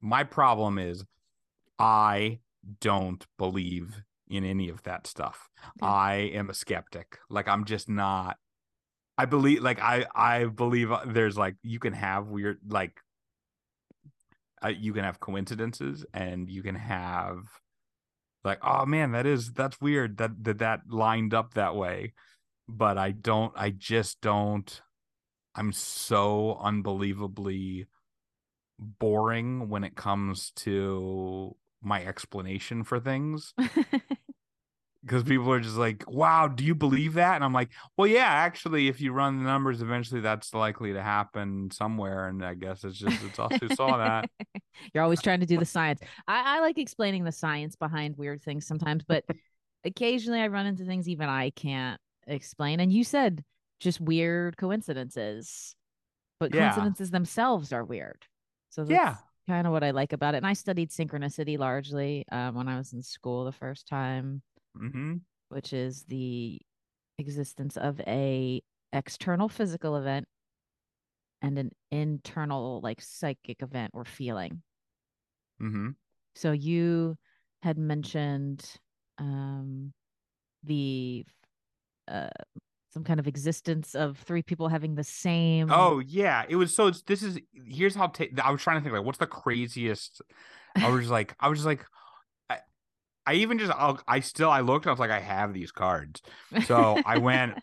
my 0.00 0.24
problem 0.24 0.78
is 0.78 1.04
I 1.78 2.38
don't 2.80 3.24
believe 3.36 4.02
in 4.28 4.42
any 4.44 4.70
of 4.70 4.82
that 4.84 5.06
stuff. 5.06 5.50
Okay. 5.82 5.86
I 5.86 6.14
am 6.32 6.48
a 6.48 6.54
skeptic. 6.54 7.18
Like 7.28 7.46
I'm 7.46 7.66
just 7.66 7.90
not 7.90 8.38
I 9.16 9.26
believe 9.26 9.62
like 9.62 9.80
I 9.80 10.06
I 10.14 10.44
believe 10.46 10.90
uh, 10.90 11.02
there's 11.06 11.36
like 11.36 11.56
you 11.62 11.78
can 11.78 11.92
have 11.92 12.28
weird 12.28 12.58
like 12.66 12.98
uh, 14.64 14.68
you 14.68 14.92
can 14.92 15.04
have 15.04 15.20
coincidences 15.20 16.04
and 16.12 16.48
you 16.48 16.62
can 16.62 16.74
have 16.74 17.38
like 18.44 18.58
oh 18.62 18.84
man 18.86 19.12
that 19.12 19.26
is 19.26 19.52
that's 19.52 19.80
weird 19.80 20.18
that 20.18 20.42
that 20.44 20.58
that 20.58 20.80
lined 20.88 21.34
up 21.34 21.54
that 21.54 21.76
way. 21.76 22.12
But 22.68 22.98
I 22.98 23.12
don't 23.12 23.52
I 23.56 23.70
just 23.70 24.20
don't 24.20 24.80
I'm 25.54 25.72
so 25.72 26.58
unbelievably 26.60 27.86
boring 28.78 29.68
when 29.68 29.84
it 29.84 29.94
comes 29.94 30.50
to 30.56 31.54
my 31.80 32.04
explanation 32.04 32.82
for 32.82 32.98
things 32.98 33.54
because 35.04 35.22
people 35.22 35.50
are 35.52 35.60
just 35.60 35.76
like, 35.76 36.04
"Wow, 36.08 36.48
do 36.48 36.64
you 36.64 36.74
believe 36.74 37.14
that?" 37.14 37.34
And 37.36 37.44
I'm 37.44 37.52
like, 37.52 37.70
"Well, 37.96 38.06
yeah, 38.06 38.26
actually, 38.26 38.88
if 38.88 39.00
you 39.00 39.12
run 39.12 39.38
the 39.38 39.44
numbers, 39.44 39.82
eventually 39.82 40.20
that's 40.20 40.54
likely 40.54 40.92
to 40.94 41.02
happen 41.02 41.70
somewhere." 41.70 42.28
And 42.28 42.44
I 42.44 42.54
guess 42.54 42.84
it's 42.84 42.98
just 42.98 43.22
it's 43.22 43.38
us 43.38 43.58
who 43.60 43.68
saw 43.68 43.98
that. 43.98 44.28
You're 44.94 45.04
always 45.04 45.22
trying 45.22 45.40
to 45.40 45.46
do 45.46 45.58
the 45.58 45.64
science. 45.66 46.00
I, 46.26 46.58
I 46.58 46.60
like 46.60 46.78
explaining 46.78 47.24
the 47.24 47.32
science 47.32 47.76
behind 47.76 48.16
weird 48.16 48.42
things 48.42 48.66
sometimes, 48.66 49.04
but 49.04 49.24
occasionally 49.84 50.40
I 50.40 50.48
run 50.48 50.66
into 50.66 50.84
things 50.84 51.08
even 51.08 51.28
I 51.28 51.50
can't 51.50 52.00
explain. 52.26 52.80
And 52.80 52.92
you 52.92 53.04
said 53.04 53.44
just 53.80 54.00
weird 54.00 54.56
coincidences, 54.56 55.74
but 56.40 56.52
Yeah. 56.52 56.60
coincidences 56.60 57.10
themselves 57.10 57.72
are 57.72 57.84
weird. 57.84 58.24
So 58.70 58.84
that's 58.84 59.02
Yeah. 59.02 59.16
kind 59.46 59.66
of 59.66 59.72
what 59.72 59.84
I 59.84 59.90
like 59.92 60.12
about 60.12 60.34
it. 60.34 60.38
And 60.38 60.46
I 60.46 60.54
studied 60.54 60.90
synchronicity 60.90 61.58
largely 61.58 62.24
um, 62.32 62.54
when 62.54 62.68
I 62.68 62.78
was 62.78 62.92
in 62.92 63.02
school 63.02 63.44
the 63.44 63.52
first 63.52 63.86
time, 63.88 64.42
hmm 64.76 65.14
which 65.48 65.72
is 65.72 66.04
the 66.04 66.60
existence 67.18 67.76
of 67.76 68.00
a 68.00 68.60
external 68.92 69.48
physical 69.48 69.96
event 69.96 70.26
and 71.42 71.58
an 71.58 71.70
internal 71.90 72.80
like 72.82 73.00
psychic 73.00 73.62
event 73.62 73.92
or 73.94 74.04
feeling. 74.04 74.62
hmm 75.58 75.90
So 76.34 76.52
you 76.52 77.16
had 77.62 77.78
mentioned 77.78 78.64
um 79.18 79.92
the 80.64 81.24
uh 82.08 82.28
some 82.92 83.04
kind 83.04 83.20
of 83.20 83.26
existence 83.26 83.94
of 83.94 84.18
three 84.18 84.42
people 84.42 84.68
having 84.68 84.94
the 84.94 85.04
same 85.04 85.68
Oh 85.70 85.98
yeah, 86.00 86.44
it 86.48 86.56
was 86.56 86.74
so. 86.74 86.88
It's, 86.88 87.02
this 87.02 87.22
is 87.22 87.38
here's 87.52 87.94
how 87.94 88.08
ta- 88.08 88.26
I 88.42 88.50
was 88.50 88.62
trying 88.62 88.78
to 88.78 88.82
think 88.82 88.94
like 88.94 89.04
what's 89.04 89.18
the 89.18 89.26
craziest. 89.26 90.20
I 90.76 90.90
was 90.90 91.10
like 91.10 91.34
I 91.40 91.48
was 91.48 91.58
just 91.58 91.66
like. 91.66 91.84
I, 93.26 93.34
even 93.34 93.58
just 93.58 93.72
I'll, 93.72 94.00
I 94.06 94.20
still 94.20 94.50
I 94.50 94.60
looked 94.60 94.86
I 94.86 94.90
was 94.90 94.98
like 94.98 95.10
I 95.10 95.20
have 95.20 95.54
these 95.54 95.72
cards 95.72 96.20
so 96.66 96.98
I 97.06 97.18
went 97.18 97.54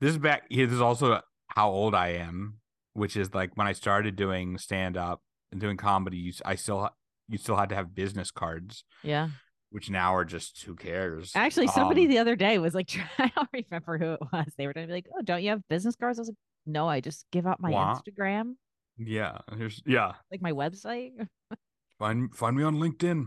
this 0.00 0.10
is 0.12 0.18
back 0.18 0.48
this 0.50 0.72
is 0.72 0.80
also 0.80 1.20
how 1.48 1.70
old 1.70 1.94
I 1.94 2.08
am 2.14 2.58
which 2.94 3.16
is 3.16 3.34
like 3.34 3.56
when 3.56 3.66
I 3.66 3.72
started 3.72 4.16
doing 4.16 4.58
stand 4.58 4.96
up 4.96 5.20
and 5.50 5.60
doing 5.60 5.76
comedy, 5.76 6.16
you, 6.16 6.32
I 6.44 6.54
still 6.56 6.88
you 7.28 7.38
still 7.38 7.56
had 7.56 7.68
to 7.70 7.74
have 7.74 7.94
business 7.94 8.30
cards, 8.30 8.84
Yeah. 9.02 9.28
which 9.70 9.88
now 9.90 10.14
are 10.14 10.24
just 10.24 10.62
who 10.64 10.74
cares. 10.74 11.32
Actually, 11.34 11.68
somebody 11.68 12.04
Um, 12.04 12.10
the 12.10 12.18
other 12.18 12.36
day 12.36 12.58
was 12.58 12.74
like, 12.74 12.90
I 13.18 13.30
don't 13.34 13.48
remember 13.52 13.96
who 13.98 14.12
it 14.14 14.20
was. 14.32 14.46
They 14.58 14.66
were 14.66 14.72
going 14.72 14.86
to 14.86 14.90
be 14.90 14.94
like, 14.94 15.06
"Oh, 15.16 15.22
don't 15.22 15.42
you 15.42 15.50
have 15.50 15.60
business 15.68 15.96
cards?" 15.96 16.18
I 16.18 16.22
was 16.22 16.28
like, 16.28 16.36
"No, 16.66 16.88
I 16.88 17.00
just 17.00 17.24
give 17.32 17.46
out 17.46 17.60
my 17.60 17.70
Wah. 17.70 17.94
Instagram, 17.98 18.54
yeah, 18.98 19.38
here's 19.56 19.80
yeah. 19.86 20.12
like 20.30 20.42
my 20.42 20.52
website." 20.52 21.12
Find 21.98 22.34
find 22.34 22.56
me 22.56 22.64
on 22.64 22.76
LinkedIn. 22.76 23.26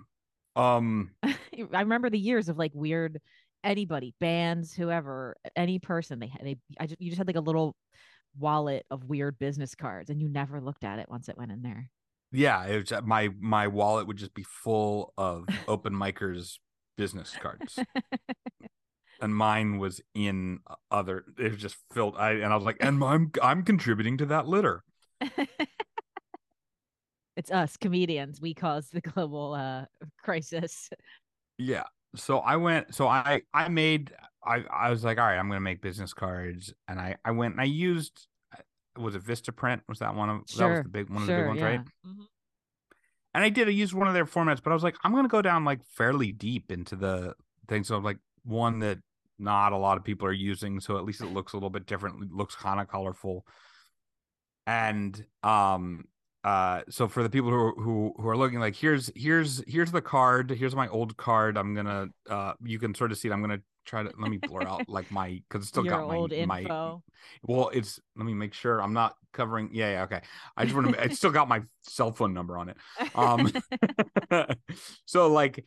Um, 0.56 1.12
I 1.24 1.82
remember 1.82 2.10
the 2.10 2.20
years 2.20 2.50
of 2.50 2.58
like 2.58 2.72
weird 2.74 3.22
anybody, 3.63 4.13
bands, 4.20 4.74
whoever, 4.74 5.36
any 5.56 5.80
person. 5.80 6.20
They 6.20 6.28
had 6.28 6.41
they 6.44 6.58
I 6.80 6.88
just 6.88 7.02
you 7.02 7.10
just 7.10 7.18
had 7.18 7.28
like 7.28 7.36
a 7.36 7.41
little 7.41 7.76
wallet 8.38 8.86
of 8.91 9.04
weird 9.06 9.39
business 9.39 9.76
cards, 9.76 10.10
and 10.10 10.22
you 10.22 10.30
never 10.30 10.62
looked 10.62 10.84
at 10.84 11.00
it 11.00 11.10
once 11.10 11.30
it 11.30 11.38
went 11.38 11.52
in 11.52 11.62
there. 11.62 11.89
yeah, 12.32 12.65
it 12.65 12.78
was, 12.82 12.91
uh, 12.91 13.02
my 13.02 13.30
my 13.39 13.68
wallet 13.68 14.08
would 14.08 14.18
just 14.18 14.34
be 14.34 14.44
full 14.44 15.13
of 15.18 15.48
open 15.68 15.94
micers 15.94 16.60
business 16.98 17.36
cards. 17.39 17.80
and 19.22 19.36
mine 19.36 19.78
was 19.78 20.02
in 20.13 20.60
other 20.91 21.24
it 21.38 21.52
was 21.52 21.62
just 21.62 21.78
filled 21.94 22.15
I 22.18 22.32
and 22.34 22.46
I 22.52 22.56
was 22.56 22.65
like 22.65 22.78
and 22.82 23.04
I'm 23.04 23.32
I'm 23.41 23.63
contributing 23.63 24.18
to 24.18 24.26
that 24.28 24.48
litter. 24.48 24.84
it's 27.36 27.52
us 27.52 27.78
comedians. 27.78 28.41
We 28.41 28.54
caused 28.54 28.93
the 28.93 29.02
global 29.13 29.54
uh 29.54 29.86
crisis. 30.24 30.89
Yeah. 31.58 31.84
So 32.15 32.39
I 32.39 32.56
went 32.56 32.95
so 32.95 33.08
I 33.08 33.41
I 33.54 33.67
made 33.67 34.13
I 34.45 34.63
I 34.71 34.89
was 34.89 35.04
like 35.04 35.17
all 35.17 35.26
right, 35.26 35.38
I'm 35.38 35.48
going 35.48 35.58
to 35.58 35.62
make 35.62 35.82
business 35.82 36.13
cards 36.13 36.74
and 36.88 37.00
I 37.00 37.15
I 37.26 37.32
went 37.32 37.54
and 37.54 37.62
I 37.62 37.65
used 37.65 38.28
uh, 38.54 39.02
was 39.02 39.15
it 39.15 39.24
Vistaprint? 39.24 39.82
Was 39.89 40.00
that 40.00 40.15
one 40.15 40.30
of 40.30 40.41
that 40.58 40.69
was 40.69 40.84
the 40.84 40.89
big 40.89 41.10
one 41.10 41.24
of 41.24 41.28
sure, 41.28 41.36
the 41.36 41.41
big 41.41 41.48
ones, 41.48 41.60
yeah. 41.60 41.65
right? 41.65 41.82
Mhm. 42.06 42.26
And 43.34 43.43
I 43.43 43.50
did 43.50 43.67
I 43.67 43.71
used 43.71 43.93
one 43.93 44.08
of 44.08 44.13
their 44.13 44.26
formats, 44.26 44.63
but 44.63 44.71
I 44.71 44.74
was 44.74 44.84
like 44.84 44.95
I'm 45.04 45.12
going 45.12 45.26
to 45.26 45.30
go 45.30 45.41
down 45.41 45.65
like 45.65 45.82
fairly 45.86 46.32
deep 46.32 46.71
into 46.71 46.95
the 46.95 47.34
thing 47.67 47.84
so 47.84 47.98
like 47.98 48.17
one 48.43 48.80
that 48.80 49.00
not 49.38 49.74
a 49.74 49.78
lot 49.78 49.98
of 49.98 50.04
people 50.04 50.26
are 50.28 50.32
using 50.32 50.80
so 50.80 50.98
at 50.98 51.04
least 51.04 51.19
it 51.19 51.34
looks 51.34 51.52
a 51.52 51.56
little 51.58 51.69
bit 51.69 51.86
different, 51.86 52.24
it 52.24 52.32
looks 52.32 52.56
kind 52.56 52.80
of 52.80 52.88
colorful. 52.88 53.45
And 54.67 55.26
um 55.43 56.06
uh 56.45 56.81
so 56.89 57.08
for 57.08 57.23
the 57.23 57.29
people 57.29 57.49
who 57.49 57.55
are, 57.55 57.73
who 57.73 58.13
who 58.17 58.29
are 58.29 58.38
looking 58.38 58.60
like 58.60 58.75
here's 58.75 59.12
here's 59.15 59.63
here's 59.67 59.91
the 59.91 60.01
card 60.01 60.51
here's 60.51 60.75
my 60.75 60.88
old 60.89 61.17
card 61.17 61.58
i'm 61.58 61.73
gonna 61.73 62.08
uh 62.29 62.53
you 62.63 62.77
can 62.77 62.93
sort 62.93 63.12
of 63.12 63.17
see 63.17 63.27
it 63.27 63.31
i'm 63.31 63.41
gonna 63.41 63.60
try 63.84 64.03
to 64.03 64.12
let 64.19 64.29
me 64.29 64.38
blur 64.38 64.62
out 64.62 64.88
like 64.89 65.10
my 65.12 65.41
because 65.49 65.62
it's 65.63 65.69
still 65.69 65.84
Your 65.84 65.97
got 65.97 66.08
my 66.08 66.15
old 66.15 66.31
my 66.45 66.60
info. 66.62 67.03
well 67.41 67.69
it's 67.73 67.99
let 68.15 68.25
me 68.25 68.36
make 68.36 68.53
sure 68.53 68.79
i'm 68.79 68.93
not 68.93 69.15
covering 69.34 69.69
yeah 69.73 69.91
yeah 69.91 70.03
okay 70.03 70.21
i 70.55 70.65
just 70.65 70.75
want 70.75 70.93
to 70.93 71.03
it's 71.03 71.17
still 71.17 71.31
got 71.31 71.47
my 71.47 71.63
cell 71.81 72.12
phone 72.12 72.34
number 72.34 72.58
on 72.60 72.69
it 72.69 72.77
um 73.15 73.51
so 75.05 75.27
like 75.27 75.65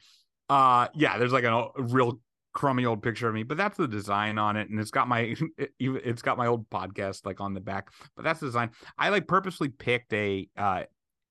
uh 0.49 0.87
yeah 0.95 1.19
there's 1.19 1.33
like 1.33 1.45
a, 1.45 1.53
a 1.77 1.83
real 1.83 2.21
crummy 2.59 2.85
old 2.85 3.01
picture 3.01 3.29
of 3.29 3.35
me 3.37 3.45
but 3.45 3.57
that's 3.57 3.77
the 3.77 3.87
design 3.87 4.37
on 4.37 4.57
it 4.57 4.69
and 4.69 4.81
it's 4.81 4.91
got 4.91 5.07
my 5.07 5.33
it, 5.59 5.71
it's 5.79 6.23
got 6.23 6.37
my 6.37 6.49
old 6.49 6.69
podcast 6.71 7.25
like 7.25 7.41
on 7.41 7.55
the 7.55 7.61
back 7.61 7.89
but 8.17 8.25
that's 8.25 8.41
the 8.41 8.47
design. 8.47 8.71
I 8.99 9.11
like 9.11 9.29
purposely 9.29 9.69
picked 9.69 10.13
a 10.13 10.49
uh 10.57 10.83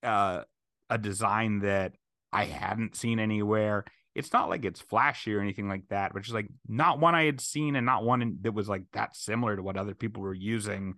uh 0.04 0.44
a 0.90 0.98
design 0.98 1.60
that 1.60 1.96
i 2.32 2.46
hadn't 2.46 2.96
seen 2.96 3.20
anywhere. 3.20 3.84
It's 4.16 4.32
not 4.32 4.48
like 4.48 4.63
it's 4.63 4.80
flashy 4.80 5.36
or 5.36 5.42
anything 5.42 5.68
like 5.68 5.84
that 5.90 6.13
which 6.13 6.30
is 6.30 6.34
like 6.34 6.48
not 6.66 7.02
one 7.02 7.13
i 7.13 7.26
had 7.26 7.42
seen 7.42 7.76
and 7.76 7.86
not 7.86 8.06
one 8.06 8.38
that 8.44 8.54
was 8.54 8.70
like 8.70 8.84
that 8.94 9.13
similar 9.13 9.58
to 9.58 9.62
what 9.62 9.76
other 9.76 9.96
people 9.96 10.24
were 10.24 10.34
using. 10.34 10.94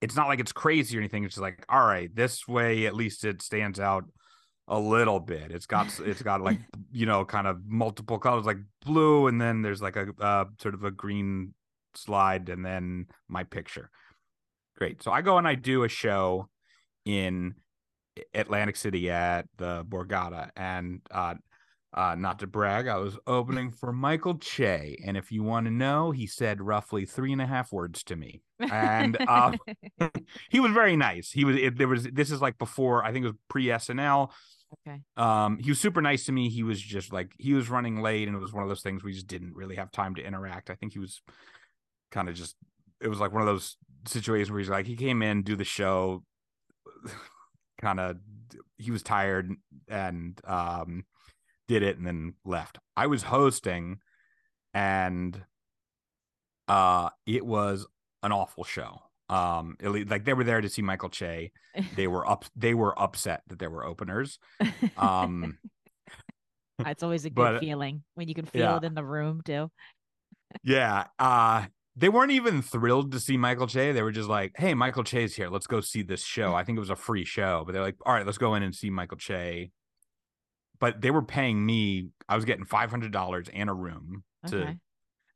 It's 0.00 0.16
not 0.16 0.28
like 0.28 0.40
it's 0.40 0.52
crazy 0.52 0.96
or 0.96 1.00
anything. 1.00 1.24
It's 1.24 1.34
just 1.34 1.42
like 1.42 1.62
all 1.68 1.86
right 1.86 2.08
this 2.16 2.48
way 2.48 2.86
at 2.86 2.94
least 2.94 3.26
it 3.26 3.42
stands 3.42 3.78
out 3.78 4.04
a 4.68 4.78
little 4.78 5.18
bit 5.18 5.50
it's 5.50 5.66
got 5.66 5.86
it's 6.00 6.22
got 6.22 6.40
like 6.40 6.58
you 6.92 7.06
know 7.06 7.24
kind 7.24 7.46
of 7.46 7.58
multiple 7.66 8.18
colors 8.18 8.44
like 8.44 8.58
blue 8.84 9.26
and 9.26 9.40
then 9.40 9.62
there's 9.62 9.82
like 9.82 9.96
a 9.96 10.08
uh, 10.20 10.44
sort 10.60 10.74
of 10.74 10.84
a 10.84 10.90
green 10.90 11.54
slide 11.94 12.48
and 12.48 12.64
then 12.64 13.06
my 13.28 13.44
picture 13.44 13.90
great 14.76 15.02
so 15.02 15.10
i 15.10 15.22
go 15.22 15.38
and 15.38 15.48
i 15.48 15.54
do 15.54 15.84
a 15.84 15.88
show 15.88 16.48
in 17.04 17.54
atlantic 18.34 18.76
city 18.76 19.10
at 19.10 19.46
the 19.56 19.84
borgata 19.88 20.50
and 20.56 21.00
uh 21.10 21.34
uh, 21.94 22.14
not 22.14 22.38
to 22.38 22.46
brag, 22.46 22.86
I 22.86 22.96
was 22.96 23.16
opening 23.26 23.70
for 23.70 23.92
Michael 23.92 24.36
Che, 24.36 24.98
and 25.06 25.16
if 25.16 25.32
you 25.32 25.42
want 25.42 25.66
to 25.66 25.72
know, 25.72 26.10
he 26.10 26.26
said 26.26 26.60
roughly 26.60 27.06
three 27.06 27.32
and 27.32 27.40
a 27.40 27.46
half 27.46 27.72
words 27.72 28.02
to 28.04 28.16
me, 28.16 28.42
and 28.60 29.16
uh, 29.26 29.52
he 30.50 30.60
was 30.60 30.72
very 30.72 30.96
nice. 30.96 31.30
He 31.30 31.44
was 31.44 31.56
it, 31.56 31.78
there 31.78 31.88
was 31.88 32.04
this 32.04 32.30
is 32.30 32.42
like 32.42 32.58
before 32.58 33.04
I 33.04 33.12
think 33.12 33.24
it 33.24 33.28
was 33.28 33.36
pre 33.48 33.66
SNL. 33.66 34.30
Okay. 34.74 35.00
Um, 35.16 35.58
he 35.58 35.70
was 35.70 35.80
super 35.80 36.00
nice 36.00 36.26
to 36.26 36.32
me. 36.32 36.48
He 36.48 36.62
was 36.62 36.80
just 36.80 37.12
like 37.12 37.32
he 37.38 37.54
was 37.54 37.68
running 37.70 38.02
late, 38.02 38.28
and 38.28 38.36
it 38.36 38.40
was 38.40 38.52
one 38.52 38.62
of 38.62 38.68
those 38.68 38.82
things 38.82 39.02
we 39.02 39.12
just 39.12 39.26
didn't 39.26 39.54
really 39.54 39.76
have 39.76 39.90
time 39.90 40.14
to 40.16 40.24
interact. 40.24 40.70
I 40.70 40.74
think 40.74 40.92
he 40.92 40.98
was 40.98 41.20
kind 42.10 42.28
of 42.28 42.34
just 42.34 42.56
it 43.00 43.08
was 43.08 43.20
like 43.20 43.32
one 43.32 43.42
of 43.42 43.46
those 43.46 43.76
situations 44.06 44.50
where 44.50 44.60
he's 44.60 44.68
like 44.68 44.86
he 44.86 44.96
came 44.96 45.22
in, 45.22 45.42
do 45.42 45.56
the 45.56 45.64
show, 45.64 46.24
kind 47.80 48.00
of 48.00 48.16
he 48.76 48.90
was 48.90 49.02
tired 49.02 49.50
and 49.88 50.40
um 50.44 51.04
did 51.66 51.82
it 51.82 51.98
and 51.98 52.06
then 52.06 52.34
left. 52.44 52.78
I 52.96 53.06
was 53.06 53.22
hosting 53.22 53.98
and 54.74 55.40
uh 56.66 57.10
it 57.26 57.44
was 57.44 57.86
an 58.22 58.32
awful 58.32 58.64
show. 58.64 59.02
Um 59.28 59.76
like 59.82 60.24
they 60.24 60.34
were 60.34 60.44
there 60.44 60.60
to 60.60 60.68
see 60.68 60.82
Michael 60.82 61.10
Che. 61.10 61.52
They 61.96 62.06
were 62.06 62.28
up 62.28 62.44
they 62.56 62.74
were 62.74 62.98
upset 63.00 63.42
that 63.48 63.58
there 63.58 63.70
were 63.70 63.84
openers. 63.84 64.38
Um 64.96 65.58
it's 66.78 67.02
always 67.02 67.24
a 67.24 67.30
good 67.30 67.34
but- 67.34 67.60
feeling 67.60 68.02
when 68.14 68.28
you 68.28 68.34
can 68.34 68.46
feel 68.46 68.62
yeah. 68.62 68.76
it 68.76 68.84
in 68.84 68.94
the 68.94 69.04
room 69.04 69.42
too. 69.44 69.70
yeah, 70.62 71.04
uh 71.18 71.66
they 71.96 72.08
weren't 72.08 72.30
even 72.30 72.62
thrilled 72.62 73.10
to 73.10 73.18
see 73.20 73.36
Michael 73.36 73.66
Che. 73.66 73.90
They 73.90 74.02
were 74.02 74.12
just 74.12 74.28
like, 74.28 74.52
"Hey, 74.56 74.72
Michael 74.72 75.02
Che's 75.02 75.34
here. 75.34 75.48
Let's 75.48 75.66
go 75.66 75.80
see 75.80 76.02
this 76.02 76.22
show." 76.22 76.54
I 76.54 76.62
think 76.62 76.76
it 76.76 76.80
was 76.80 76.90
a 76.90 76.96
free 76.96 77.24
show, 77.24 77.64
but 77.66 77.72
they're 77.72 77.82
like, 77.82 77.96
"All 78.06 78.14
right, 78.14 78.24
let's 78.24 78.38
go 78.38 78.54
in 78.54 78.62
and 78.62 78.72
see 78.72 78.88
Michael 78.88 79.18
Che." 79.18 79.72
But 80.78 81.00
they 81.00 81.10
were 81.10 81.22
paying 81.22 81.66
me. 81.66 82.10
I 82.28 82.36
was 82.36 82.44
getting 82.44 82.64
five 82.64 82.90
hundred 82.90 83.10
dollars 83.10 83.48
and 83.52 83.68
a 83.68 83.74
room 83.74 84.22
to 84.46 84.60
Okay. 84.60 84.76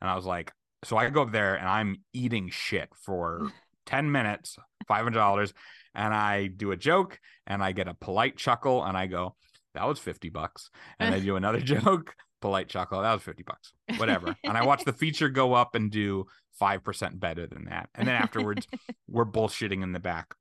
And 0.00 0.10
I 0.10 0.14
was 0.14 0.24
like, 0.24 0.52
so 0.84 0.96
I 0.96 1.10
go 1.10 1.22
up 1.22 1.32
there 1.32 1.54
and 1.54 1.68
I'm 1.68 1.96
eating 2.12 2.48
shit 2.50 2.88
for 2.94 3.50
10 3.86 4.10
minutes, 4.10 4.56
$500. 4.88 5.52
And 5.94 6.14
I 6.14 6.46
do 6.46 6.72
a 6.72 6.76
joke 6.76 7.18
and 7.46 7.62
I 7.62 7.72
get 7.72 7.88
a 7.88 7.94
polite 7.94 8.36
chuckle 8.36 8.84
and 8.84 8.96
I 8.96 9.06
go, 9.06 9.36
that 9.74 9.86
was 9.86 9.98
50 9.98 10.28
bucks. 10.30 10.70
And 10.98 11.14
I 11.14 11.20
do 11.20 11.36
another 11.36 11.60
joke, 11.62 12.14
polite 12.40 12.68
chuckle, 12.68 13.02
that 13.02 13.12
was 13.12 13.22
50 13.22 13.42
bucks, 13.42 13.72
whatever. 13.96 14.34
and 14.44 14.56
I 14.56 14.64
watch 14.64 14.84
the 14.84 14.92
feature 14.92 15.28
go 15.28 15.54
up 15.54 15.74
and 15.74 15.90
do 15.90 16.26
5% 16.60 17.18
better 17.20 17.46
than 17.46 17.64
that. 17.66 17.88
And 17.94 18.06
then 18.06 18.14
afterwards, 18.14 18.66
we're 19.08 19.24
bullshitting 19.24 19.82
in 19.82 19.92
the 19.92 20.00
back. 20.00 20.34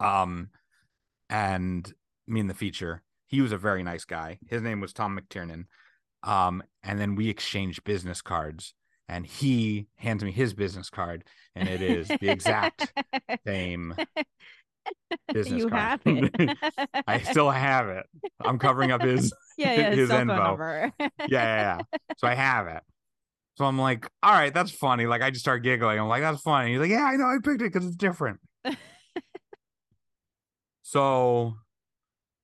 Um, 0.00 0.50
and 1.30 1.90
me 2.26 2.40
and 2.40 2.50
the 2.50 2.54
feature, 2.54 3.02
he 3.26 3.40
was 3.40 3.52
a 3.52 3.58
very 3.58 3.82
nice 3.82 4.04
guy. 4.04 4.38
His 4.48 4.62
name 4.62 4.80
was 4.80 4.92
Tom 4.92 5.18
McTiernan. 5.18 5.64
Um, 6.22 6.62
and 6.82 6.98
then 6.98 7.16
we 7.16 7.28
exchanged 7.28 7.84
business 7.84 8.22
cards, 8.22 8.74
and 9.08 9.26
he 9.26 9.86
hands 9.96 10.24
me 10.24 10.32
his 10.32 10.54
business 10.54 10.90
card, 10.90 11.24
and 11.54 11.68
it 11.68 11.82
is 11.82 12.08
the 12.08 12.28
exact 12.30 12.92
same 13.46 13.94
business 15.32 15.60
you 15.60 15.68
card. 15.68 15.82
have 15.82 16.00
it. 16.04 16.58
I 17.06 17.20
still 17.20 17.50
have 17.50 17.88
it. 17.88 18.06
I'm 18.40 18.58
covering 18.58 18.92
up 18.92 19.02
his. 19.02 19.32
yeah, 19.58 19.74
yeah, 19.74 19.90
his 19.90 20.10
info. 20.10 20.56
Yeah, 20.58 20.90
yeah, 20.98 21.18
yeah. 21.28 21.78
So 22.18 22.26
I 22.26 22.34
have 22.34 22.66
it. 22.66 22.82
So 23.56 23.64
I'm 23.64 23.78
like, 23.78 24.08
all 24.22 24.32
right, 24.32 24.52
that's 24.52 24.72
funny. 24.72 25.06
Like 25.06 25.22
I 25.22 25.30
just 25.30 25.44
start 25.44 25.62
giggling. 25.62 25.98
I'm 26.00 26.08
like, 26.08 26.22
that's 26.22 26.40
funny. 26.40 26.72
He's 26.72 26.80
like, 26.80 26.90
yeah, 26.90 27.04
I 27.04 27.16
know. 27.16 27.26
I 27.26 27.36
picked 27.42 27.62
it 27.62 27.72
because 27.72 27.86
it's 27.86 27.96
different. 27.96 28.40
so 30.82 31.54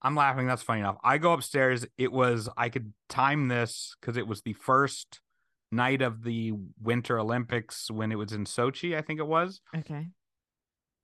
I'm 0.03 0.15
laughing. 0.15 0.47
That's 0.47 0.63
funny 0.63 0.81
enough. 0.81 0.99
I 1.03 1.19
go 1.19 1.33
upstairs. 1.33 1.85
It 1.99 2.13
was 2.13 2.49
I 2.57 2.69
could 2.69 2.93
time 3.09 3.49
this 3.49 3.97
because 4.01 4.17
it 4.17 4.27
was 4.27 4.43
the 4.43 4.53
first 4.53 5.21
night 5.71 6.03
of 6.03 6.25
the 6.25 6.53
Winter 6.81 7.19
Olympics 7.19 7.91
when 7.91 8.13
it 8.13 8.17
was 8.17 8.33
in 8.33 8.45
Sochi. 8.45 8.97
I 8.97 9.03
think 9.03 9.21
it 9.21 9.27
was. 9.27 9.61
okay. 9.77 10.09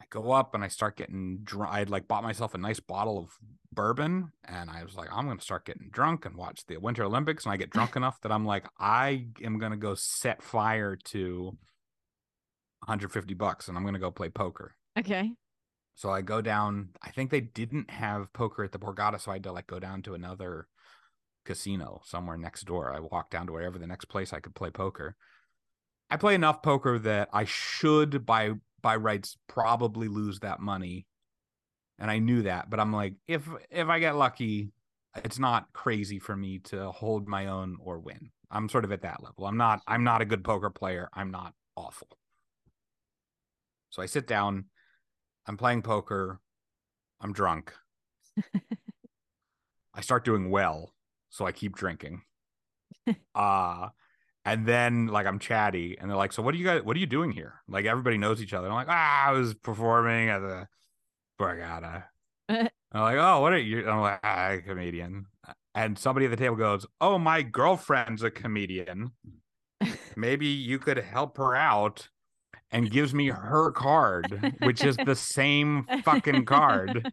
I 0.00 0.04
go 0.10 0.32
up 0.32 0.54
and 0.54 0.62
I 0.62 0.68
start 0.68 0.96
getting 0.96 1.38
drunk. 1.42 1.72
I'd 1.72 1.90
like 1.90 2.06
bought 2.06 2.22
myself 2.22 2.54
a 2.54 2.58
nice 2.58 2.80
bottle 2.80 3.18
of 3.18 3.30
bourbon 3.72 4.30
and 4.44 4.68
I 4.68 4.84
was 4.84 4.94
like, 4.94 5.08
I'm 5.10 5.24
going 5.24 5.38
to 5.38 5.44
start 5.44 5.64
getting 5.64 5.88
drunk 5.90 6.26
and 6.26 6.36
watch 6.36 6.66
the 6.66 6.76
Winter 6.76 7.04
Olympics. 7.04 7.44
And 7.44 7.52
I 7.52 7.56
get 7.56 7.70
drunk 7.70 7.96
enough 7.96 8.20
that 8.20 8.30
I'm 8.30 8.44
like, 8.44 8.66
I 8.78 9.28
am 9.42 9.58
going 9.58 9.72
to 9.72 9.78
go 9.78 9.94
set 9.94 10.42
fire 10.42 10.96
to 11.04 11.56
150 12.84 13.34
bucks 13.34 13.68
and 13.68 13.76
I'm 13.76 13.84
going 13.84 13.94
to 13.94 14.00
go 14.00 14.10
play 14.10 14.28
poker. 14.28 14.74
Okay. 14.98 15.32
So 15.94 16.10
I 16.10 16.20
go 16.20 16.42
down. 16.42 16.90
I 17.02 17.10
think 17.10 17.30
they 17.30 17.40
didn't 17.40 17.90
have 17.90 18.32
poker 18.34 18.62
at 18.64 18.72
the 18.72 18.78
Borgata, 18.78 19.18
so 19.18 19.30
I 19.30 19.36
had 19.36 19.44
to 19.44 19.52
like 19.52 19.66
go 19.66 19.78
down 19.78 20.02
to 20.02 20.12
another 20.14 20.68
casino 21.46 22.02
somewhere 22.04 22.36
next 22.36 22.64
door. 22.64 22.92
I 22.92 23.00
walked 23.00 23.30
down 23.30 23.46
to 23.46 23.52
wherever 23.52 23.78
the 23.78 23.86
next 23.86 24.06
place 24.06 24.32
I 24.32 24.40
could 24.40 24.54
play 24.54 24.70
poker. 24.70 25.16
I 26.10 26.16
play 26.16 26.34
enough 26.34 26.62
poker 26.62 26.98
that 27.00 27.30
I 27.32 27.44
should 27.44 28.26
by 28.26 28.52
by 28.82 28.96
rights 28.96 29.38
probably 29.48 30.08
lose 30.08 30.40
that 30.40 30.60
money. 30.60 31.06
And 31.98 32.10
I 32.10 32.18
knew 32.18 32.42
that, 32.42 32.68
but 32.68 32.78
I'm 32.78 32.92
like, 32.92 33.14
if 33.26 33.48
if 33.70 33.88
I 33.88 33.98
get 33.98 34.16
lucky, 34.16 34.72
it's 35.24 35.38
not 35.38 35.72
crazy 35.72 36.18
for 36.18 36.36
me 36.36 36.58
to 36.64 36.90
hold 36.90 37.26
my 37.26 37.46
own 37.46 37.78
or 37.80 37.98
win. 37.98 38.30
I'm 38.50 38.68
sort 38.68 38.84
of 38.84 38.92
at 38.92 39.02
that 39.02 39.22
level. 39.22 39.46
I'm 39.46 39.56
not 39.56 39.80
I'm 39.86 40.04
not 40.04 40.20
a 40.20 40.26
good 40.26 40.44
poker 40.44 40.70
player. 40.70 41.08
I'm 41.14 41.30
not 41.30 41.54
awful. 41.76 42.08
So 43.90 44.02
I 44.02 44.06
sit 44.06 44.26
down, 44.26 44.66
I'm 45.46 45.56
playing 45.56 45.82
poker, 45.82 46.40
I'm 47.20 47.32
drunk. 47.32 47.72
I 49.94 50.02
start 50.02 50.24
doing 50.24 50.50
well, 50.50 50.92
so 51.36 51.46
I 51.46 51.52
keep 51.52 51.76
drinking. 51.76 52.22
uh 53.34 53.88
and 54.46 54.64
then 54.64 55.08
like 55.08 55.26
I'm 55.26 55.38
chatty 55.40 55.98
and 56.00 56.08
they're 56.08 56.16
like, 56.16 56.32
"So 56.32 56.40
what 56.40 56.52
do 56.52 56.58
you 56.58 56.64
guys 56.64 56.82
what 56.82 56.96
are 56.96 57.00
you 57.00 57.06
doing 57.06 57.32
here?" 57.32 57.54
Like 57.68 57.84
everybody 57.84 58.16
knows 58.16 58.40
each 58.40 58.54
other. 58.54 58.68
I'm 58.68 58.74
like, 58.74 58.86
"Ah, 58.88 59.26
I 59.26 59.32
was 59.32 59.54
performing 59.54 60.28
at 60.30 60.38
the 60.38 60.68
Borgata." 61.38 62.04
I'm 62.48 62.68
like, 62.92 63.18
"Oh, 63.18 63.40
what 63.40 63.52
are 63.52 63.58
you?" 63.58 63.88
I'm 63.88 64.00
like, 64.00 64.20
ah, 64.22 64.52
a 64.52 64.62
comedian." 64.62 65.26
And 65.74 65.98
somebody 65.98 66.26
at 66.26 66.30
the 66.30 66.36
table 66.36 66.56
goes, 66.56 66.86
"Oh, 67.00 67.18
my 67.18 67.42
girlfriend's 67.42 68.22
a 68.22 68.30
comedian. 68.30 69.10
Maybe 70.16 70.46
you 70.46 70.78
could 70.78 70.98
help 70.98 71.36
her 71.36 71.54
out." 71.54 72.08
And 72.72 72.90
gives 72.90 73.14
me 73.14 73.28
her 73.28 73.70
card, 73.70 74.54
which 74.58 74.82
is 74.84 74.96
the 74.96 75.14
same 75.14 75.86
fucking 76.04 76.46
card. 76.46 77.12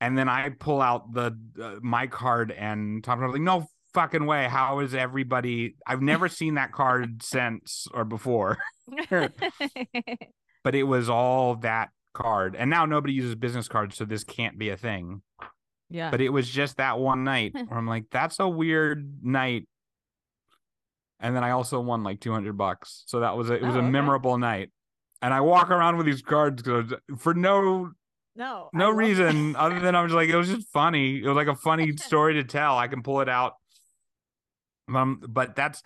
And 0.00 0.16
then 0.16 0.28
I 0.28 0.50
pull 0.50 0.80
out 0.80 1.12
the 1.12 1.36
uh, 1.60 1.76
my 1.82 2.06
card 2.06 2.52
and 2.52 3.02
Tom 3.02 3.20
like, 3.20 3.40
no 3.40 3.66
fucking 3.94 4.26
way. 4.26 4.44
How 4.48 4.78
is 4.78 4.94
everybody? 4.94 5.74
I've 5.86 6.02
never 6.02 6.28
seen 6.28 6.54
that 6.54 6.72
card 6.72 7.22
since 7.22 7.86
or 7.92 8.04
before. 8.04 8.58
but 9.10 10.74
it 10.74 10.84
was 10.84 11.08
all 11.08 11.56
that 11.56 11.90
card. 12.14 12.54
And 12.56 12.70
now 12.70 12.86
nobody 12.86 13.12
uses 13.12 13.34
business 13.34 13.68
cards, 13.68 13.96
so 13.96 14.04
this 14.04 14.24
can't 14.24 14.58
be 14.58 14.70
a 14.70 14.76
thing. 14.76 15.22
yeah. 15.90 16.10
But 16.10 16.20
it 16.20 16.28
was 16.30 16.48
just 16.48 16.76
that 16.76 16.98
one 16.98 17.24
night 17.24 17.52
where 17.54 17.78
I'm 17.78 17.86
like, 17.86 18.04
that's 18.10 18.38
a 18.38 18.48
weird 18.48 19.18
night. 19.22 19.66
And 21.20 21.34
then 21.34 21.42
I 21.42 21.50
also 21.50 21.80
won 21.80 22.04
like 22.04 22.20
200 22.20 22.56
bucks. 22.56 23.02
So 23.06 23.20
that 23.20 23.36
was 23.36 23.50
a, 23.50 23.54
it 23.54 23.62
was 23.62 23.74
Oh, 23.74 23.78
a 23.80 23.82
okay. 23.82 23.90
memorable 23.90 24.38
night. 24.38 24.70
And 25.20 25.34
I 25.34 25.40
walk 25.40 25.70
around 25.70 25.96
with 25.96 26.06
these 26.06 26.22
cards 26.22 26.62
for 27.18 27.34
no 27.34 27.90
no. 28.38 28.70
No 28.72 28.90
reason 28.90 29.52
that. 29.52 29.58
other 29.58 29.80
than 29.80 29.94
I 29.94 30.02
was 30.02 30.12
like, 30.12 30.28
it 30.28 30.36
was 30.36 30.48
just 30.48 30.68
funny. 30.68 31.18
It 31.18 31.26
was 31.26 31.36
like 31.36 31.48
a 31.48 31.56
funny 31.56 31.92
story 31.96 32.34
to 32.34 32.44
tell. 32.44 32.78
I 32.78 32.88
can 32.88 33.02
pull 33.02 33.20
it 33.20 33.28
out. 33.28 33.54
Um, 34.88 35.20
but 35.26 35.54
that's 35.54 35.82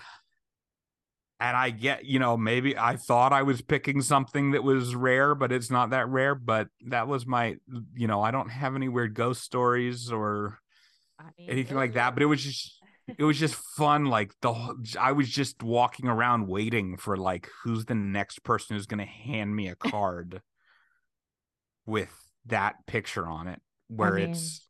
and 1.41 1.57
I 1.57 1.71
get, 1.71 2.05
you 2.05 2.21
know, 2.21 2.37
maybe 2.37 2.79
I 2.79 2.95
thought 2.95 3.33
I 3.33 3.43
was 3.43 3.63
picking 3.63 4.01
something 4.01 4.53
that 4.53 4.63
was 4.63 4.95
rare, 4.95 5.35
but 5.35 5.51
it's 5.51 5.73
not 5.73 5.91
that 5.91 6.09
rare. 6.09 6.37
But 6.37 6.69
that 6.87 7.09
was 7.09 7.27
my, 7.27 7.57
you 7.97 8.07
know, 8.07 8.23
I 8.23 8.31
don't 8.31 8.51
have 8.51 8.77
any 8.77 8.89
weird 8.89 9.15
ghost 9.15 9.43
stories 9.43 10.13
or 10.13 10.61
I 11.19 11.25
mean, 11.37 11.51
anything 11.51 11.77
like 11.77 11.95
that. 11.95 12.15
But 12.15 12.23
it 12.23 12.27
was 12.27 12.45
just 12.45 12.79
it 13.19 13.25
was 13.25 13.41
just 13.41 13.57
fun. 13.77 14.05
Like 14.05 14.33
the 14.41 14.53
whole, 14.53 14.77
I 15.01 15.13
was 15.13 15.29
just 15.29 15.63
walking 15.65 16.07
around 16.07 16.47
waiting 16.47 16.97
for 16.97 17.17
like 17.17 17.49
who's 17.65 17.87
the 17.87 17.95
next 17.97 18.45
person 18.45 18.77
who's 18.77 18.87
gonna 18.87 19.05
hand 19.05 19.57
me 19.57 19.69
a 19.69 19.75
card 19.75 20.43
with 21.87 22.22
that 22.47 22.87
picture 22.87 23.27
on 23.27 23.49
it, 23.49 23.61
where 23.89 24.15
mean, 24.15 24.31
it's 24.31 24.67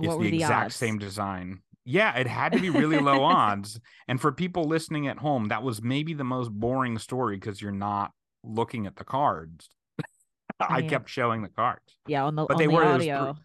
it's 0.00 0.14
the 0.14 0.20
the 0.30 0.36
exact 0.36 0.66
odds? 0.66 0.74
same 0.76 0.98
design. 0.98 1.62
Yeah, 1.84 2.16
it 2.16 2.26
had 2.26 2.52
to 2.52 2.60
be 2.60 2.70
really 2.70 2.98
low 2.98 3.24
odds. 3.24 3.80
And 4.08 4.20
for 4.20 4.30
people 4.32 4.64
listening 4.64 5.08
at 5.08 5.18
home, 5.18 5.48
that 5.48 5.62
was 5.62 5.82
maybe 5.82 6.14
the 6.14 6.24
most 6.24 6.50
boring 6.50 6.98
story 6.98 7.36
because 7.36 7.60
you're 7.60 7.72
not 7.72 8.12
looking 8.44 8.86
at 8.86 8.96
the 8.96 9.04
cards. 9.04 9.68
I, 10.60 10.80
mean, 10.80 10.90
kept 10.90 11.08
showing 11.08 11.42
the 11.42 11.48
cards. 11.48 11.96
Yeah, 12.06 12.24
on 12.24 12.36
the 12.36 12.44
But 12.46 12.54
on 12.54 12.58
they 12.58 12.66
the 12.66 12.72
were- 12.72 12.84
was 12.84 12.94
audio. 12.94 13.36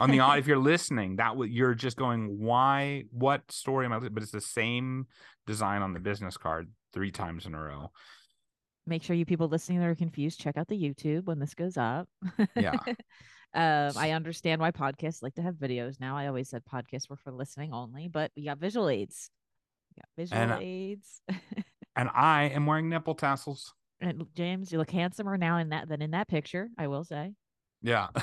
On 0.00 0.10
the 0.10 0.18
odd, 0.20 0.38
if 0.40 0.46
you're 0.46 0.58
listening, 0.74 1.16
that 1.16 1.36
would 1.36 1.48
you're 1.48 1.74
just 1.74 1.96
going, 1.96 2.38
why? 2.40 3.04
What 3.12 3.50
story 3.52 3.86
am 3.86 3.92
I? 3.92 4.00
But 4.00 4.22
it's 4.22 4.32
the 4.32 4.40
same 4.40 5.06
design 5.46 5.82
on 5.82 5.92
the 5.92 6.00
business 6.00 6.36
card 6.36 6.70
three 6.92 7.12
times 7.12 7.46
in 7.46 7.54
a 7.54 7.60
row. 7.60 7.92
Make 8.90 9.04
sure 9.04 9.14
you 9.14 9.24
people 9.24 9.46
listening 9.46 9.78
that 9.78 9.86
are 9.86 9.94
confused, 9.94 10.40
check 10.40 10.56
out 10.56 10.66
the 10.66 10.74
YouTube 10.74 11.26
when 11.26 11.38
this 11.38 11.54
goes 11.54 11.76
up. 11.76 12.08
Yeah. 12.56 12.72
um, 13.54 13.92
I 13.96 14.10
understand 14.10 14.60
why 14.60 14.72
podcasts 14.72 15.22
like 15.22 15.36
to 15.36 15.42
have 15.42 15.54
videos 15.54 16.00
now. 16.00 16.16
I 16.16 16.26
always 16.26 16.48
said 16.50 16.62
podcasts 16.64 17.08
were 17.08 17.16
for 17.16 17.30
listening 17.30 17.72
only, 17.72 18.08
but 18.08 18.32
we 18.36 18.44
got 18.44 18.58
visual 18.58 18.88
aids. 18.88 19.30
We 19.90 20.00
got 20.02 20.08
visual 20.16 20.42
And, 20.42 20.62
aids. 20.62 21.22
And 21.96 22.08
I 22.14 22.44
am 22.44 22.66
wearing 22.66 22.88
nipple 22.88 23.14
tassels. 23.14 23.74
and 24.00 24.24
James, 24.34 24.72
you 24.72 24.78
look 24.78 24.90
handsomer 24.90 25.36
now 25.36 25.58
in 25.58 25.68
that 25.68 25.88
than 25.88 26.02
in 26.02 26.10
that 26.12 26.26
picture. 26.26 26.68
I 26.76 26.88
will 26.88 27.04
say. 27.04 27.34
Yeah. 27.82 28.08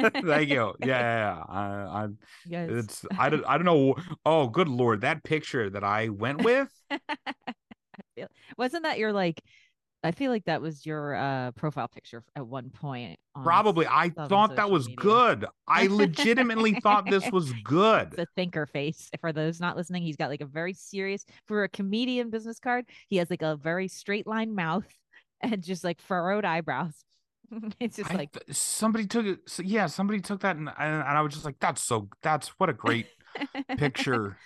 Thank 0.00 0.48
you. 0.48 0.74
Yeah, 0.80 0.86
yeah, 0.86 1.36
yeah. 1.36 1.42
I, 1.48 2.04
I 2.04 2.08
guys, 2.48 2.70
It's 2.70 3.06
I 3.18 3.28
don't 3.28 3.44
I 3.46 3.58
don't 3.58 3.64
know. 3.64 3.96
Oh, 4.24 4.48
good 4.48 4.68
lord, 4.68 5.02
that 5.02 5.24
picture 5.24 5.68
that 5.70 5.84
I 5.84 6.08
went 6.08 6.42
with. 6.42 6.68
wasn't 8.58 8.84
that 8.84 8.98
your 8.98 9.12
like? 9.12 9.42
I 10.06 10.12
feel 10.12 10.30
like 10.30 10.44
that 10.46 10.62
was 10.62 10.86
your 10.86 11.14
uh 11.14 11.50
profile 11.52 11.88
picture 11.88 12.22
at 12.34 12.46
one 12.46 12.70
point. 12.70 13.18
on 13.34 13.42
Probably 13.42 13.86
I 13.86 14.10
thought 14.10 14.56
that 14.56 14.70
was 14.70 14.86
media. 14.86 14.96
good. 15.02 15.46
I 15.68 15.86
legitimately 15.88 16.74
thought 16.80 17.04
this 17.10 17.30
was 17.30 17.52
good. 17.64 18.12
the 18.12 18.26
thinker 18.36 18.66
face. 18.66 19.10
For 19.20 19.32
those 19.32 19.60
not 19.60 19.76
listening, 19.76 20.02
he's 20.02 20.16
got 20.16 20.30
like 20.30 20.40
a 20.40 20.46
very 20.46 20.72
serious 20.72 21.24
for 21.46 21.64
a 21.64 21.68
comedian 21.68 22.30
business 22.30 22.58
card. 22.58 22.86
He 23.08 23.16
has 23.16 23.28
like 23.30 23.42
a 23.42 23.56
very 23.56 23.88
straight 23.88 24.26
line 24.26 24.54
mouth 24.54 24.86
and 25.40 25.62
just 25.62 25.84
like 25.84 26.00
furrowed 26.00 26.44
eyebrows. 26.44 26.94
it's 27.80 27.96
just 27.96 28.10
I 28.10 28.14
like 28.16 28.30
somebody 28.50 29.06
took 29.06 29.26
it. 29.26 29.38
so- 29.46 29.62
Yeah, 29.64 29.86
somebody 29.86 30.20
took 30.20 30.40
that, 30.40 30.56
and, 30.56 30.68
and 30.68 30.94
and 30.94 31.18
I 31.18 31.20
was 31.22 31.32
just 31.32 31.44
like, 31.44 31.58
"That's 31.60 31.82
so. 31.82 32.08
That's 32.22 32.48
what 32.58 32.68
a 32.70 32.72
great 32.72 33.06
picture." 33.76 34.36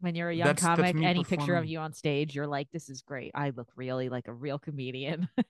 When 0.00 0.14
you're 0.14 0.30
a 0.30 0.34
young 0.34 0.46
That's- 0.46 0.62
that's 0.62 0.76
comic, 0.80 0.96
me 0.96 1.06
any 1.06 1.24
picture 1.24 1.54
of 1.54 1.66
you 1.66 1.78
on 1.78 1.92
stage, 1.92 2.34
you're 2.34 2.46
like, 2.46 2.68
this 2.72 2.88
is 2.88 3.02
great. 3.02 3.32
I 3.34 3.50
look 3.50 3.68
really 3.76 4.08
like 4.08 4.28
a 4.28 4.32
real 4.32 4.58
comedian. 4.58 5.28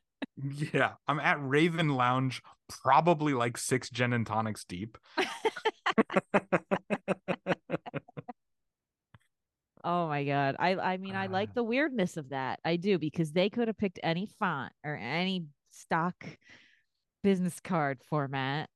Yeah, 0.73 0.93
I'm 1.07 1.21
at 1.21 1.37
Raven 1.41 1.91
Lounge, 1.91 2.43
probably 2.83 3.35
like 3.35 3.59
six 3.59 3.91
gin 3.91 4.15
and 4.15 4.27
tonics 4.27 4.65
deep. 4.65 4.97
Oh 9.83 10.09
my 10.09 10.25
god. 10.25 10.57
I 10.59 10.75
I 10.77 10.97
mean 10.99 11.17
I 11.17 11.27
like 11.27 11.51
uh. 11.51 11.55
the 11.57 11.65
weirdness 11.65 12.17
of 12.17 12.31
that. 12.31 12.61
I 12.65 12.77
do 12.77 12.99
because 12.99 13.33
they 13.33 13.49
could 13.49 13.69
have 13.69 13.79
picked 13.79 13.99
any 14.03 14.27
font 14.39 14.73
or 14.85 14.97
any 14.97 15.47
stock 15.71 16.25
business 17.23 17.61
card 17.61 18.01
format. 18.09 18.69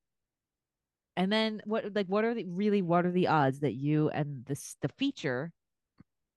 And 1.17 1.31
then 1.31 1.63
what 1.67 1.95
like 1.95 2.07
what 2.07 2.25
are 2.25 2.35
the 2.35 2.47
really 2.47 2.83
what 2.83 3.07
are 3.07 3.13
the 3.13 3.29
odds 3.29 3.61
that 3.61 3.75
you 3.75 4.09
and 4.09 4.45
this 4.47 4.77
the 4.81 4.89
feature 4.89 5.53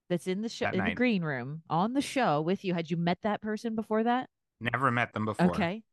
that's 0.09 0.27
in 0.27 0.41
the 0.41 0.49
show 0.49 0.69
in 0.69 0.83
the 0.83 0.93
green 0.95 1.23
room 1.23 1.61
on 1.69 1.93
the 1.93 2.01
show 2.01 2.41
with 2.41 2.63
you 2.63 2.73
had 2.73 2.89
you 2.89 2.97
met 2.97 3.19
that 3.23 3.41
person 3.41 3.75
before 3.75 4.03
that? 4.03 4.29
Never 4.59 4.91
met 4.91 5.13
them 5.13 5.25
before. 5.25 5.47
Okay. 5.47 5.83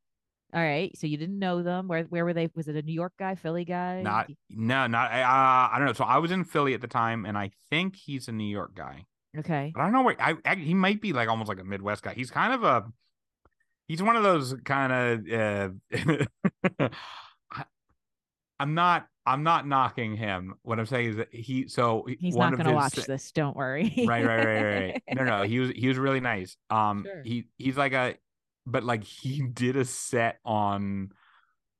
All 0.53 0.61
right. 0.61 0.95
So 0.97 1.07
you 1.07 1.17
didn't 1.17 1.39
know 1.39 1.63
them. 1.63 1.87
Where 1.87 2.03
where 2.03 2.23
were 2.23 2.33
they? 2.33 2.49
Was 2.55 2.67
it 2.67 2.75
a 2.75 2.81
New 2.81 2.93
York 2.93 3.13
guy, 3.19 3.35
Philly 3.35 3.65
guy? 3.65 4.01
Not 4.01 4.29
no, 4.49 4.87
not 4.87 5.11
uh, 5.11 5.15
I 5.15 5.75
don't 5.77 5.87
know. 5.87 5.93
So 5.93 6.05
I 6.05 6.17
was 6.19 6.31
in 6.31 6.43
Philly 6.43 6.73
at 6.73 6.81
the 6.81 6.87
time, 6.87 7.25
and 7.25 7.37
I 7.37 7.51
think 7.69 7.95
he's 7.95 8.27
a 8.27 8.31
New 8.31 8.49
York 8.49 8.73
guy. 8.75 9.05
Okay. 9.37 9.71
But 9.73 9.81
I 9.81 9.83
don't 9.83 9.93
know 9.93 10.03
where 10.03 10.15
I, 10.19 10.35
I 10.45 10.55
he 10.55 10.73
might 10.73 11.01
be 11.01 11.13
like 11.13 11.27
almost 11.29 11.49
like 11.49 11.59
a 11.59 11.63
Midwest 11.63 12.03
guy. 12.03 12.13
He's 12.13 12.31
kind 12.31 12.53
of 12.53 12.63
a 12.63 12.85
he's 13.87 14.01
one 14.01 14.15
of 14.15 14.23
those 14.23 14.55
kind 14.63 14.93
of 14.93 15.79
uh 16.79 16.89
I'm 18.59 18.73
not 18.73 19.07
I'm 19.25 19.43
not 19.43 19.67
knocking 19.67 20.15
him. 20.15 20.53
What 20.61 20.79
I'm 20.79 20.85
saying 20.85 21.09
is 21.11 21.15
that 21.17 21.33
he 21.33 21.67
so 21.67 22.05
He's 22.19 22.35
not 22.35 22.55
gonna 22.55 22.69
his- 22.69 22.75
watch 22.75 22.93
this, 23.07 23.31
don't 23.31 23.55
worry. 23.55 23.93
right, 24.07 24.25
right, 24.25 24.45
right, 24.45 24.63
right. 24.63 25.03
No, 25.15 25.23
no, 25.25 25.43
he 25.43 25.59
was 25.59 25.71
he 25.71 25.87
was 25.87 25.97
really 25.97 26.19
nice. 26.21 26.55
Um 26.69 27.03
Sure. 27.03 27.21
he 27.23 27.45
he's 27.57 27.77
like 27.77 27.93
a 27.93 28.15
but 28.65 28.83
like 28.83 29.03
he 29.03 29.41
did 29.41 29.75
a 29.75 29.85
set 29.85 30.39
on 30.45 31.11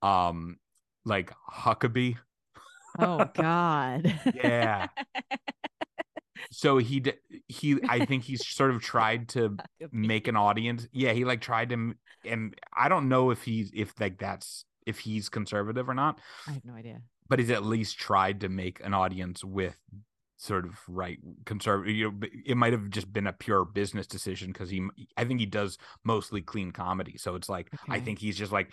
um 0.02 0.58
like 1.04 1.32
Huckabee. 1.50 2.16
oh 2.98 3.24
God. 3.34 4.12
Yeah. 4.34 4.88
so 6.50 6.78
he 6.78 7.00
d- 7.00 7.12
he 7.48 7.78
I 7.88 8.04
think 8.04 8.22
he's 8.24 8.46
sort 8.46 8.70
of 8.70 8.82
tried 8.82 9.28
to 9.30 9.56
make 9.92 10.28
an 10.28 10.36
audience. 10.36 10.86
Yeah, 10.92 11.12
he 11.12 11.24
like 11.24 11.40
tried 11.40 11.70
to, 11.70 11.94
and 12.24 12.54
I 12.76 12.88
don't 12.88 13.08
know 13.08 13.30
if 13.30 13.42
he's 13.42 13.70
if 13.74 13.98
like 14.00 14.18
that's 14.18 14.64
if 14.86 15.00
he's 15.00 15.28
conservative 15.28 15.88
or 15.88 15.94
not, 15.94 16.18
I 16.48 16.52
have 16.52 16.64
no 16.64 16.74
idea. 16.74 17.02
but 17.28 17.38
he's 17.38 17.50
at 17.50 17.64
least 17.64 17.98
tried 17.98 18.40
to 18.40 18.48
make 18.48 18.80
an 18.84 18.94
audience 18.94 19.44
with 19.44 19.76
sort 20.38 20.64
of 20.66 20.78
right 20.88 21.18
conservative. 21.44 21.94
You 21.96 22.10
know, 22.10 22.28
it 22.44 22.56
might 22.56 22.72
have 22.72 22.90
just 22.90 23.12
been 23.12 23.26
a 23.26 23.32
pure 23.32 23.64
business 23.64 24.06
decision 24.06 24.52
because 24.52 24.70
he, 24.70 24.86
I 25.16 25.24
think 25.24 25.40
he 25.40 25.46
does 25.46 25.78
mostly 26.04 26.42
clean 26.42 26.70
comedy. 26.72 27.16
So 27.18 27.34
it's 27.34 27.48
like 27.48 27.68
I 27.88 28.00
think 28.00 28.18
he's 28.18 28.36
just 28.38 28.52
like, 28.52 28.70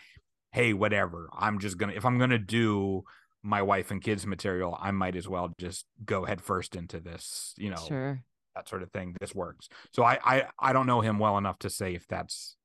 hey, 0.52 0.74
whatever. 0.74 1.30
I'm 1.38 1.60
just 1.60 1.78
gonna 1.78 1.94
if 1.94 2.06
I'm 2.06 2.18
gonna 2.20 2.38
do 2.38 3.04
my 3.42 3.62
wife 3.62 3.92
and 3.92 4.02
kids 4.02 4.26
material, 4.28 4.78
I 4.80 4.92
might 4.92 5.16
as 5.16 5.28
well 5.28 5.54
just 5.58 5.86
go 6.06 6.26
head 6.26 6.42
first 6.42 6.76
into 6.76 7.00
this. 7.00 7.54
You 7.58 7.72
know, 7.72 7.84
Sure. 7.88 8.24
that 8.56 8.68
sort 8.70 8.84
of 8.84 8.92
thing. 8.92 9.16
This 9.20 9.34
works. 9.34 9.68
So 9.94 10.04
I 10.04 10.20
I 10.24 10.48
I 10.60 10.74
don't 10.74 10.86
know 10.88 11.02
him 11.02 11.18
well 11.18 11.38
enough 11.38 11.60
to 11.60 11.70
say 11.70 11.96
if 11.96 12.08
that's 12.08 12.56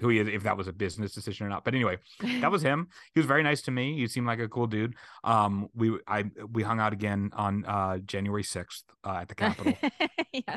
who 0.00 0.08
he 0.08 0.18
is, 0.18 0.28
if 0.28 0.42
that 0.42 0.56
was 0.56 0.68
a 0.68 0.72
business 0.72 1.12
decision 1.12 1.46
or 1.46 1.48
not. 1.48 1.64
But 1.64 1.74
anyway, 1.74 1.98
that 2.40 2.50
was 2.50 2.62
him. 2.70 2.88
He 3.14 3.20
was 3.20 3.26
very 3.26 3.42
nice 3.42 3.62
to 3.62 3.70
me. 3.70 3.96
He 3.96 4.06
seemed 4.08 4.26
like 4.26 4.40
a 4.40 4.48
cool 4.48 4.66
dude. 4.66 4.94
Um, 5.22 5.68
we 5.74 5.98
I 6.06 6.24
we 6.52 6.62
hung 6.62 6.80
out 6.80 6.92
again 6.92 7.30
on 7.34 7.64
uh 7.64 7.98
January 7.98 8.42
sixth 8.42 8.84
uh, 9.04 9.18
at 9.22 9.28
the 9.28 9.34
Capitol. 9.34 9.74
yeah. 10.32 10.56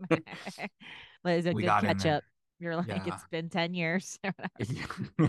well, 0.10 0.18
it 1.24 1.36
was 1.36 1.46
a 1.46 1.52
We 1.52 1.62
good 1.62 1.70
catch 1.80 2.06
up. 2.06 2.22
You're 2.60 2.76
like, 2.76 2.88
Yeah. 2.88 3.02
it's 3.06 3.24
been 3.30 3.48
10 3.48 3.74
years. 3.74 4.18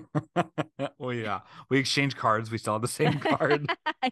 well, 0.97 1.13
yeah, 1.13 1.41
we 1.69 1.77
exchanged 1.79 2.17
cards. 2.17 2.49
We 2.51 2.57
still 2.57 2.73
have 2.73 2.81
the 2.81 2.87
same 2.87 3.19
card. 3.19 3.67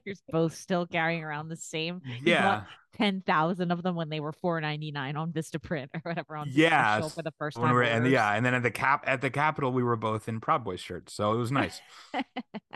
You're 0.06 0.16
both 0.30 0.56
still 0.56 0.86
carrying 0.86 1.24
around 1.24 1.50
the 1.50 1.56
same. 1.56 2.02
yeah, 2.24 2.64
10,000 2.96 3.72
of 3.72 3.84
them 3.84 3.96
when 3.96 4.10
they 4.10 4.20
were 4.20 4.32
4.99 4.32 5.16
on 5.18 5.32
Vistaprint 5.32 5.88
or 5.94 6.00
whatever 6.04 6.36
on 6.38 6.52
special 6.52 7.10
for 7.10 7.24
the 7.24 7.34
first 7.40 7.58
time. 7.58 7.68
we 7.70 7.74
were, 7.74 7.84
and 7.84 8.08
yeah, 8.08 8.34
and 8.34 8.46
then 8.46 8.54
at 8.54 8.64
the 8.64 8.72
cap 8.72 9.04
at 9.08 9.22
the 9.22 9.30
Capitol, 9.30 9.72
we 9.72 9.84
were 9.84 9.96
both 9.96 10.28
in 10.28 10.40
Proud 10.40 10.64
Boys 10.64 10.80
shirts, 10.80 11.14
so 11.14 11.34
it 11.34 11.38
was 11.38 11.52
nice. 11.52 11.82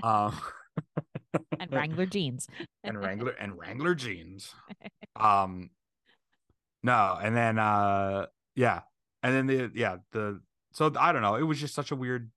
um, 0.04 0.36
and 1.60 1.72
Wrangler 1.72 2.06
jeans. 2.06 2.48
and 2.84 3.00
Wrangler 3.00 3.32
and 3.32 3.58
Wrangler 3.58 3.96
jeans. 3.96 4.54
Um 5.16 5.70
no, 6.84 7.18
and 7.22 7.36
then 7.36 7.60
uh 7.60 8.26
yeah. 8.56 8.82
And 9.24 9.34
then 9.36 9.48
the 9.48 9.72
yeah, 9.76 9.98
the 10.12 10.42
so 10.74 10.92
I 11.00 11.12
don't 11.12 11.22
know. 11.22 11.36
It 11.36 11.44
was 11.44 11.60
just 11.60 11.76
such 11.76 11.92
a 11.92 11.96
weird 11.96 12.32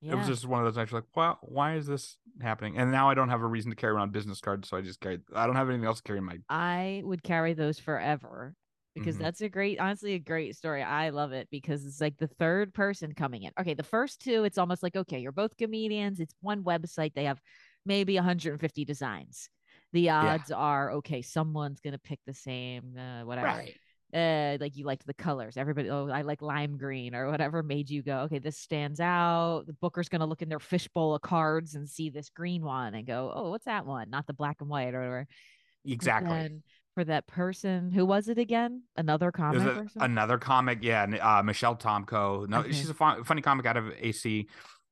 Yeah. 0.00 0.12
it 0.12 0.16
was 0.16 0.26
just 0.26 0.46
one 0.46 0.60
of 0.60 0.66
those 0.66 0.76
nights 0.76 0.92
like, 0.92 1.04
wow, 1.16 1.38
why 1.42 1.76
is 1.76 1.86
this 1.86 2.18
happening? 2.42 2.78
And 2.78 2.92
now 2.92 3.10
I 3.10 3.14
don't 3.14 3.30
have 3.30 3.42
a 3.42 3.46
reason 3.48 3.70
to 3.70 3.76
carry 3.76 3.94
around 3.94 4.12
business 4.12 4.40
cards, 4.40 4.68
so 4.68 4.76
I 4.76 4.82
just 4.82 5.00
carry 5.00 5.20
I 5.34 5.46
don't 5.46 5.56
have 5.56 5.68
anything 5.70 5.86
else 5.86 5.98
to 5.98 6.04
carry 6.04 6.18
in 6.20 6.24
my 6.26 6.40
I 6.48 7.02
would 7.04 7.22
carry 7.22 7.54
those 7.54 7.78
forever 7.78 8.54
because 8.94 9.16
Mhm. 9.16 9.18
that's 9.18 9.40
a 9.40 9.48
great, 9.48 9.80
honestly, 9.80 10.12
a 10.14 10.18
great 10.18 10.56
story. 10.56 10.82
I 10.82 11.08
love 11.10 11.32
it 11.32 11.48
because 11.50 11.84
it's 11.86 12.00
like 12.00 12.18
the 12.18 12.28
third 12.28 12.74
person 12.74 13.12
coming 13.14 13.42
in. 13.42 13.52
Okay, 13.58 13.74
the 13.74 13.82
first 13.82 14.20
two, 14.20 14.44
it's 14.44 14.58
almost 14.58 14.82
like, 14.82 14.94
okay, 14.96 15.18
you're 15.18 15.32
both 15.32 15.56
comedians. 15.56 16.20
It's 16.20 16.34
one 16.40 16.62
website. 16.62 17.14
They 17.14 17.24
have 17.24 17.40
maybe 17.84 18.14
150 18.16 18.84
designs. 18.84 19.48
The 19.92 20.10
odds 20.10 20.50
are, 20.50 20.92
okay, 20.92 21.22
someone's 21.22 21.80
going 21.80 21.92
to 21.92 21.98
pick 21.98 22.20
the 22.26 22.34
same, 22.34 22.96
uh, 22.96 23.24
whatever. 23.24 23.68
Uh, 24.14 24.56
like 24.60 24.76
you 24.76 24.86
liked 24.86 25.04
the 25.06 25.14
colors. 25.14 25.56
Everybody, 25.56 25.90
oh, 25.90 26.08
I 26.08 26.22
like 26.22 26.40
lime 26.40 26.76
green 26.76 27.16
or 27.16 27.28
whatever 27.28 27.64
made 27.64 27.90
you 27.90 28.00
go, 28.00 28.18
okay, 28.20 28.38
this 28.38 28.56
stands 28.56 29.00
out. 29.00 29.64
The 29.66 29.72
booker's 29.72 30.08
going 30.08 30.20
to 30.20 30.26
look 30.26 30.40
in 30.40 30.48
their 30.48 30.60
fishbowl 30.60 31.16
of 31.16 31.22
cards 31.22 31.74
and 31.74 31.88
see 31.88 32.10
this 32.10 32.30
green 32.30 32.62
one 32.62 32.94
and 32.94 33.04
go, 33.04 33.32
oh, 33.34 33.50
what's 33.50 33.64
that 33.64 33.86
one? 33.86 34.10
Not 34.10 34.28
the 34.28 34.32
black 34.32 34.58
and 34.60 34.70
white 34.70 34.94
or 34.94 34.98
whatever. 35.00 35.26
Exactly. 35.84 36.62
for 36.94 37.04
that 37.04 37.26
person, 37.26 37.90
who 37.90 38.06
was 38.06 38.28
it 38.28 38.38
again? 38.38 38.84
Another 38.96 39.32
comic 39.32 39.62
a, 39.62 40.04
another 40.04 40.38
comic, 40.38 40.78
yeah, 40.82 41.02
uh, 41.20 41.42
Michelle 41.42 41.74
Tomko. 41.74 42.48
No, 42.48 42.60
Okay. 42.60 42.70
she's 42.70 42.88
a 42.88 42.94
fun, 42.94 43.24
funny 43.24 43.42
comic 43.42 43.66
out 43.66 43.76
of 43.76 43.92
AC. 43.98 44.46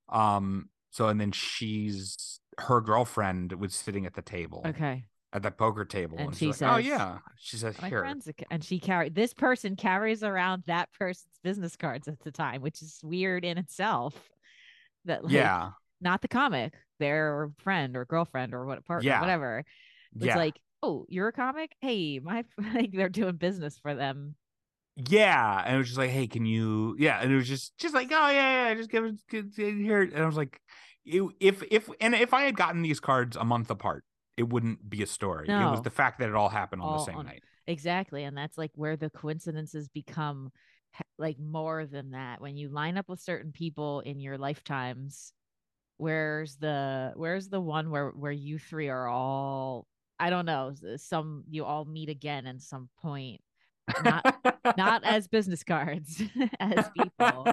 Um, 0.09 0.69
so 0.91 1.07
and 1.07 1.21
then 1.21 1.31
she's 1.31 2.41
her 2.59 2.81
girlfriend 2.81 3.53
was 3.53 3.75
sitting 3.75 4.05
at 4.05 4.15
the 4.15 4.23
table. 4.23 4.63
okay. 4.67 5.05
At 5.33 5.43
the 5.43 5.51
poker 5.51 5.85
table 5.85 6.19
And 6.19 6.29
and, 6.29 6.37
she 6.37 6.47
she's 6.47 6.61
like, 6.61 6.71
"Oh 6.71 6.77
yeah," 6.77 7.19
she 7.37 7.57
says, 7.57 7.77
My 7.81 7.89
"Here." 7.89 8.01
friends, 8.01 8.29
and 8.51 8.63
she 8.65 8.79
carried 8.79 9.15
this 9.15 9.35
person 9.35 9.77
carries 9.77 10.23
around 10.23 10.65
that 10.67 10.93
person's 10.93 11.39
business 11.43 11.77
cards 11.77 12.09
at 12.09 12.21
the 12.21 12.31
time, 12.33 12.61
which 12.63 12.83
is 12.83 13.01
weird 13.03 13.45
in 13.45 13.59
itself. 13.59 14.15
That 15.07 15.25
like, 15.25 15.33
yeah, 15.33 15.71
not 16.01 16.23
the 16.23 16.29
comic, 16.29 16.75
their 16.99 17.51
friend 17.59 17.97
or 17.97 18.05
girlfriend 18.05 18.55
or 18.55 18.67
what 18.67 18.85
partner, 18.85 19.07
Yeah. 19.09 19.21
whatever. 19.21 19.65
It's 20.21 20.25
yeah, 20.27 20.37
like, 20.37 20.61
oh, 20.83 21.07
you're 21.09 21.29
a 21.29 21.33
comic. 21.33 21.75
Hey, 21.81 22.19
my 22.21 22.45
like 22.75 22.93
they're 22.93 23.09
doing 23.09 23.37
business 23.37 23.79
for 23.79 23.95
them. 23.95 24.37
yeah. 24.97 25.63
And 25.65 25.75
it 25.77 25.79
was 25.79 25.89
just 25.89 25.99
like, 25.99 26.11
"Hey, 26.11 26.27
can 26.27 26.45
you?" 26.47 26.97
Yeah, 26.99 27.21
and 27.21 27.33
it 27.33 27.37
was 27.37 27.49
just, 27.49 27.77
just 27.79 27.95
like, 27.95 28.09
"Oh 28.13 28.29
yeah, 28.31 28.65
yeah, 28.67 28.71
I 28.71 28.75
just 28.75 28.91
give 28.91 29.05
it 29.05 29.15
give 29.29 29.47
it 29.59 29.77
here." 29.83 30.03
And 30.03 30.17
I 30.23 30.27
was 30.27 30.37
like, 30.37 30.61
"You- 31.05 31.33
"If 31.41 31.63
if 31.71 31.89
and 32.01 32.15
if 32.15 32.35
I 32.35 32.43
had 32.43 32.57
gotten 32.57 32.83
these 32.83 33.01
cards 33.01 33.37
a 33.37 33.45
month 33.45 33.71
apart, 33.71 34.05
it 34.37 34.49
wouldn't 34.49 34.89
be 34.89 35.03
a 35.03 35.07
story. 35.07 35.49
It 35.49 35.53
was 35.53 35.83
the 35.83 35.91
fact 35.91 36.19
that 36.21 36.29
it 36.29 36.35
all 36.35 36.49
happened 36.49 36.83
on 36.83 36.89
All 36.89 36.99
the 36.99 37.05
same 37.05 37.19
on- 37.19 37.27
night." 37.27 37.43
Exactly. 37.67 38.25
And 38.25 38.37
that's 38.37 38.59
like 38.59 38.73
where 38.75 38.97
the 38.97 39.11
coincidences 39.11 39.89
become 39.89 40.51
like 41.19 41.39
more 41.39 41.87
than 41.87 42.11
that. 42.11 42.41
When 42.41 42.57
you 42.57 42.69
line 42.69 42.99
up 42.99 43.09
with 43.09 43.21
certain 43.21 43.53
people 43.53 44.01
in 44.01 44.21
your 44.21 44.37
lifetimes, 44.37 45.33
where's 45.97 46.57
the 46.57 47.13
where's 47.15 47.49
the 47.49 47.61
one 47.61 47.91
where 47.91 48.11
where 48.11 48.33
you 48.33 48.59
three 48.59 48.89
are 48.89 49.07
all 49.09 49.87
I 50.19 50.31
don't 50.31 50.47
know, 50.47 50.75
some 50.97 51.45
you 51.49 51.65
all 51.65 51.85
meet 51.85 52.09
again 52.09 52.47
at 52.47 52.61
some 52.63 52.89
point. 53.01 53.41
Not 54.05 54.37
not 54.77 55.05
as 55.05 55.29
business 55.29 55.65
cards 55.65 56.23
as 56.61 56.89
people 56.97 57.49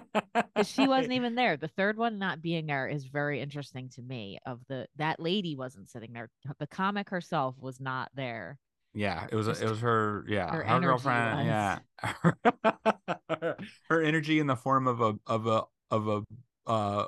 she 0.64 0.88
wasn't 0.88 1.14
even 1.14 1.36
there. 1.36 1.58
The 1.58 1.68
third 1.68 1.98
one 1.98 2.20
not 2.20 2.42
being 2.42 2.68
there 2.68 2.88
is 2.88 3.06
very 3.06 3.42
interesting 3.42 3.90
to 3.96 4.02
me. 4.02 4.40
Of 4.46 4.62
the 4.68 4.88
that 4.98 5.20
lady 5.20 5.56
wasn't 5.56 5.90
sitting 5.90 6.14
there. 6.14 6.30
The 6.60 6.68
comic 6.68 7.10
herself 7.10 7.56
was 7.60 7.80
not 7.80 8.10
there. 8.14 8.58
Yeah, 8.94 9.28
it 9.32 9.36
was 9.36 9.48
Just 9.48 9.62
it 9.62 9.70
was 9.70 9.80
her 9.82 10.26
yeah 10.28 10.52
her 10.52 10.64
her, 10.64 10.80
girlfriend 10.80 11.46
yeah 11.48 11.80
her 13.90 14.02
energy 14.02 14.40
in 14.40 14.48
the 14.48 14.56
form 14.56 14.88
of 14.88 15.02
a 15.02 15.16
of 15.28 15.48
a 15.48 15.64
of 15.92 16.08
a 16.08 16.24
uh 16.68 17.06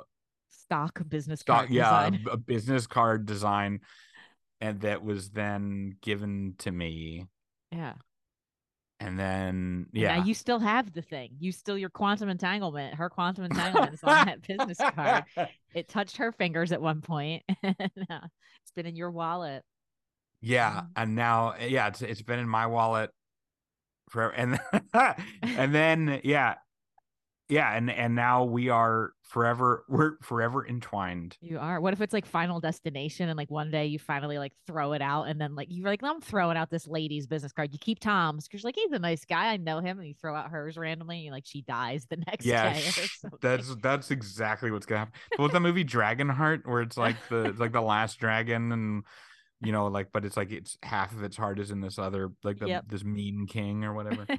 stock 0.48 1.00
business 1.08 1.40
stock 1.40 1.66
card 1.66 1.70
yeah 1.70 2.10
design. 2.10 2.24
a 2.30 2.36
business 2.36 2.86
card 2.86 3.26
design 3.26 3.80
and 4.60 4.80
that 4.82 5.02
was 5.04 5.30
then 5.30 5.96
given 6.00 6.54
to 6.58 6.70
me 6.70 7.26
Yeah. 7.72 7.94
And 9.02 9.18
then 9.18 9.86
yeah 9.92 10.16
Now 10.18 10.24
you 10.24 10.34
still 10.34 10.58
have 10.60 10.92
the 10.92 11.02
thing. 11.02 11.30
You 11.40 11.52
still 11.52 11.76
your 11.76 11.90
quantum 11.90 12.28
entanglement. 12.28 12.94
Her 12.94 13.08
quantum 13.10 13.44
entanglement 13.44 13.94
is 13.94 14.02
on 14.04 14.26
that 14.26 14.42
business 14.46 14.78
card. 14.94 15.24
It 15.74 15.88
touched 15.88 16.18
her 16.18 16.32
fingers 16.32 16.72
at 16.72 16.80
one 16.80 17.00
point. 17.00 17.42
and, 17.62 17.78
it's 17.98 18.72
been 18.76 18.86
in 18.86 18.96
your 18.96 19.10
wallet. 19.10 19.62
yeah 20.40 20.82
Mhm. 20.82 20.86
and 20.96 21.14
now 21.16 21.54
yeah 21.60 21.88
it's 21.88 22.02
it's 22.02 22.22
been 22.22 22.38
in 22.38 22.48
my 22.48 22.66
wallet 22.66 23.10
forever 24.10 24.32
and 24.34 24.60
and 25.42 25.74
then 25.74 26.20
yeah 26.24 26.54
yeah 27.52 27.76
and 27.76 27.90
and 27.90 28.14
now 28.14 28.44
we 28.44 28.68
are 28.70 29.12
forever 29.22 29.84
we're 29.88 30.16
forever 30.22 30.66
entwined 30.66 31.36
You 31.40 31.58
are. 31.58 31.80
What 31.80 31.92
if 31.92 32.00
it's 32.00 32.12
like 32.12 32.26
Final 32.26 32.60
Destination 32.60 33.28
and 33.28 33.36
like 33.36 33.50
one 33.50 33.70
day 33.70 33.86
you 33.86 33.98
finally 33.98 34.38
like 34.38 34.52
throw 34.66 34.92
it 34.92 35.00
out 35.02 35.24
and 35.24 35.40
then 35.40 35.54
like 35.54 35.68
you're 35.70 35.86
like, 35.88 36.02
I'm 36.02 36.20
throwing 36.20 36.56
out 36.56 36.70
this 36.70 36.86
lady's 36.86 37.26
business 37.26 37.52
card. 37.52 37.72
You 37.72 37.78
keep 37.78 37.98
Tom's 38.00 38.46
because 38.48 38.62
like 38.64 38.74
he's 38.76 38.92
a 38.92 38.98
nice 38.98 39.24
guy. 39.24 39.52
I 39.52 39.56
know 39.56 39.78
him. 39.80 39.98
And 39.98 40.06
you 40.08 40.14
throw 40.20 40.34
out 40.34 40.50
hers 40.50 40.76
randomly 40.76 41.26
and 41.26 41.32
like 41.34 41.44
she 41.46 41.62
dies 41.62 42.06
the 42.10 42.16
next 42.26 42.44
Yeah, 42.44 42.72
day. 42.72 42.78
Or 42.80 42.82
sh- 42.82 43.18
something. 43.20 43.38
that's 43.40 43.74
that's 43.76 44.10
exactly 44.10 44.70
what's 44.70 44.86
gonna 44.86 45.00
happen. 45.00 45.14
But 45.36 45.42
with 45.44 45.52
the 45.52 45.60
movie 45.60 45.84
Dragonheart, 45.84 46.66
where 46.66 46.82
it's 46.82 46.96
like 46.96 47.16
the 47.30 47.44
it's 47.46 47.60
like 47.60 47.72
the 47.72 47.80
last 47.82 48.18
dragon, 48.18 48.70
and 48.72 49.04
you 49.64 49.70
know, 49.72 49.86
like, 49.86 50.08
but 50.12 50.24
it's 50.24 50.36
like 50.36 50.50
it's 50.50 50.76
half 50.82 51.12
of 51.12 51.22
its 51.22 51.36
heart 51.36 51.58
is 51.60 51.70
in 51.70 51.80
this 51.80 51.98
other 51.98 52.32
like 52.42 52.58
the, 52.58 52.66
Yep. 52.68 52.84
this 52.88 53.04
mean 53.04 53.46
king 53.46 53.84
or 53.84 53.94
whatever. 53.94 54.26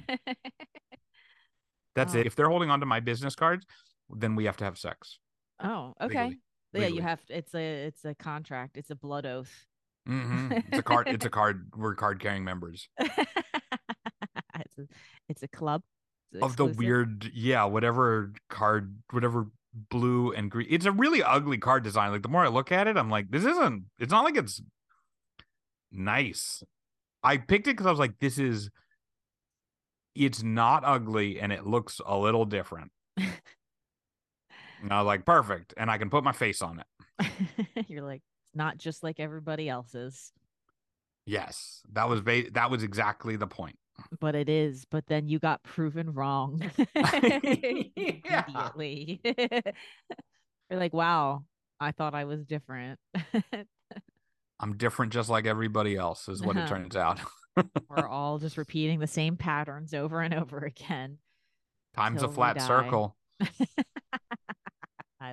That's 1.94 2.14
Oh. 2.14 2.18
it. 2.18 2.26
If 2.26 2.34
they're 2.36 2.48
holding 2.48 2.70
on 2.70 2.80
to 2.80 2.86
my 2.86 3.00
business 3.00 3.34
cards, 3.34 3.66
then 4.10 4.34
we 4.36 4.44
have 4.44 4.56
to 4.58 4.64
have 4.64 4.78
sex. 4.78 5.18
oh, 5.62 5.94
okay. 6.00 6.24
legally. 6.24 6.40
Yeah, 6.74 6.86
you 6.88 7.02
have 7.02 7.24
to, 7.26 7.36
it's 7.38 7.54
a 7.54 7.86
it's 7.86 8.04
a 8.04 8.14
contract. 8.16 8.76
It's 8.76 8.90
a 8.90 8.96
blood 8.96 9.26
oath. 9.26 9.52
hmm 10.06 10.50
It's 10.50 10.78
a 10.78 10.82
card. 10.92 11.08
It's 11.08 11.24
a 11.24 11.30
card. 11.30 11.70
We're 11.76 11.94
card 11.94 12.18
carrying 12.20 12.44
members 12.44 12.88
it's 12.98 14.78
a 14.78 14.86
it's 15.28 15.42
a 15.42 15.48
club 15.48 15.82
It's 16.32 16.42
of 16.42 16.56
the 16.56 16.66
weird, 16.66 17.30
yeah, 17.32 17.64
whatever 17.64 18.32
card, 18.50 18.96
whatever 19.10 19.46
blue 19.90 20.32
and 20.32 20.50
green. 20.50 20.66
It's 20.70 20.86
a 20.86 20.92
really 20.92 21.22
ugly 21.22 21.58
card 21.58 21.84
design. 21.84 22.10
Like 22.12 22.22
the 22.22 22.28
more 22.28 22.44
I 22.44 22.48
look 22.48 22.72
at 22.72 22.86
it, 22.88 22.96
I'm 22.96 23.10
like, 23.10 23.30
this 23.30 23.44
isn't. 23.44 23.84
It's 24.00 24.10
not 24.10 24.24
like 24.24 24.36
it's 24.36 24.60
nice. 25.92 26.62
I 27.22 27.36
picked 27.38 27.66
it 27.68 27.72
because 27.72 27.86
I 27.86 27.90
was 27.90 27.98
like, 28.00 28.18
this 28.20 28.38
is. 28.38 28.70
It's 30.14 30.42
not 30.42 30.82
ugly 30.84 31.40
and 31.40 31.52
it 31.52 31.66
looks 31.66 32.00
a 32.04 32.16
little 32.16 32.44
different. 32.44 32.90
and 33.16 33.32
I 34.90 35.00
was 35.00 35.06
like, 35.06 35.24
perfect, 35.24 35.74
and 35.76 35.90
I 35.90 35.98
can 35.98 36.10
put 36.10 36.24
my 36.24 36.32
face 36.32 36.62
on 36.62 36.80
it. 36.80 37.86
You're 37.88 38.02
like 38.02 38.22
not 38.54 38.78
just 38.78 39.02
like 39.02 39.18
everybody 39.20 39.68
else's, 39.68 40.32
Yes, 41.26 41.80
that 41.94 42.06
was 42.08 42.20
ba- 42.20 42.50
that 42.52 42.70
was 42.70 42.82
exactly 42.82 43.36
the 43.36 43.46
point. 43.46 43.78
but 44.20 44.34
it 44.34 44.48
is. 44.50 44.84
But 44.90 45.06
then 45.06 45.26
you 45.26 45.38
got 45.38 45.62
proven 45.62 46.12
wrong 46.12 46.60
Yeah. 46.94 48.44
immediately. 48.46 49.20
You're 50.70 50.78
like, 50.80 50.92
wow, 50.92 51.44
I 51.80 51.92
thought 51.92 52.14
I 52.14 52.24
was 52.24 52.44
different. 52.44 52.98
I'm 54.60 54.76
different, 54.76 55.12
just 55.14 55.30
like 55.30 55.46
everybody 55.46 55.96
else, 55.96 56.28
is 56.28 56.42
what 56.42 56.56
it 56.56 56.60
Uh-huh. 56.60 56.68
turns 56.74 56.94
out. 56.96 57.20
We're 57.88 58.08
all 58.08 58.38
just 58.38 58.56
repeating 58.56 58.98
the 58.98 59.06
same 59.06 59.36
patterns 59.36 59.94
over 59.94 60.20
and 60.20 60.34
over 60.34 60.58
again. 60.58 61.18
Time's 61.94 62.22
a 62.22 62.28
flat 62.28 62.60
circle. 62.60 63.16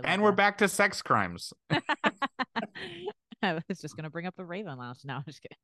And 0.05 0.23
we're 0.23 0.31
back 0.31 0.59
to 0.59 0.69
sex 0.69 1.01
crimes. 1.01 1.51
I 1.69 3.59
was 3.67 3.81
just 3.81 3.97
gonna 3.97 4.09
bring 4.09 4.25
up 4.25 4.37
the 4.37 4.45
Raven 4.45 4.77
Lounge. 4.77 4.99
No, 5.03 5.15
I'm 5.15 5.23
just 5.25 5.41
kidding. 5.41 5.57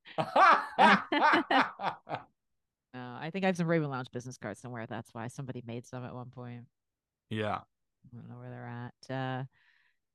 No, 2.93 2.99
I 3.21 3.29
think 3.31 3.45
I 3.45 3.47
have 3.47 3.55
some 3.55 3.67
Raven 3.67 3.89
Lounge 3.89 4.07
business 4.11 4.37
cards 4.37 4.59
somewhere. 4.59 4.85
That's 4.85 5.13
why 5.13 5.27
somebody 5.27 5.63
made 5.65 5.85
some 5.85 6.03
at 6.03 6.13
one 6.13 6.29
point. 6.29 6.63
yeah. 7.29 7.59
I 7.59 8.15
don't 8.15 8.29
know 8.29 8.35
where 8.37 8.49
they're 8.49 8.67
at. 9.09 9.15
Uh, 9.15 9.43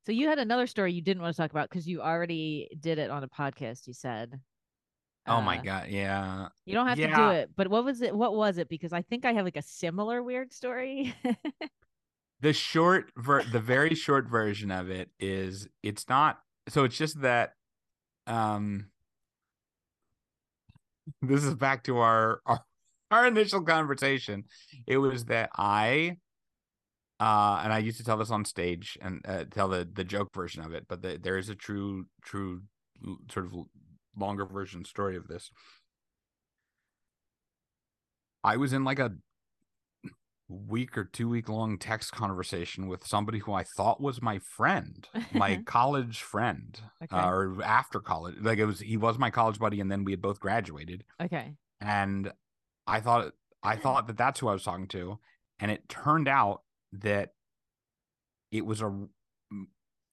so 0.04 0.12
you 0.12 0.28
had 0.28 0.38
another 0.38 0.66
story 0.66 0.92
you 0.92 1.02
didn't 1.02 1.22
want 1.22 1.34
to 1.34 1.40
talk 1.40 1.50
about 1.50 1.68
because 1.70 1.86
you 1.86 2.02
already 2.02 2.68
did 2.80 2.98
it 2.98 3.10
on 3.10 3.22
a 3.22 3.28
podcast. 3.28 3.86
You 3.86 3.94
said. 3.94 4.40
Oh 5.26 5.40
my 5.40 5.58
Uh, 5.58 5.62
god, 5.62 5.88
yeah. 5.88 6.48
You 6.66 6.74
don't 6.74 6.86
have 6.86 6.98
to 6.98 7.14
do 7.14 7.28
it, 7.30 7.50
but 7.56 7.68
what 7.68 7.84
was 7.84 8.02
it? 8.02 8.14
What 8.14 8.34
was 8.34 8.58
it? 8.58 8.68
Because 8.68 8.92
I 8.92 9.02
think 9.02 9.24
I 9.24 9.32
have 9.32 9.44
like 9.44 9.56
a 9.56 9.62
similar 9.62 10.22
weird 10.22 10.52
story. 10.52 11.14
The 12.40 12.52
short 12.52 13.12
ver- 13.16 13.44
the 13.44 13.60
very 13.60 13.94
short 13.94 14.28
version 14.28 14.72
of 14.72 14.90
it 14.90 15.10
is 15.20 15.68
it's 15.82 16.08
not 16.08 16.40
so 16.68 16.82
it's 16.84 16.96
just 16.96 17.20
that 17.20 17.54
um 18.26 18.90
this 21.22 21.44
is 21.44 21.54
back 21.54 21.84
to 21.84 21.98
our 21.98 22.40
our, 22.46 22.64
our 23.10 23.26
initial 23.26 23.62
conversation. 23.62 24.44
It 24.86 24.98
was 24.98 25.26
that 25.26 25.50
I 25.56 26.16
uh 27.20 27.60
and 27.62 27.72
I 27.72 27.78
used 27.78 27.98
to 27.98 28.04
tell 28.04 28.16
this 28.16 28.30
on 28.30 28.44
stage 28.44 28.98
and 29.00 29.20
uh, 29.26 29.44
tell 29.50 29.68
the 29.68 29.88
the 29.90 30.04
joke 30.04 30.30
version 30.34 30.62
of 30.64 30.72
it, 30.72 30.86
but 30.88 31.02
the, 31.02 31.18
there 31.20 31.38
is 31.38 31.48
a 31.48 31.54
true 31.54 32.06
true 32.22 32.62
sort 33.30 33.46
of 33.46 33.54
longer 34.16 34.44
version 34.46 34.84
story 34.84 35.16
of 35.16 35.28
this. 35.28 35.50
I 38.44 38.56
was 38.56 38.72
in 38.72 38.84
like 38.84 38.98
a 38.98 39.12
week 40.48 40.98
or 40.98 41.04
two 41.04 41.28
week 41.28 41.48
long 41.48 41.78
text 41.78 42.12
conversation 42.12 42.86
with 42.88 43.06
somebody 43.06 43.38
who 43.38 43.52
I 43.52 43.64
thought 43.64 44.00
was 44.00 44.20
my 44.20 44.38
friend, 44.38 45.08
my 45.32 45.56
college 45.66 46.20
friend, 46.22 46.78
Okay. 47.04 47.16
uh, 47.16 47.28
or 47.28 47.62
after 47.62 48.00
college. 48.00 48.34
Like 48.40 48.58
it 48.58 48.66
was, 48.66 48.80
he 48.80 48.96
was 48.96 49.18
my 49.18 49.30
college 49.30 49.58
buddy, 49.58 49.80
and 49.80 49.90
then 49.90 50.04
we 50.04 50.12
had 50.12 50.20
both 50.20 50.40
graduated. 50.40 51.04
okay. 51.20 51.54
And 51.80 52.32
I 52.86 53.00
thought, 53.00 53.32
I 53.62 53.76
thought 53.76 54.06
that 54.08 54.16
that's 54.18 54.40
who 54.40 54.48
I 54.48 54.52
was 54.52 54.64
talking 54.64 54.88
to, 54.88 55.18
and 55.58 55.70
it 55.70 55.88
turned 55.88 56.28
out 56.28 56.62
that 56.92 57.30
it 58.50 58.66
was 58.66 58.82
a, 58.82 58.92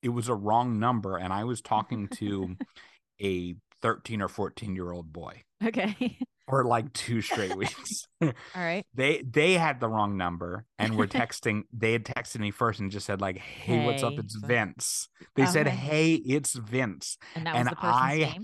it 0.02 0.10
was 0.10 0.30
a 0.30 0.36
wrong 0.36 0.80
number, 0.80 1.18
and 1.18 1.34
I 1.34 1.44
was 1.44 1.62
talking 1.62 2.08
to 2.20 2.56
a 3.22 3.56
thirteen 3.82 4.22
or 4.22 4.28
fourteen 4.28 4.76
year 4.76 4.92
old 4.92 5.12
boy 5.14 5.44
Okay. 5.66 6.18
for 6.50 6.64
like 6.66 6.92
two 6.94 7.22
straight 7.22 7.56
weeks. 7.56 8.08
All 8.22 8.32
right. 8.56 8.86
they 8.94 9.22
they 9.30 9.54
had 9.54 9.80
the 9.80 9.88
wrong 9.88 10.18
number 10.18 10.66
and 10.80 10.96
were 10.98 11.08
texting 11.22 11.64
they 11.72 11.92
had 11.94 12.06
texted 12.06 12.40
me 12.40 12.50
first 12.52 12.80
and 12.80 12.90
just 12.92 13.06
said 13.06 13.22
like 13.22 13.38
hey, 13.38 13.86
what's 13.86 14.02
up 14.04 14.14
Hey. 14.14 14.20
it's 14.20 14.36
vince 14.36 15.10
they 15.36 15.46
said 15.46 15.68
oh 15.68 15.72
Okay. 15.72 15.78
hey 15.80 16.14
it's 16.16 16.54
vince 16.54 17.18
And 17.36 17.46
that 17.46 17.54
was 17.54 17.60
And 17.60 17.70
the 17.70 17.76
person's 17.76 18.02
I- 18.04 18.18
name. 18.18 18.44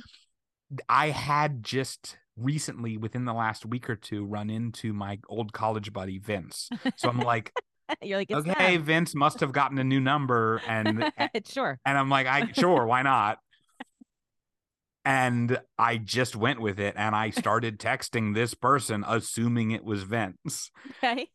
i 0.89 1.09
had 1.09 1.63
just 1.63 2.17
recently 2.37 2.97
within 2.97 3.23
the 3.25 3.33
last 3.33 3.65
week 3.65 3.89
or 3.89 3.95
two 3.95 4.25
run 4.25 4.49
into 4.49 4.91
my 4.93 5.19
old 5.29 5.53
college 5.53 5.93
buddy 5.93 6.19
vince 6.19 6.69
so 6.97 7.07
i'm 7.09 7.19
like 7.19 7.51
You're 8.01 8.17
like, 8.17 8.29
okay 8.31 8.75
them. 8.75 8.83
vince 8.83 9.15
must 9.15 9.39
have 9.39 9.51
gotten 9.53 9.77
a 9.77 9.83
new 9.85 10.01
number 10.01 10.61
and 10.67 11.11
sure. 11.47 11.79
and 11.85 11.97
i'm 11.97 12.09
like 12.09 12.27
i 12.27 12.51
sure 12.51 12.85
why 12.85 13.03
not 13.03 13.37
and 15.05 15.59
i 15.77 15.97
just 15.97 16.35
went 16.35 16.59
with 16.59 16.79
it 16.79 16.93
and 16.97 17.15
i 17.15 17.29
started 17.29 17.79
texting 17.79 18.33
this 18.33 18.53
person 18.53 19.03
assuming 19.07 19.71
it 19.71 19.83
was 19.83 20.03
vince 20.03 20.71
Okay. 21.03 21.29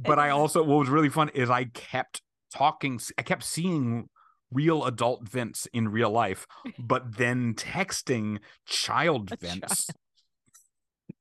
but 0.00 0.18
I 0.18 0.30
also 0.38 0.62
what 0.62 0.78
was 0.80 0.88
really 0.88 1.08
fun 1.08 1.28
is 1.30 1.48
I 1.50 1.64
kept 1.64 2.20
talking 2.52 3.00
I 3.18 3.22
kept 3.22 3.44
seeing 3.44 4.08
real 4.50 4.84
adult 4.84 5.26
Vince 5.28 5.66
in 5.72 5.88
real 5.88 6.10
life, 6.10 6.46
but 6.78 7.16
then 7.16 7.54
texting 7.54 8.38
child 8.66 9.32
A 9.32 9.36
Vince. 9.36 9.88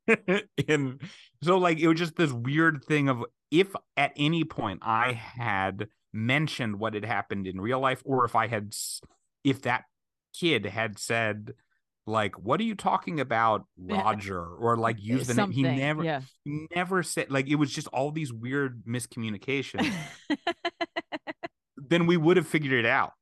in 0.68 1.00
so 1.44 1.58
like 1.58 1.80
it 1.80 1.88
was 1.88 1.98
just 2.00 2.16
this 2.16 2.32
weird 2.32 2.84
thing 2.86 3.08
of 3.08 3.24
if 3.52 3.74
at 3.96 4.12
any 4.18 4.44
point 4.44 4.80
I 4.82 5.14
had 5.14 5.88
mentioned 6.12 6.80
what 6.80 6.94
had 6.94 7.06
happened 7.06 7.48
in 7.48 7.62
real 7.62 7.80
life 7.80 8.02
or 8.06 8.26
if 8.26 8.36
I 8.36 8.48
had 8.48 8.74
if 9.44 9.62
that 9.64 9.84
kid 10.38 10.66
had 10.66 10.98
said 11.00 11.54
like 12.12 12.36
what 12.38 12.60
are 12.60 12.64
you 12.64 12.76
talking 12.76 13.20
about 13.20 13.66
eh, 13.90 13.96
eh, 13.96 14.02
Roger 14.02 14.44
or 14.46 14.76
eh, 14.76 14.80
like 14.80 15.02
use 15.02 15.26
the 15.28 15.34
name 15.34 15.50
he 15.52 15.64
never 15.64 16.04
Yeah. 16.04 16.22
he 16.44 16.68
never 16.76 17.02
said 17.02 17.32
like 17.32 17.48
it 17.48 17.56
was 17.56 17.72
just 17.72 17.88
all 17.88 18.12
these 18.12 18.32
weird 18.32 18.84
miscommunications 18.86 19.92
then 21.78 22.06
we 22.06 22.18
would 22.18 22.38
have 22.38 22.48
figured 22.48 22.74
it 22.74 22.86
out 22.86 23.14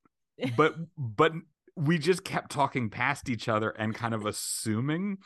but 0.57 0.75
but 0.97 1.33
we 1.75 1.97
just 1.97 2.23
kept 2.23 2.51
talking 2.51 2.89
past 2.89 3.29
each 3.29 3.47
other 3.47 3.69
and 3.69 3.95
kind 3.95 4.13
of 4.13 4.25
assuming 4.25 5.17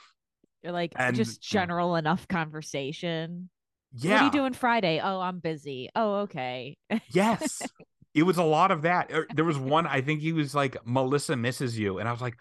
You're 0.62 0.72
like 0.74 0.94
And- 0.96 1.16
just 1.16 1.42
general 1.42 1.96
enough 1.96 2.28
conversation. 2.28 3.50
yeah 3.94 4.12
What 4.14 4.22
are 4.22 4.26
you 4.26 4.32
doing 4.32 4.54
Friday? 4.54 5.00
Oh, 5.04 5.20
I'm 5.20 5.40
busy. 5.40 5.90
Oh, 5.96 6.16
okay. 6.22 6.78
yes 7.10 7.62
it 8.14 8.24
was 8.24 8.38
a 8.38 8.44
lot 8.44 8.70
of 8.72 8.84
that 8.84 9.12
Er, 9.12 9.26
there 9.34 9.46
was 9.46 9.58
one 9.58 9.88
i 9.88 10.00
think 10.02 10.22
he 10.22 10.34
was 10.34 10.54
like 10.54 10.78
melissa 10.86 11.36
misses 11.36 11.78
you 11.80 11.98
and 11.98 12.08
i 12.08 12.12
was 12.12 12.22
like 12.22 12.38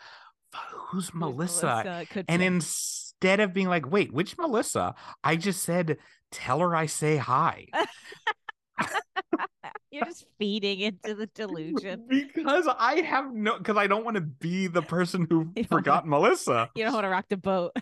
who's 0.55 1.09
Who's 1.09 1.15
melissa, 1.15 2.07
and 2.29 2.41
be. 2.41 2.47
instead 2.47 3.41
of 3.41 3.53
being 3.53 3.69
like 3.69 3.91
wait 3.91 4.13
which 4.13 4.37
melissa 4.39 4.95
i 5.25 5.37
just 5.37 5.63
said 5.63 5.99
tell 6.31 6.59
her 6.61 6.75
i 6.77 6.87
say 6.87 7.17
hi 7.17 7.67
You're 9.91 10.07
just 10.07 10.25
feeding 10.39 10.81
into 10.81 11.15
the 11.15 11.27
delusion. 11.27 12.07
because 12.09 12.67
i 12.79 13.03
have 13.03 13.33
no 13.35 13.59
because 13.59 13.77
i 13.77 13.87
don't 13.87 14.05
want 14.07 14.15
to 14.15 14.23
be 14.23 14.67
the 14.67 14.81
person 14.81 15.27
who 15.29 15.53
forgot 15.69 16.07
melissa 16.07 16.71
You 16.75 16.85
don't 16.85 16.95
want 16.95 17.05
to 17.05 17.11
rock 17.11 17.27
the 17.29 17.37
boat. 17.37 17.73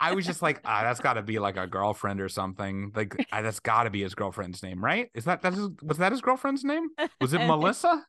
I 0.00 0.14
was 0.14 0.26
just 0.26 0.42
like, 0.42 0.60
ah, 0.64 0.82
that's 0.82 1.00
got 1.00 1.14
to 1.14 1.22
be 1.22 1.38
like 1.38 1.56
a 1.56 1.66
girlfriend 1.66 2.20
or 2.20 2.28
something. 2.28 2.92
Like, 2.94 3.16
ah, 3.32 3.40
that's 3.40 3.60
got 3.60 3.84
to 3.84 3.90
be 3.90 4.02
his 4.02 4.14
girlfriend's 4.14 4.62
name, 4.62 4.84
right? 4.84 5.08
Is 5.14 5.24
that 5.24 5.40
that 5.42 5.54
is 5.54 5.68
was 5.82 5.98
that 5.98 6.12
his 6.12 6.20
girlfriend's 6.20 6.64
name? 6.64 6.90
Was 7.20 7.32
it 7.32 7.38
Melissa? 7.46 8.04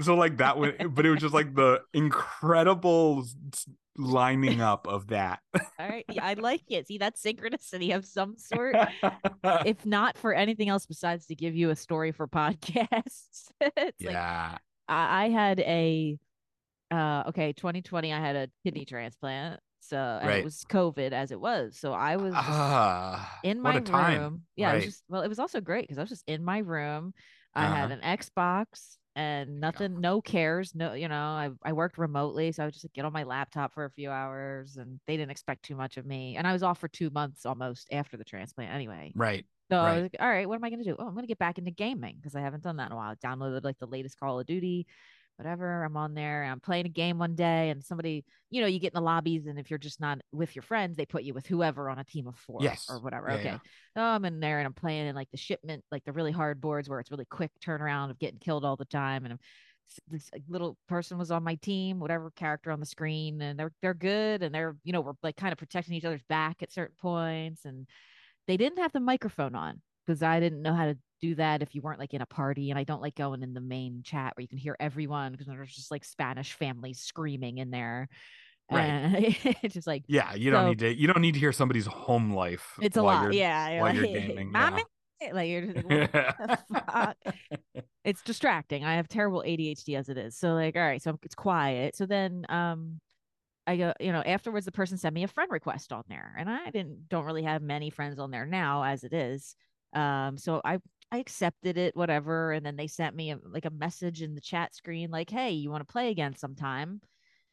So 0.00 0.14
like 0.14 0.38
that 0.38 0.58
would, 0.58 0.94
but 0.94 1.04
it 1.06 1.10
was 1.10 1.20
just 1.20 1.34
like 1.34 1.54
the 1.54 1.82
incredible 1.92 3.24
lining 3.96 4.60
up 4.60 4.86
of 4.86 5.08
that. 5.08 5.40
All 5.78 5.88
right. 5.88 6.04
Yeah, 6.08 6.24
I 6.24 6.34
like 6.34 6.62
it. 6.68 6.86
See, 6.88 6.98
that's 6.98 7.22
synchronicity 7.22 7.94
of 7.96 8.04
some 8.04 8.36
sort. 8.36 8.80
if 9.64 9.84
not 9.86 10.18
for 10.18 10.34
anything 10.34 10.68
else 10.68 10.86
besides 10.86 11.26
to 11.26 11.34
give 11.34 11.54
you 11.56 11.70
a 11.70 11.76
story 11.76 12.12
for 12.12 12.28
podcasts. 12.28 13.50
it's 13.60 14.04
like 14.04 14.14
yeah, 14.14 14.58
I, 14.88 15.24
I 15.26 15.28
had 15.30 15.60
a 15.60 16.18
uh 16.90 17.24
okay, 17.28 17.52
2020 17.54 18.12
I 18.12 18.20
had 18.20 18.36
a 18.36 18.50
kidney 18.64 18.84
transplant. 18.84 19.60
So 19.80 20.20
Right. 20.22 20.38
it 20.38 20.44
was 20.44 20.64
COVID 20.70 21.12
as 21.12 21.32
it 21.32 21.40
was. 21.40 21.76
So 21.78 21.92
I 21.92 22.16
was 22.16 22.34
ah, 22.36 23.42
in 23.42 23.60
my 23.60 23.80
time. 23.80 24.20
room. 24.20 24.42
Yeah, 24.56 24.72
it 24.72 24.76
was 24.76 24.84
just 24.84 25.04
well, 25.08 25.22
it 25.22 25.28
was 25.28 25.38
also 25.38 25.60
great 25.60 25.84
because 25.84 25.98
I 25.98 26.02
was 26.02 26.10
just 26.10 26.24
in 26.28 26.44
my 26.44 26.58
room. 26.58 27.14
I 27.54 27.66
had 27.68 27.90
Uh-huh. 27.90 27.96
an 28.02 28.18
Xbox 28.18 28.96
and 29.16 29.60
nothing, 29.60 30.00
no 30.00 30.20
cares, 30.22 30.74
no, 30.74 30.94
you 30.94 31.08
know, 31.08 31.14
I 31.14 31.50
I 31.62 31.72
worked 31.72 31.98
remotely, 31.98 32.52
so 32.52 32.62
I 32.62 32.66
would 32.66 32.74
just 32.74 32.84
like, 32.84 32.92
get 32.92 33.04
on 33.04 33.12
my 33.12 33.24
laptop 33.24 33.74
for 33.74 33.84
a 33.84 33.90
few 33.90 34.10
hours, 34.10 34.76
and 34.76 35.00
they 35.06 35.16
didn't 35.16 35.32
expect 35.32 35.64
too 35.64 35.76
much 35.76 35.96
of 35.96 36.06
me. 36.06 36.36
And 36.36 36.46
I 36.46 36.52
was 36.52 36.62
off 36.62 36.78
for 36.78 36.88
two 36.88 37.10
months 37.10 37.44
almost 37.46 37.88
after 37.92 38.16
the 38.16 38.24
transplant, 38.24 38.72
anyway. 38.72 39.14
Right. 39.14 39.44
So 39.70 39.78
I 39.78 39.94
was 39.94 40.02
like, 40.02 40.16
all 40.18 40.28
right, 40.28 40.48
what 40.48 40.56
am 40.56 40.64
I 40.64 40.70
going 40.70 40.82
to 40.82 40.90
do? 40.90 40.96
Oh, 40.98 41.06
I'm 41.06 41.12
going 41.14 41.22
to 41.22 41.28
get 41.28 41.38
back 41.38 41.58
into 41.58 41.70
gaming 41.70 42.16
because 42.16 42.34
I 42.34 42.40
haven't 42.40 42.64
done 42.64 42.76
that 42.78 42.86
in 42.86 42.92
a 42.92 42.96
while. 42.96 43.10
I 43.10 43.14
downloaded 43.14 43.62
like 43.62 43.78
the 43.78 43.86
latest 43.86 44.18
Call 44.18 44.40
of 44.40 44.46
Duty, 44.46 44.86
whatever. 45.40 45.84
I'm 45.84 45.96
on 45.96 46.12
there 46.12 46.44
I'm 46.44 46.60
playing 46.60 46.84
a 46.84 46.90
game 46.90 47.18
one 47.18 47.34
day 47.34 47.70
and 47.70 47.82
somebody, 47.82 48.24
you 48.50 48.60
know, 48.60 48.66
you 48.66 48.78
get 48.78 48.92
in 48.92 48.98
the 48.98 49.00
lobbies 49.00 49.46
and 49.46 49.58
if 49.58 49.70
you're 49.70 49.78
just 49.78 49.98
not 49.98 50.18
with 50.32 50.54
your 50.54 50.62
friends, 50.62 50.98
they 50.98 51.06
put 51.06 51.22
you 51.22 51.32
with 51.32 51.46
whoever 51.46 51.88
on 51.88 51.98
a 51.98 52.04
team 52.04 52.26
of 52.26 52.36
four 52.36 52.58
Yes. 52.60 52.86
or 52.90 53.00
whatever. 53.00 53.28
Yeah, 53.28 53.34
okay. 53.36 53.44
yeah. 53.44 53.58
So 53.96 54.02
I'm 54.02 54.24
in 54.26 54.38
there 54.40 54.58
and 54.58 54.66
I'm 54.66 54.74
playing 54.74 55.06
in 55.06 55.14
like 55.14 55.30
the 55.30 55.38
shipment, 55.38 55.82
like 55.90 56.04
the 56.04 56.12
really 56.12 56.30
hard 56.30 56.60
boards 56.60 56.90
where 56.90 57.00
it's 57.00 57.10
really 57.10 57.24
quick 57.24 57.50
turnaround 57.64 58.10
of 58.10 58.18
getting 58.18 58.38
killed 58.38 58.66
all 58.66 58.76
the 58.76 58.84
time. 58.84 59.24
And 59.24 59.32
I'm, 59.32 59.38
this 60.08 60.30
little 60.46 60.76
person 60.88 61.16
was 61.16 61.30
on 61.30 61.42
my 61.42 61.54
team, 61.56 61.98
whatever 62.00 62.30
character 62.36 62.70
on 62.70 62.78
the 62.78 62.86
screen, 62.86 63.40
and 63.40 63.58
they're 63.58 63.72
they're 63.82 63.94
good 63.94 64.42
and 64.42 64.54
they're 64.54 64.76
you 64.84 64.92
know 64.92 65.00
we're 65.00 65.14
like 65.22 65.36
kind 65.36 65.52
of 65.52 65.58
protecting 65.58 65.94
each 65.94 66.04
other's 66.04 66.22
back 66.28 66.62
at 66.62 66.70
certain 66.70 66.94
points, 67.00 67.64
and 67.64 67.86
they 68.46 68.56
didn't 68.56 68.78
have 68.78 68.92
the 68.92 69.00
microphone 69.00 69.54
on 69.56 69.80
because 70.06 70.22
I 70.22 70.38
didn't 70.38 70.62
know 70.62 70.74
how 70.74 70.84
to 70.84 70.98
do 71.20 71.34
that 71.36 71.62
if 71.62 71.74
you 71.74 71.82
weren't 71.82 71.98
like 71.98 72.14
in 72.14 72.22
a 72.22 72.26
party, 72.26 72.70
and 72.70 72.78
I 72.78 72.84
don't 72.84 73.02
like 73.02 73.14
going 73.14 73.42
in 73.42 73.54
the 73.54 73.60
main 73.60 74.02
chat 74.04 74.32
where 74.36 74.42
you 74.42 74.48
can 74.48 74.58
hear 74.58 74.76
everyone 74.80 75.32
because 75.32 75.46
there's 75.46 75.74
just 75.74 75.90
like 75.90 76.04
Spanish 76.04 76.52
families 76.52 77.00
screaming 77.00 77.58
in 77.58 77.70
there. 77.70 78.08
Right. 78.70 79.36
It's 79.62 79.74
just 79.74 79.86
like 79.86 80.04
Yeah, 80.06 80.34
you 80.34 80.50
don't 80.50 80.68
need 80.68 80.78
to. 80.80 80.94
You 80.94 81.06
don't 81.06 81.20
need 81.20 81.34
to 81.34 81.40
hear 81.40 81.52
somebody's 81.52 81.86
home 81.86 82.32
life. 82.32 82.78
it's 82.80 82.96
a 82.96 83.02
lot, 83.02 83.32
yeah. 83.32 83.70
you're 83.70 83.80
while 83.82 83.94
you're 83.94 84.04
like, 84.04 84.12
gaming, 84.28 84.52
"Mommy?" 84.52 84.84
yeah. 85.20 85.30
like 85.32 85.48
you're 85.50 85.62
just 85.66 85.76
like, 85.76 86.12
"What 86.12 86.38
the 86.38 86.58
fuck?" 86.72 87.16
it's 88.04 88.22
distracting. 88.22 88.84
I 88.84 88.94
have 88.94 89.08
terrible 89.08 89.42
ADHD 89.46 89.98
as 89.98 90.08
it 90.08 90.16
is. 90.16 90.36
So 90.36 90.54
like, 90.54 90.76
all 90.76 90.82
right, 90.82 91.02
so 91.02 91.18
it's 91.22 91.34
quiet. 91.34 91.96
So 91.96 92.06
then 92.06 92.46
um 92.48 93.00
I 93.66 93.76
go, 93.76 93.92
you 94.00 94.12
know, 94.12 94.22
afterwards 94.22 94.66
the 94.66 94.72
person 94.72 94.96
sent 94.96 95.14
me 95.14 95.24
a 95.24 95.28
friend 95.28 95.50
request 95.50 95.92
on 95.92 96.02
there. 96.08 96.34
And 96.38 96.48
I 96.48 96.70
didn't 96.70 97.08
don't 97.08 97.24
really 97.24 97.42
have 97.42 97.62
many 97.62 97.90
friends 97.90 98.18
on 98.18 98.30
there 98.30 98.46
now 98.46 98.82
as 98.82 99.04
it 99.04 99.12
is. 99.12 99.54
Um 99.94 100.38
so 100.38 100.60
I 100.64 100.78
I 101.12 101.18
accepted 101.18 101.76
it, 101.76 101.96
whatever. 101.96 102.52
And 102.52 102.64
then 102.64 102.76
they 102.76 102.86
sent 102.86 103.16
me 103.16 103.32
a, 103.32 103.38
like 103.44 103.64
a 103.64 103.70
message 103.70 104.22
in 104.22 104.34
the 104.34 104.40
chat 104.40 104.74
screen, 104.74 105.10
like, 105.10 105.30
hey, 105.30 105.50
you 105.52 105.70
want 105.70 105.86
to 105.86 105.92
play 105.92 106.10
again 106.10 106.36
sometime? 106.36 107.00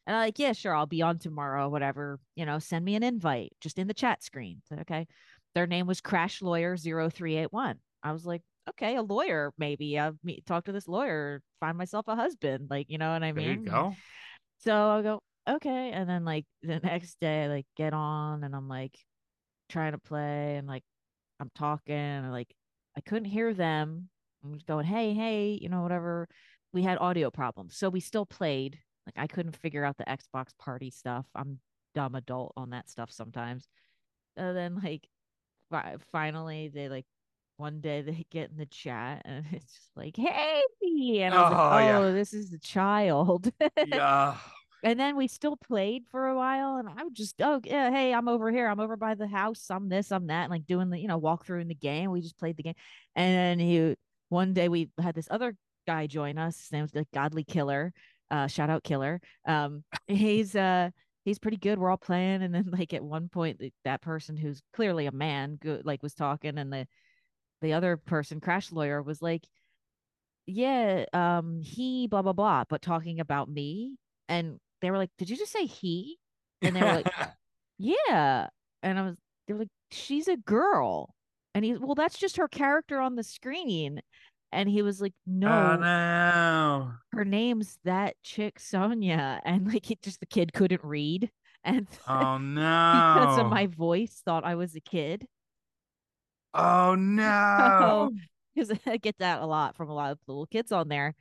And 0.06 0.16
I'm 0.16 0.22
like, 0.22 0.38
yeah, 0.38 0.52
sure, 0.52 0.74
I'll 0.74 0.86
be 0.86 1.02
on 1.02 1.18
tomorrow, 1.18 1.68
whatever. 1.68 2.18
You 2.34 2.46
know, 2.46 2.58
send 2.60 2.84
me 2.84 2.94
an 2.94 3.02
invite 3.02 3.52
just 3.60 3.78
in 3.78 3.88
the 3.88 3.94
chat 3.94 4.22
screen. 4.22 4.62
Said, 4.68 4.80
okay. 4.80 5.06
Their 5.54 5.66
name 5.66 5.86
was 5.86 6.00
Crash 6.00 6.40
Lawyer 6.40 6.76
0381. 6.76 7.78
I 8.02 8.12
was 8.12 8.24
like, 8.24 8.42
okay, 8.70 8.96
a 8.96 9.02
lawyer, 9.02 9.52
maybe. 9.58 9.98
I'll 9.98 10.16
meet, 10.22 10.46
talk 10.46 10.64
to 10.66 10.72
this 10.72 10.88
lawyer, 10.88 11.42
find 11.60 11.76
myself 11.76 12.06
a 12.08 12.14
husband. 12.16 12.68
Like, 12.70 12.90
you 12.90 12.98
know 12.98 13.12
what 13.12 13.22
I 13.22 13.32
There 13.32 13.44
mean? 13.44 13.64
you 13.64 13.70
go. 13.70 13.94
So 14.58 14.72
I'll 14.72 15.02
go, 15.02 15.20
okay. 15.48 15.90
And 15.90 16.08
then 16.08 16.24
like 16.24 16.46
the 16.62 16.78
next 16.82 17.18
day, 17.20 17.44
I 17.44 17.48
like 17.48 17.66
get 17.76 17.92
on 17.92 18.44
and 18.44 18.54
I'm 18.54 18.68
like 18.68 18.96
trying 19.68 19.92
to 19.92 19.98
play 19.98 20.56
and 20.56 20.66
like 20.66 20.84
I'm 21.40 21.50
talking 21.54 21.94
and 21.94 22.32
like 22.32 22.52
I 22.98 23.00
couldn't 23.00 23.26
hear 23.26 23.54
them. 23.54 24.08
I'm 24.44 24.54
just 24.54 24.66
going, 24.66 24.84
hey, 24.84 25.14
hey, 25.14 25.56
you 25.62 25.68
know, 25.68 25.82
whatever. 25.82 26.28
We 26.72 26.82
had 26.82 26.98
audio 26.98 27.30
problems. 27.30 27.76
So 27.76 27.88
we 27.88 28.00
still 28.00 28.26
played. 28.26 28.76
Like 29.06 29.14
I 29.16 29.28
couldn't 29.28 29.56
figure 29.56 29.84
out 29.84 29.96
the 29.96 30.04
Xbox 30.04 30.48
party 30.58 30.90
stuff. 30.90 31.24
I'm 31.32 31.60
dumb 31.94 32.16
adult 32.16 32.52
on 32.56 32.70
that 32.70 32.90
stuff 32.90 33.12
sometimes. 33.12 33.68
And 34.36 34.56
then 34.56 34.80
like 34.82 35.08
fi- 35.70 35.96
finally 36.10 36.68
they 36.74 36.88
like 36.88 37.06
one 37.56 37.80
day 37.80 38.02
they 38.02 38.26
get 38.32 38.50
in 38.50 38.56
the 38.56 38.66
chat 38.66 39.22
and 39.24 39.46
it's 39.52 39.72
just 39.72 39.90
like, 39.94 40.16
hey. 40.16 40.60
And 41.20 41.32
I 41.34 41.42
was 41.42 41.52
like, 41.52 41.72
Oh, 41.72 41.78
yeah. 41.78 41.98
oh, 41.98 42.12
this 42.12 42.34
is 42.34 42.50
the 42.50 42.58
child. 42.58 43.52
Yeah. 43.86 44.36
And 44.82 44.98
then 44.98 45.16
we 45.16 45.26
still 45.26 45.56
played 45.56 46.04
for 46.10 46.28
a 46.28 46.36
while 46.36 46.76
and 46.76 46.88
i 46.88 47.02
would 47.02 47.14
just 47.14 47.40
oh 47.42 47.60
yeah 47.64 47.90
hey 47.90 48.12
i'm 48.12 48.28
over 48.28 48.50
here 48.50 48.68
i'm 48.68 48.80
over 48.80 48.96
by 48.96 49.14
the 49.14 49.26
house 49.26 49.66
i'm 49.70 49.88
this 49.88 50.12
i'm 50.12 50.26
that 50.26 50.44
and 50.44 50.50
like 50.50 50.66
doing 50.66 50.90
the 50.90 50.98
you 50.98 51.08
know 51.08 51.18
walk 51.18 51.44
through 51.44 51.60
in 51.60 51.68
the 51.68 51.74
game 51.74 52.10
we 52.10 52.20
just 52.20 52.38
played 52.38 52.56
the 52.56 52.62
game. 52.62 52.74
And 53.16 53.34
then 53.34 53.58
he 53.58 53.94
one 54.28 54.52
day 54.52 54.68
we 54.68 54.90
had 55.00 55.14
this 55.14 55.28
other 55.30 55.54
guy 55.86 56.06
join 56.06 56.38
us 56.38 56.60
his 56.60 56.72
name 56.72 56.82
was 56.82 56.94
like 56.94 57.10
godly 57.12 57.44
killer 57.44 57.92
uh 58.30 58.46
shout 58.46 58.70
out 58.70 58.84
killer 58.84 59.20
um 59.46 59.82
he's 60.06 60.54
uh 60.54 60.90
he's 61.24 61.38
pretty 61.38 61.56
good 61.56 61.78
we're 61.78 61.90
all 61.90 61.96
playing 61.96 62.42
and 62.42 62.54
then 62.54 62.70
like 62.70 62.92
at 62.92 63.02
one 63.02 63.28
point 63.28 63.58
th- 63.58 63.72
that 63.84 64.02
person 64.02 64.36
who's 64.36 64.62
clearly 64.72 65.06
a 65.06 65.12
man 65.12 65.56
good 65.56 65.84
like 65.84 66.02
was 66.02 66.14
talking 66.14 66.58
and 66.58 66.72
the 66.72 66.86
the 67.62 67.72
other 67.72 67.96
person 67.96 68.40
crash 68.40 68.70
lawyer 68.70 69.02
was 69.02 69.20
like 69.20 69.46
yeah 70.46 71.04
um 71.12 71.60
he 71.62 72.06
blah 72.06 72.22
blah 72.22 72.32
blah 72.32 72.64
but 72.68 72.80
talking 72.80 73.20
about 73.20 73.48
me 73.48 73.96
and 74.28 74.58
they 74.82 74.90
were 74.90 74.98
like 74.98 75.10
did 75.18 75.30
you 75.30 75.36
just 75.36 75.52
say 75.52 75.66
he 75.66 76.18
and 76.62 76.74
they 76.76 76.80
were 76.80 76.86
like 76.86 77.12
yeah 77.78 78.48
and 78.82 78.98
i 78.98 79.02
was 79.02 79.16
they 79.46 79.52
were 79.54 79.60
like 79.60 79.68
she's 79.90 80.28
a 80.28 80.36
girl 80.36 81.14
and 81.54 81.64
he 81.64 81.74
well 81.76 81.94
that's 81.94 82.18
just 82.18 82.36
her 82.36 82.48
character 82.48 83.00
on 83.00 83.14
the 83.16 83.22
screen 83.22 84.00
and 84.52 84.68
he 84.68 84.82
was 84.82 85.00
like 85.00 85.12
oh, 85.28 85.32
no 85.32 85.48
Oh 85.48 85.76
no. 85.76 86.92
her 87.12 87.24
name's 87.24 87.78
that 87.84 88.16
chick 88.22 88.58
sonia 88.60 89.40
and 89.44 89.66
like 89.72 89.90
it 89.90 90.02
just 90.02 90.20
the 90.20 90.26
kid 90.26 90.52
couldn't 90.52 90.84
read 90.84 91.30
and 91.64 91.86
Oh 92.06 92.38
no. 92.38 93.12
because 93.20 93.38
of 93.38 93.46
my 93.50 93.66
voice 93.66 94.22
thought 94.24 94.44
i 94.44 94.54
was 94.54 94.74
a 94.74 94.80
kid 94.80 95.26
Oh 96.54 96.94
no. 96.94 98.10
because 98.54 98.72
I 98.86 98.96
get 98.96 99.16
that 99.18 99.40
a 99.42 99.46
lot 99.46 99.76
from 99.76 99.90
a 99.90 99.94
lot 99.94 100.12
of 100.12 100.18
little 100.26 100.46
kids 100.46 100.72
on 100.72 100.88
there. 100.88 101.14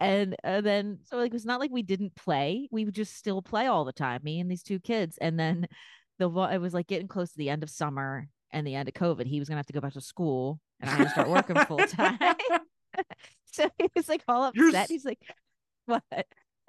And, 0.00 0.36
and 0.44 0.64
then 0.64 0.98
so 1.04 1.16
like 1.16 1.34
it's 1.34 1.44
not 1.44 1.60
like 1.60 1.70
we 1.70 1.82
didn't 1.82 2.14
play. 2.14 2.68
We 2.70 2.84
would 2.84 2.94
just 2.94 3.16
still 3.16 3.42
play 3.42 3.66
all 3.66 3.84
the 3.84 3.92
time, 3.92 4.20
me 4.22 4.40
and 4.40 4.50
these 4.50 4.62
two 4.62 4.80
kids. 4.80 5.18
And 5.20 5.38
then 5.38 5.66
the 6.18 6.30
it 6.52 6.60
was 6.60 6.74
like 6.74 6.86
getting 6.86 7.08
close 7.08 7.30
to 7.30 7.38
the 7.38 7.50
end 7.50 7.62
of 7.62 7.70
summer 7.70 8.28
and 8.52 8.66
the 8.66 8.74
end 8.74 8.88
of 8.88 8.94
COVID. 8.94 9.26
He 9.26 9.38
was 9.38 9.48
gonna 9.48 9.58
have 9.58 9.66
to 9.66 9.72
go 9.72 9.80
back 9.80 9.94
to 9.94 10.00
school 10.00 10.60
and 10.80 10.90
I 10.90 10.94
had 10.94 11.04
to 11.04 11.10
start 11.10 11.28
working 11.28 11.56
full 11.64 11.78
time. 11.78 12.18
so 13.44 13.68
he 13.78 13.88
was 13.94 14.08
like 14.08 14.22
all 14.28 14.50
You're 14.54 14.68
upset. 14.68 14.88
He's 14.88 15.04
like, 15.04 15.20
What? 15.86 16.02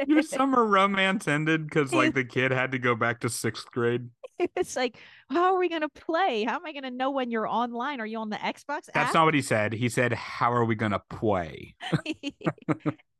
Your 0.08 0.22
summer 0.22 0.66
romance 0.66 1.28
ended 1.28 1.66
because 1.66 1.94
like 1.94 2.14
the 2.14 2.24
kid 2.24 2.52
had 2.52 2.72
to 2.72 2.80
go 2.80 2.96
back 2.96 3.20
to 3.22 3.30
sixth 3.30 3.70
grade. 3.72 4.10
it's 4.56 4.78
like, 4.78 4.98
how 5.30 5.54
are 5.54 5.60
we 5.60 5.68
gonna 5.68 5.90
play? 5.90 6.46
How 6.46 6.56
am 6.56 6.66
I 6.66 6.72
gonna 6.72 6.92
know 6.92 7.12
when 7.12 7.32
you're 7.32 7.48
online? 7.48 8.00
Are 8.00 8.06
you 8.06 8.18
on 8.20 8.30
the 8.30 8.38
Xbox 8.38 8.86
That's 8.94 8.96
app? 8.96 9.14
not 9.14 9.26
what 9.26 9.34
he 9.34 9.42
said. 9.42 9.74
He 9.74 9.90
said, 9.90 10.14
"How 10.14 10.54
are 10.54 10.64
we 10.64 10.76
gonna 10.76 11.02
play?" 11.10 11.76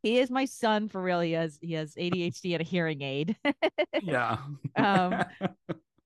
He 0.04 0.20
is 0.20 0.30
my 0.30 0.46
son 0.46 0.88
for 0.88 1.02
real. 1.02 1.20
He 1.20 1.34
has 1.34 1.58
he 1.62 1.74
has 1.74 1.96
ADHD 1.96 2.54
and 2.54 2.62
a 2.62 2.64
hearing 2.64 3.02
aid. 3.02 3.36
yeah. 4.02 4.38
Um, 4.76 5.24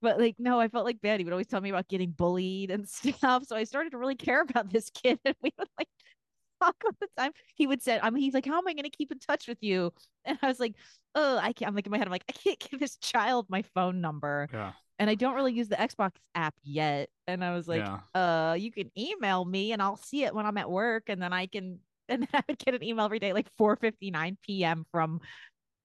but 0.02 0.20
like 0.20 0.36
no, 0.38 0.60
I 0.60 0.68
felt 0.68 0.86
like 0.86 1.02
bad. 1.02 1.20
He 1.20 1.24
would 1.24 1.34
always 1.34 1.48
tell 1.48 1.62
me 1.62 1.70
about 1.70 1.88
getting 1.88 2.12
bullied 2.12 2.72
and 2.72 2.88
stuff. 2.90 3.46
So 3.46 3.56
I 3.56 3.64
started 3.64 3.92
to 3.92 3.98
really 3.98 4.16
care 4.16 4.42
about 4.42 4.72
this 4.72 4.90
kid, 4.90 5.20
and 5.26 5.36
we 5.42 5.52
would 5.58 5.70
like 5.80 5.88
talk 6.62 6.76
all 6.86 6.92
the 7.00 7.08
time. 7.18 7.32
He 7.56 7.68
would 7.68 7.82
say, 7.82 8.00
"I 8.02 8.10
mean, 8.10 8.24
he's 8.24 8.34
like, 8.34 8.46
how 8.46 8.58
am 8.58 8.68
I 8.68 8.74
going 8.74 8.84
to 8.84 8.90
keep 8.90 9.12
in 9.12 9.20
touch 9.20 9.48
with 9.48 9.60
you?" 9.62 9.92
And 10.26 10.38
I 10.42 10.48
was 10.48 10.60
like, 10.60 10.76
"Oh, 11.16 11.38
I 11.38 11.54
can't." 11.54 11.70
I'm 11.70 11.76
like 11.76 11.86
in 11.86 11.92
my 11.92 11.98
head, 11.98 12.08
I'm 12.08 12.12
like, 12.12 12.26
I 12.30 12.34
can't 12.34 12.60
give 12.60 12.80
this 12.80 12.98
child 12.98 13.48
my 13.50 13.62
phone 13.74 14.02
number, 14.02 14.48
yeah. 14.54 14.72
and 15.00 15.10
I 15.10 15.16
don't 15.16 15.36
really 15.36 15.54
use 15.54 15.68
the 15.68 15.76
Xbox 15.76 16.12
app 16.36 16.56
yet. 16.64 17.10
And 17.28 17.44
I 17.44 17.54
was 17.54 17.68
like, 17.68 17.84
yeah. 17.84 18.00
uh, 18.14 18.54
you 18.54 18.72
can 18.72 18.90
email 18.98 19.44
me, 19.46 19.74
and 19.74 19.82
I'll 19.82 19.98
see 19.98 20.24
it 20.24 20.34
when 20.34 20.46
I'm 20.46 20.58
at 20.58 20.70
work, 20.70 21.10
and 21.10 21.22
then 21.22 21.34
I 21.34 21.48
can. 21.48 21.80
And 22.14 22.24
then 22.24 22.30
I 22.34 22.44
would 22.48 22.60
get 22.60 22.76
an 22.76 22.84
email 22.84 23.06
every 23.06 23.20
day, 23.20 23.34
like 23.34 23.48
4:59 23.58 24.38
p.m. 24.46 24.86
from. 24.92 25.22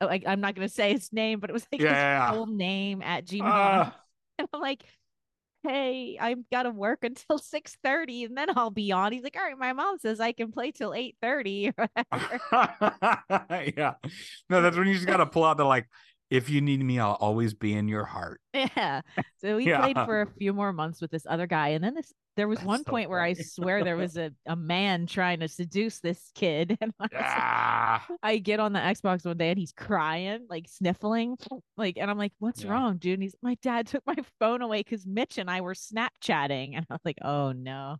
like 0.00 0.26
I, 0.26 0.32
I'm 0.32 0.40
not 0.40 0.54
going 0.54 0.68
to 0.68 0.72
say 0.72 0.92
his 0.92 1.12
name, 1.12 1.40
but 1.40 1.50
it 1.50 1.52
was 1.52 1.66
like 1.72 1.80
Yeah, 1.80 2.28
his 2.28 2.36
full 2.36 2.46
name 2.46 3.02
at 3.02 3.26
Gmail. 3.26 3.42
Ah. 3.44 3.96
And 4.40 4.48
I'm 4.52 4.60
like, 4.60 4.84
hey, 5.64 6.16
I've 6.20 6.48
got 6.50 6.62
to 6.62 6.70
work 6.70 7.00
until 7.02 7.38
6:30, 7.40 8.26
and 8.26 8.36
then 8.38 8.56
I'll 8.56 8.70
be 8.70 8.92
on. 8.92 9.12
He's 9.12 9.24
like, 9.24 9.36
all 9.36 9.42
right, 9.42 9.58
my 9.58 9.72
mom 9.72 9.98
says 9.98 10.20
I 10.20 10.32
can 10.32 10.52
play 10.52 10.70
till 10.70 10.94
8 10.94 11.16
30 11.20 11.70
or 11.70 11.88
whatever. 11.96 12.40
yeah. 13.76 13.94
No, 14.48 14.62
that's 14.62 14.76
when 14.76 14.86
you 14.86 14.94
just 14.94 15.06
gotta 15.06 15.26
pull 15.26 15.44
out 15.44 15.56
the 15.56 15.64
like, 15.64 15.88
if 16.30 16.50
you 16.50 16.60
need 16.60 16.82
me, 16.84 16.98
I'll 16.98 17.14
always 17.20 17.54
be 17.54 17.72
in 17.74 17.88
your 17.88 18.04
heart. 18.04 18.40
yeah. 18.54 19.00
So 19.40 19.56
we 19.56 19.72
played 19.72 19.96
for 19.96 20.22
a 20.22 20.26
few 20.38 20.52
more 20.52 20.72
months 20.72 21.00
with 21.00 21.10
this 21.10 21.26
other 21.28 21.46
guy. 21.46 21.68
And 21.68 21.82
then 21.84 21.94
this, 21.94 22.12
there 22.36 22.48
was 22.48 22.58
That's 22.58 22.66
one 22.66 22.84
so 22.84 22.90
point 22.90 23.08
where 23.10 23.20
I 23.20 23.32
swear 23.34 23.82
there 23.84 23.96
was 23.96 24.16
a, 24.16 24.30
a 24.46 24.54
man 24.56 25.06
trying 25.06 25.40
to 25.40 25.48
seduce 25.48 26.00
this 26.00 26.30
kid. 26.34 26.76
And 26.80 26.92
I, 26.98 27.02
like- 27.04 27.10
Ah. 27.14 28.06
I 28.22 28.38
get 28.38 28.60
on 28.60 28.72
the 28.72 28.78
Xbox 28.78 29.24
one 29.24 29.36
day 29.38 29.50
and 29.50 29.58
he's 29.58 29.72
crying, 29.72 30.46
like 30.48 30.66
sniffling, 30.68 31.36
like, 31.76 31.96
and 31.98 32.10
I'm 32.10 32.18
like, 32.18 32.32
"What's 32.38 32.62
Yeah. 32.64 32.70
wrong, 32.72 32.98
dude?" 32.98 33.14
And 33.14 33.22
he's, 33.22 33.34
"My 33.42 33.56
dad 33.62 33.86
took 33.86 34.02
my 34.06 34.16
phone 34.38 34.60
away 34.62 34.80
because 34.82 35.06
Mitch 35.06 35.38
and 35.38 35.50
I 35.50 35.62
were 35.62 35.74
Snapchatting," 35.74 36.76
and 36.76 36.86
I 36.90 36.94
was 36.94 37.00
like, 37.04 37.18
"Oh 37.22 37.52
no!" 37.52 37.96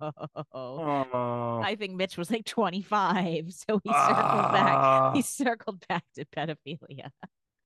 Oh. 0.52 1.60
I 1.64 1.74
think 1.76 1.94
Mitch 1.94 2.16
was 2.16 2.30
like 2.30 2.44
25, 2.44 3.52
so 3.52 3.80
he 3.82 3.90
circled 3.90 4.52
back. 4.52 4.76
Ah. 4.76 5.12
He 5.14 5.22
circled 5.22 5.84
back 5.88 6.04
to 6.16 6.24
pedophilia. 6.26 7.10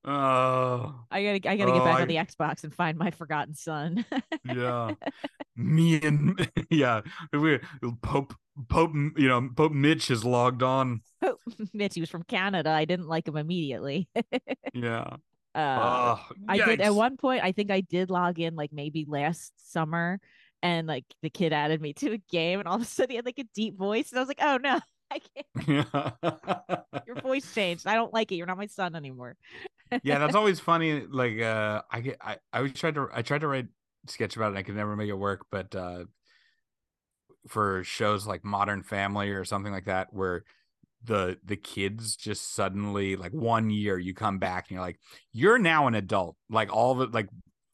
Oh. 0.05 1.05
I 1.13 1.23
gotta, 1.23 1.51
I 1.51 1.57
gotta 1.57 1.73
get 1.73 1.83
Oh, 1.83 1.85
back 1.85 1.99
I- 1.99 2.03
on 2.03 2.09
the 2.09 2.17
Xbox 2.17 2.65
and 2.65 2.75
find 2.75 2.99
my 2.99 3.11
forgotten 3.13 3.55
son. 3.55 4.05
yeah 4.45 4.95
me 5.57 6.01
and 6.03 6.51
yeah 6.71 7.03
we 7.33 7.61
pope 8.03 8.35
pope 8.69 8.93
you 9.17 9.29
know 9.29 9.49
pope 9.55 9.73
mitch 9.73 10.09
has 10.09 10.25
logged 10.25 10.63
on 10.63 11.03
Pope 11.21 11.39
Mitch, 11.73 11.95
he 11.95 12.01
was 12.01 12.11
from 12.11 12.25
Canada. 12.25 12.71
I 12.71 12.85
didn't 12.85 13.07
like 13.07 13.29
him 13.29 13.37
immediately. 13.37 14.09
yeah 14.75 15.17
Uh, 15.55 16.17
oh, 16.19 16.27
I 16.49 16.57
did 16.59 16.81
at 16.81 16.95
one 16.95 17.17
point. 17.17 17.45
I 17.45 17.53
think 17.53 17.71
I 17.71 17.81
did 17.83 18.11
log 18.11 18.41
in 18.41 18.57
like 18.57 18.73
maybe 18.73 19.05
last 19.09 19.53
summer, 19.73 20.19
and 20.63 20.89
like 20.89 21.05
the 21.23 21.31
kid 21.31 21.53
added 21.53 21.81
me 21.81 21.93
to 21.95 22.13
a 22.15 22.19
game, 22.31 22.59
and 22.59 22.67
all 22.67 22.77
of 22.77 22.83
a 22.83 22.85
sudden 22.87 23.11
he 23.11 23.17
had 23.17 23.27
like 23.27 23.39
a 23.39 23.45
deep 23.55 23.77
voice, 23.79 24.11
and 24.11 24.19
I 24.19 24.23
was 24.23 24.29
like, 24.29 24.41
"Oh 24.43 24.57
no, 24.57 24.81
I 25.13 25.21
can't. 25.21 27.07
Your 27.07 27.17
voice 27.21 27.53
changed. 27.55 27.87
I 27.87 27.95
don't 27.95 28.13
like 28.13 28.33
it. 28.33 28.37
You're 28.37 28.47
not 28.47 28.57
my 28.59 28.67
son 28.67 28.97
anymore." 28.97 29.37
Yeah 30.03 30.19
that's 30.19 30.35
always 30.35 30.61
funny 30.61 31.05
like 31.11 31.41
uh 31.41 31.83
i 31.91 32.01
get 32.01 32.17
i 32.21 32.37
i 32.53 32.59
always 32.59 32.73
tried 32.73 32.95
to 32.95 33.09
i 33.13 33.23
tried 33.23 33.41
to 33.41 33.49
write 33.49 33.67
sketch 34.07 34.37
about 34.37 34.53
it 34.53 34.59
i 34.59 34.63
could 34.63 34.77
never 34.77 34.97
make 34.97 35.09
it 35.09 35.15
work 35.15 35.47
but 35.51 35.75
uh 35.75 36.05
for 37.49 37.83
shows 37.85 38.27
like 38.27 38.45
modern 38.45 38.83
family 38.83 39.31
or 39.31 39.45
something 39.45 39.73
like 39.73 39.87
that 39.87 40.09
where 40.13 40.45
the 41.05 41.39
the 41.45 41.57
kids 41.57 42.17
just 42.17 42.55
suddenly 42.55 43.17
like 43.17 43.33
one 43.33 43.71
year 43.71 43.99
you 43.99 44.15
come 44.15 44.39
back 44.39 44.67
and 44.69 44.77
you're 44.77 44.85
like 44.85 44.99
you're 45.33 45.59
now 45.59 45.87
an 45.87 45.95
adult. 45.95 46.37
Like 46.49 46.73
all 46.75 46.95
the 46.95 47.07
like 47.07 47.29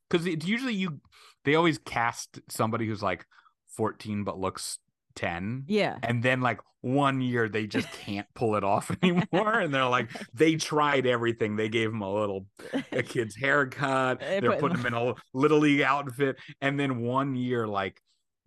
because 0.09 0.27
it's 0.27 0.47
usually 0.47 0.75
you 0.75 1.01
they 1.45 1.55
always 1.55 1.79
cast 1.79 2.41
somebody 2.49 2.87
who's 2.87 3.03
like 3.03 3.27
14 3.77 4.25
but 4.25 4.39
looks 4.39 4.79
10 5.19 5.65
Yeah. 5.67 5.99
and 6.03 6.23
then 6.23 6.41
like 6.41 6.61
one 6.81 7.21
year 7.21 7.49
they 7.49 7.67
just 7.67 7.91
can't 8.05 8.27
pull 8.35 8.55
it 8.55 8.63
off 8.63 8.91
anymore 9.03 9.59
and 9.61 9.75
they're 9.75 9.85
like 9.87 10.11
they 10.35 10.55
tried 10.55 11.07
everything 11.07 11.57
they 11.57 11.69
gave 11.69 11.91
him 11.91 12.03
a 12.03 12.13
little 12.13 12.47
a 12.93 13.03
kid's 13.13 13.35
haircut 13.37 14.21
They 14.21 14.39
they're 14.41 14.57
putting 14.59 14.79
him 14.79 14.87
in 14.87 14.95
a 14.95 15.15
little 15.35 15.59
league 15.59 15.81
outfit 15.83 16.37
and 16.61 16.79
then 16.79 17.01
one 17.01 17.35
year 17.35 17.67
like 17.67 18.01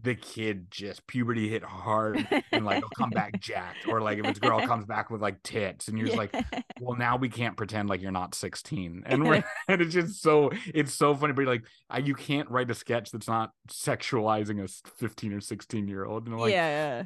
the 0.04 0.16
kid 0.16 0.68
just 0.72 1.06
puberty 1.06 1.48
hit 1.48 1.64
hard 1.64 2.28
and 2.52 2.66
like 2.66 2.78
he'll 2.78 2.90
come 2.98 3.10
back 3.12 3.40
jacked 3.40 3.88
or 3.88 4.02
like 4.02 4.18
if 4.18 4.26
it's 4.26 4.40
girl 4.40 4.66
comes 4.66 4.86
back 4.86 5.10
with 5.10 5.22
like 5.22 5.42
tits 5.44 5.88
and 5.88 5.98
you're 5.98 6.08
just 6.08 6.18
like 6.18 6.34
well 6.80 6.98
now 6.98 7.18
we 7.18 7.30
can't 7.30 7.56
pretend 7.56 7.88
like 7.90 8.02
you're 8.02 8.12
not 8.12 8.34
16 8.34 9.04
and 9.08 9.24
we're 9.24 9.44
and 9.68 9.82
it's 9.82 9.94
just 9.94 10.22
so 10.22 10.50
it's 10.74 10.94
so 10.94 11.16
funny 11.16 11.34
but 11.34 11.46
like 11.46 11.64
I, 11.90 12.00
you 12.00 12.16
can't 12.16 12.50
write 12.50 12.72
a 12.72 12.74
sketch 12.74 13.12
that's 13.12 13.28
not 13.28 13.52
sexualizing 13.70 14.64
a 14.64 14.68
15 14.98 15.34
or 15.34 15.42
16 15.42 15.88
year 15.88 16.06
old 16.06 16.28
and 16.28 16.40
like 16.40 16.52
yeah. 16.52 17.04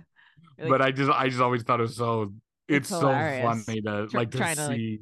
yeah. 0.57 0.69
but 0.69 0.81
I 0.81 0.91
just 0.91 1.11
I 1.11 1.27
just 1.27 1.41
always 1.41 1.63
thought 1.63 1.79
it 1.79 1.83
was 1.83 1.97
so 1.97 2.33
it's, 2.67 2.89
It's 2.89 2.89
so 2.89 3.01
funny 3.01 3.81
to 3.81 4.07
Tr- 4.07 4.17
like 4.17 4.31
to 4.31 4.37
to, 4.37 4.43
like, 4.43 4.57
see 4.57 4.99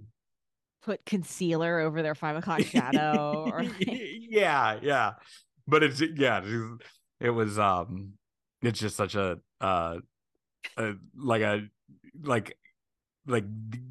put 0.84 1.06
concealer 1.06 1.80
over 1.80 2.02
their 2.02 2.16
five 2.16 2.36
o'clock 2.36 2.62
shadow. 2.64 3.50
or 3.50 3.64
like, 3.64 3.76
yeah 3.88 4.80
yeah 4.82 5.12
but 5.68 5.84
it's 5.84 6.02
yeah 6.02 6.39
it's- 6.39 6.80
it 7.24 7.30
was 7.30 7.57
um 7.57 8.13
it's 8.61 8.80
just 8.80 8.95
such 8.95 9.15
a 9.15 9.39
uh 9.61 9.97
a 10.78 10.93
like 11.17 11.41
a 11.41 11.67
like 12.21 12.57
like 13.26 13.45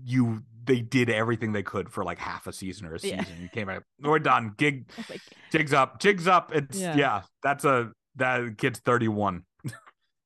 you 0.04 0.42
they 0.64 0.80
did 0.80 1.10
everything 1.10 1.52
they 1.52 1.62
could 1.62 1.90
for 1.90 2.04
like 2.04 2.18
half 2.18 2.46
a 2.46 2.52
season 2.52 2.86
or 2.86 2.94
a 2.94 2.98
season. 3.00 3.18
Yeah. 3.18 3.42
You 3.42 3.48
came 3.48 3.68
out, 3.68 3.82
we're 4.00 4.20
done. 4.20 4.54
Gig 4.56 4.88
like, 5.10 5.20
jigs 5.50 5.72
up, 5.72 5.98
jigs 5.98 6.28
up. 6.28 6.54
It's 6.54 6.78
Yeah. 6.78 6.96
yeah. 6.96 7.22
that's 7.42 7.64
a 7.64 7.90
that 8.16 8.58
kid's 8.58 8.78
31. 8.78 9.42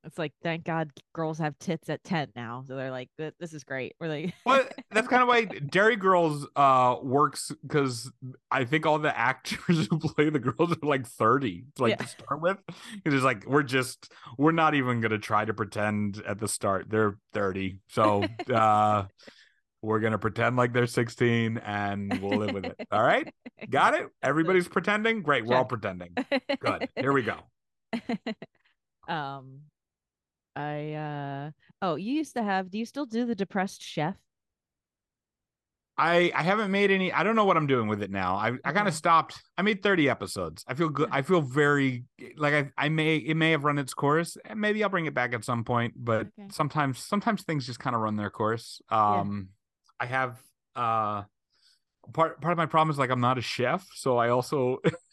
It's 0.06 0.18
like, 0.18 0.32
thank 0.42 0.64
God 0.64 0.90
girls 1.14 1.38
have 1.38 1.58
tits 1.58 1.90
at 1.90 2.02
10 2.04 2.28
now. 2.36 2.62
So 2.66 2.76
they're 2.76 2.92
like, 2.92 3.10
this 3.18 3.52
is 3.52 3.64
great. 3.64 3.94
We're 4.00 4.08
like, 4.08 4.34
Well, 4.46 4.64
that's 4.92 5.08
kind 5.08 5.20
of 5.20 5.28
why 5.28 5.44
Derry 5.70 5.96
Girls 5.96 6.46
uh 6.54 6.96
works 7.02 7.50
because 7.62 8.10
I 8.50 8.64
think 8.64 8.86
all 8.86 8.98
the 9.00 9.16
actors 9.16 9.86
who 9.90 9.98
play 9.98 10.30
the 10.30 10.38
girls 10.38 10.72
are 10.72 10.86
like 10.86 11.06
30 11.06 11.64
like 11.78 11.90
Yeah. 11.90 11.96
to 11.96 12.06
start 12.06 12.40
with. 12.40 12.58
It's 13.04 13.24
like 13.24 13.46
we're 13.46 13.64
just 13.64 14.12
we're 14.38 14.52
not 14.52 14.74
even 14.74 15.00
gonna 15.00 15.18
try 15.18 15.44
to 15.44 15.52
pretend 15.52 16.22
at 16.26 16.38
the 16.38 16.48
start. 16.48 16.86
They're 16.88 17.18
30. 17.34 17.80
So 17.88 18.24
uh 18.54 19.06
we're 19.82 20.00
gonna 20.00 20.18
pretend 20.18 20.56
like 20.56 20.72
they're 20.72 20.86
16 20.86 21.58
and 21.58 22.20
we'll 22.22 22.38
live 22.38 22.54
with 22.54 22.64
it. 22.64 22.76
All 22.92 23.02
right. 23.02 23.32
Got 23.68 23.94
it? 23.94 24.08
Everybody's 24.22 24.68
pretending? 24.68 25.22
Great, 25.22 25.44
we're 25.44 25.56
all 25.56 25.64
pretending. 25.64 26.14
Good. 26.60 26.88
Here 26.96 27.12
we 27.12 27.22
go. 27.22 27.38
um, 29.08 29.60
I, 30.56 30.94
uh, 30.94 31.50
oh, 31.82 31.96
you 31.96 32.14
used 32.14 32.34
to 32.34 32.42
have, 32.42 32.70
do 32.70 32.78
you 32.78 32.86
still 32.86 33.06
do 33.06 33.26
the 33.26 33.34
depressed 33.34 33.82
chef? 33.82 34.16
I 35.98 36.30
I 36.34 36.42
haven't 36.42 36.70
made 36.70 36.90
any. 36.90 37.10
I 37.10 37.22
don't 37.22 37.36
know 37.36 37.46
what 37.46 37.56
I'm 37.56 37.66
doing 37.66 37.88
with 37.88 38.02
it 38.02 38.10
now. 38.10 38.36
I 38.36 38.52
I 38.64 38.72
kind 38.72 38.86
of 38.86 38.92
stopped. 38.92 39.42
I 39.56 39.62
made 39.62 39.82
30 39.82 40.10
episodes. 40.10 40.62
I 40.68 40.74
feel 40.74 40.90
good. 40.90 41.08
I 41.12 41.22
feel 41.22 41.40
very 41.40 42.04
like 42.36 42.52
I 42.52 42.70
I 42.76 42.88
may 42.90 43.16
it 43.16 43.34
may 43.34 43.52
have 43.52 43.64
run 43.64 43.78
its 43.78 43.94
course. 43.94 44.36
Maybe 44.54 44.84
I'll 44.84 44.90
bring 44.90 45.06
it 45.06 45.14
back 45.14 45.32
at 45.32 45.44
some 45.44 45.64
point. 45.64 45.94
But 45.96 46.28
Okay. 46.38 46.48
sometimes 46.50 46.98
sometimes 46.98 47.42
things 47.44 47.64
just 47.66 47.78
kind 47.80 47.96
of 47.96 48.02
run 48.02 48.16
their 48.16 48.30
course. 48.30 48.82
Um, 48.90 49.50
I 49.98 50.06
have 50.06 50.38
uh 50.74 51.22
part 52.12 52.40
part 52.40 52.52
of 52.52 52.58
my 52.58 52.66
problem 52.66 52.90
is 52.90 52.98
like 52.98 53.10
I'm 53.10 53.20
not 53.20 53.38
a 53.38 53.42
chef, 53.42 53.86
so 53.94 54.18
I 54.18 54.28
also 54.30 54.78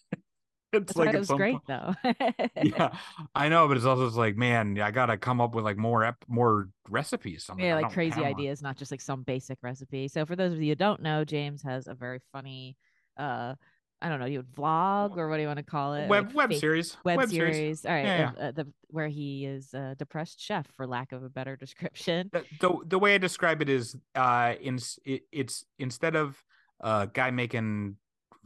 it's 0.74 0.96
like 0.96 1.14
it 1.14 1.20
was 1.20 1.30
great 1.30 1.54
point- 1.54 1.68
though. 1.68 1.94
yeah, 2.64 2.90
I 3.36 3.50
know, 3.50 3.68
but 3.68 3.78
it's 3.78 3.86
also 3.86 4.06
just 4.06 4.18
like, 4.18 4.36
man, 4.36 4.80
I 4.80 4.92
gotta 4.92 5.18
come 5.18 5.40
up 5.42 5.56
with 5.56 5.64
like 5.66 5.78
more 5.78 6.04
ep- 6.04 6.26
more 6.28 6.70
recipes. 6.90 7.50
Yeah, 7.58 7.76
like 7.76 7.92
crazy 7.92 8.22
one. 8.22 8.30
ideas, 8.30 8.62
not 8.62 8.78
just 8.78 8.92
like 8.92 9.02
some 9.02 9.24
basic 9.24 9.60
recipe. 9.62 10.08
So 10.08 10.26
for 10.26 10.36
those 10.36 10.54
of 10.54 10.62
you 10.62 10.70
who 10.72 10.76
don't 10.76 11.02
know, 11.02 11.24
James 11.26 11.62
has 11.64 11.88
a 11.88 11.94
very 11.94 12.20
funny 12.32 12.76
uh 13.18 13.56
I 14.02 14.10
don't 14.10 14.20
know, 14.20 14.26
you 14.26 14.40
would 14.40 14.52
vlog 14.52 15.16
or 15.16 15.30
what 15.30 15.38
do 15.38 15.44
you 15.44 15.48
want 15.48 15.60
to 15.60 15.64
call 15.64 15.94
it? 15.94 16.10
Web 16.10 16.26
Like 16.28 16.36
web 16.36 16.50
fake- 16.50 16.60
series. 16.60 16.98
Web, 17.06 17.30
series. 17.30 17.86
All 17.86 17.94
right. 17.94 18.04
Yeah, 18.04 18.30
of, 18.32 18.38
uh, 18.38 18.52
the 18.52 18.68
where 18.90 19.08
he 19.08 19.46
is 19.46 19.74
a 19.74 19.96
depressed 19.98 20.42
chef 20.42 20.68
for 20.76 20.86
lack 20.86 21.14
of 21.14 21.24
a 21.24 21.30
better 21.30 21.56
description. 21.66 22.30
the, 22.34 22.44
the 22.60 22.78
the 22.86 23.00
way 23.00 23.16
I 23.16 23.18
describe 23.18 23.62
it 23.62 23.70
is 23.70 23.96
uh 24.16 24.56
in 24.60 24.78
it, 25.06 25.22
it's 25.32 25.64
instead 25.80 26.16
of 26.18 26.44
a 26.82 27.08
guy 27.14 27.32
making 27.32 27.96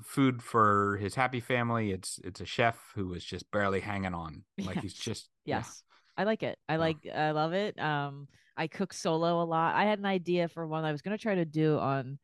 food 0.04 0.42
for 0.44 0.98
his 1.02 1.16
happy 1.16 1.40
family, 1.40 1.92
it's 1.92 2.20
it's 2.24 2.42
a 2.42 2.46
chef 2.46 2.78
who 2.96 3.14
is 3.14 3.24
just 3.24 3.50
barely 3.52 3.80
hanging 3.80 4.14
on. 4.14 4.44
Like 4.60 4.76
Yeah. 4.76 4.82
he's 4.82 4.94
just 4.94 5.30
yeah. 5.46 5.58
Yes. 5.58 5.84
I 6.18 6.24
like 6.24 6.44
it. 6.44 6.58
I 6.68 6.76
Oh. 6.76 6.80
like 6.80 6.98
I 7.14 7.32
love 7.32 7.54
it. 7.54 7.80
Um 7.80 8.28
I 8.58 8.68
cook 8.68 8.94
solo 8.94 9.42
a 9.42 9.46
lot. 9.46 9.76
I 9.76 9.86
had 9.86 10.00
an 10.00 10.06
idea 10.06 10.48
for 10.48 10.66
one 10.68 10.84
I 10.84 10.92
was 10.92 11.02
going 11.02 11.16
to 11.16 11.22
try 11.22 11.36
to 11.36 11.46
do 11.46 11.78
on 11.78 12.18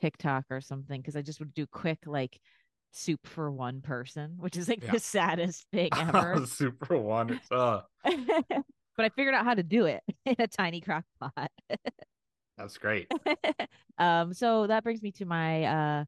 TikTok 0.00 0.44
or 0.50 0.60
something 0.60 1.02
cuz 1.02 1.16
I 1.16 1.22
just 1.22 1.40
would 1.40 1.52
do 1.54 1.66
quick 1.66 1.98
like 2.06 2.40
soup 2.92 3.26
for 3.26 3.50
one 3.50 3.80
person, 3.82 4.34
which 4.38 4.56
is 4.56 4.68
like 4.68 4.84
Yeah. 4.84 4.92
the 4.92 5.00
saddest 5.00 5.66
thing 5.72 5.90
ever. 5.98 6.46
soup 6.46 6.86
for 6.86 6.98
one. 6.98 7.40
Uh, 7.50 7.80
but 8.04 9.04
I 9.04 9.08
figured 9.10 9.34
out 9.34 9.44
how 9.44 9.54
to 9.54 9.62
do 9.62 9.86
it 9.86 10.02
in 10.26 10.36
a 10.38 10.46
tiny 10.46 10.80
crock 10.80 11.04
pot. 11.20 11.50
that's 12.56 12.78
great. 12.78 13.08
um 13.98 14.32
so 14.32 14.66
that 14.66 14.82
brings 14.84 15.02
me 15.02 15.12
to 15.12 15.24
my 15.24 15.64
uh 15.64 16.04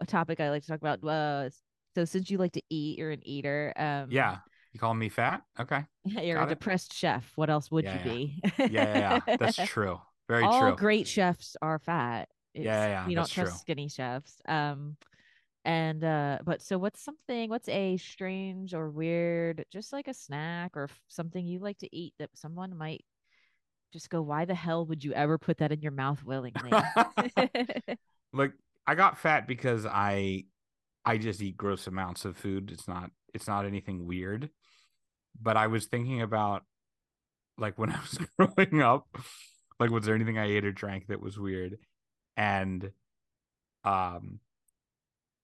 a 0.00 0.06
topic 0.06 0.40
I 0.40 0.50
like 0.50 0.62
to 0.62 0.68
talk 0.68 0.80
about 0.80 1.02
uh 1.04 1.50
so 1.94 2.04
since 2.04 2.30
you 2.30 2.38
like 2.38 2.52
to 2.52 2.62
eat, 2.68 2.98
you're 2.98 3.10
an 3.10 3.26
eater. 3.26 3.72
Um 3.76 4.10
Yeah. 4.10 4.38
You 4.72 4.80
calling 4.80 4.98
me 4.98 5.08
fat? 5.08 5.42
Okay. 5.58 5.84
You're 6.04 6.36
Got 6.36 6.44
a 6.44 6.50
it. 6.52 6.58
depressed 6.58 6.92
chef. 6.92 7.32
What 7.36 7.50
else 7.50 7.70
would 7.70 7.84
Yeah, 7.84 7.96
you 7.96 8.10
be? 8.10 8.42
Yeah, 8.58 8.84
yeah, 8.84 8.98
yeah. 8.98 9.20
That's 9.38 9.56
true. 9.64 10.00
Very 10.28 10.44
All 10.44 10.60
true. 10.60 10.76
great 10.76 11.06
chefs 11.06 11.56
are 11.62 11.78
fat. 11.78 12.28
Yeah, 12.54 12.62
It's- 12.62 12.88
yeah, 12.88 12.88
yeah, 12.88 13.08
You 13.08 13.16
don't 13.16 13.30
trust 13.30 13.52
true. 13.52 13.60
skinny 13.60 13.88
chefs. 13.88 14.40
Um, 14.46 14.96
and 15.64 16.04
uh, 16.04 16.38
but 16.44 16.62
so 16.62 16.78
what's 16.78 17.00
something? 17.02 17.50
What's 17.50 17.68
a 17.68 17.96
strange 17.96 18.72
or 18.74 18.90
weird, 18.90 19.64
just 19.72 19.92
like 19.92 20.08
a 20.08 20.14
snack 20.14 20.76
or 20.76 20.88
something 21.08 21.44
you 21.44 21.58
like 21.58 21.78
to 21.78 21.96
eat 21.96 22.14
that 22.18 22.30
someone 22.34 22.76
might 22.76 23.04
just 23.92 24.10
go, 24.10 24.22
"Why 24.22 24.44
the 24.44 24.54
hell 24.54 24.86
would 24.86 25.04
you 25.04 25.12
ever 25.12 25.38
put 25.38 25.58
that 25.58 25.72
in 25.72 25.80
your 25.82 25.92
mouth 25.92 26.22
willingly?" 26.24 26.72
like 28.32 28.52
I 28.86 28.94
got 28.94 29.18
fat 29.18 29.46
because 29.46 29.86
I 29.86 30.44
I 31.04 31.18
just 31.18 31.42
eat 31.42 31.56
gross 31.56 31.86
amounts 31.86 32.24
of 32.24 32.36
food. 32.36 32.70
It's 32.72 32.88
not 32.88 33.10
it's 33.34 33.48
not 33.48 33.66
anything 33.66 34.06
weird. 34.06 34.50
But 35.40 35.56
I 35.56 35.66
was 35.68 35.86
thinking 35.86 36.22
about 36.22 36.64
like 37.58 37.78
when 37.78 37.90
I 37.92 38.00
was 38.00 38.18
growing 38.38 38.82
up, 38.82 39.08
like 39.80 39.90
was 39.90 40.04
there 40.06 40.14
anything 40.14 40.38
I 40.38 40.46
ate 40.46 40.64
or 40.66 40.72
drank 40.72 41.08
that 41.08 41.20
was 41.22 41.38
weird? 41.38 41.78
And 42.36 42.92
um 43.84 44.40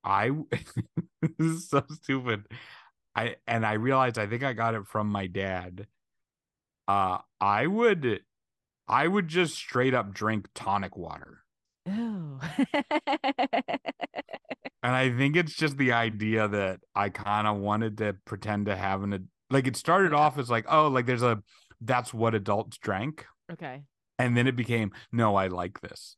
I 0.04 0.30
this 1.22 1.32
is 1.38 1.68
so 1.68 1.84
stupid. 1.90 2.46
I 3.14 3.36
and 3.46 3.66
I 3.66 3.74
realized 3.74 4.18
I 4.18 4.26
think 4.26 4.42
I 4.42 4.52
got 4.52 4.74
it 4.74 4.86
from 4.86 5.08
my 5.08 5.26
dad. 5.26 5.86
Uh 6.88 7.18
I 7.40 7.66
would 7.66 8.22
I 8.88 9.08
would 9.08 9.28
just 9.28 9.56
straight 9.56 9.94
up 9.94 10.12
drink 10.14 10.48
tonic 10.54 10.96
water. 10.96 11.44
Ew. 11.86 12.38
And 14.84 14.92
I 14.96 15.10
think 15.16 15.36
it's 15.36 15.54
just 15.54 15.76
the 15.78 15.92
idea 15.92 16.48
that 16.48 16.80
I 16.94 17.08
kind 17.08 17.46
of 17.46 17.58
wanted 17.58 17.98
to 17.98 18.16
pretend 18.24 18.66
to 18.66 18.74
have 18.74 19.02
an 19.04 19.12
ad- 19.12 19.28
like 19.48 19.66
it 19.68 19.76
started 19.76 20.12
off 20.12 20.38
as 20.38 20.50
like, 20.50 20.66
oh, 20.68 20.88
like 20.88 21.06
there's 21.06 21.22
a 21.22 21.40
that's 21.80 22.12
what 22.12 22.34
adults 22.34 22.78
drank. 22.78 23.26
okay. 23.52 23.82
And 24.18 24.36
then 24.36 24.46
it 24.46 24.54
became, 24.56 24.92
no, 25.10 25.34
I 25.36 25.48
like 25.48 25.80
this. 25.80 26.16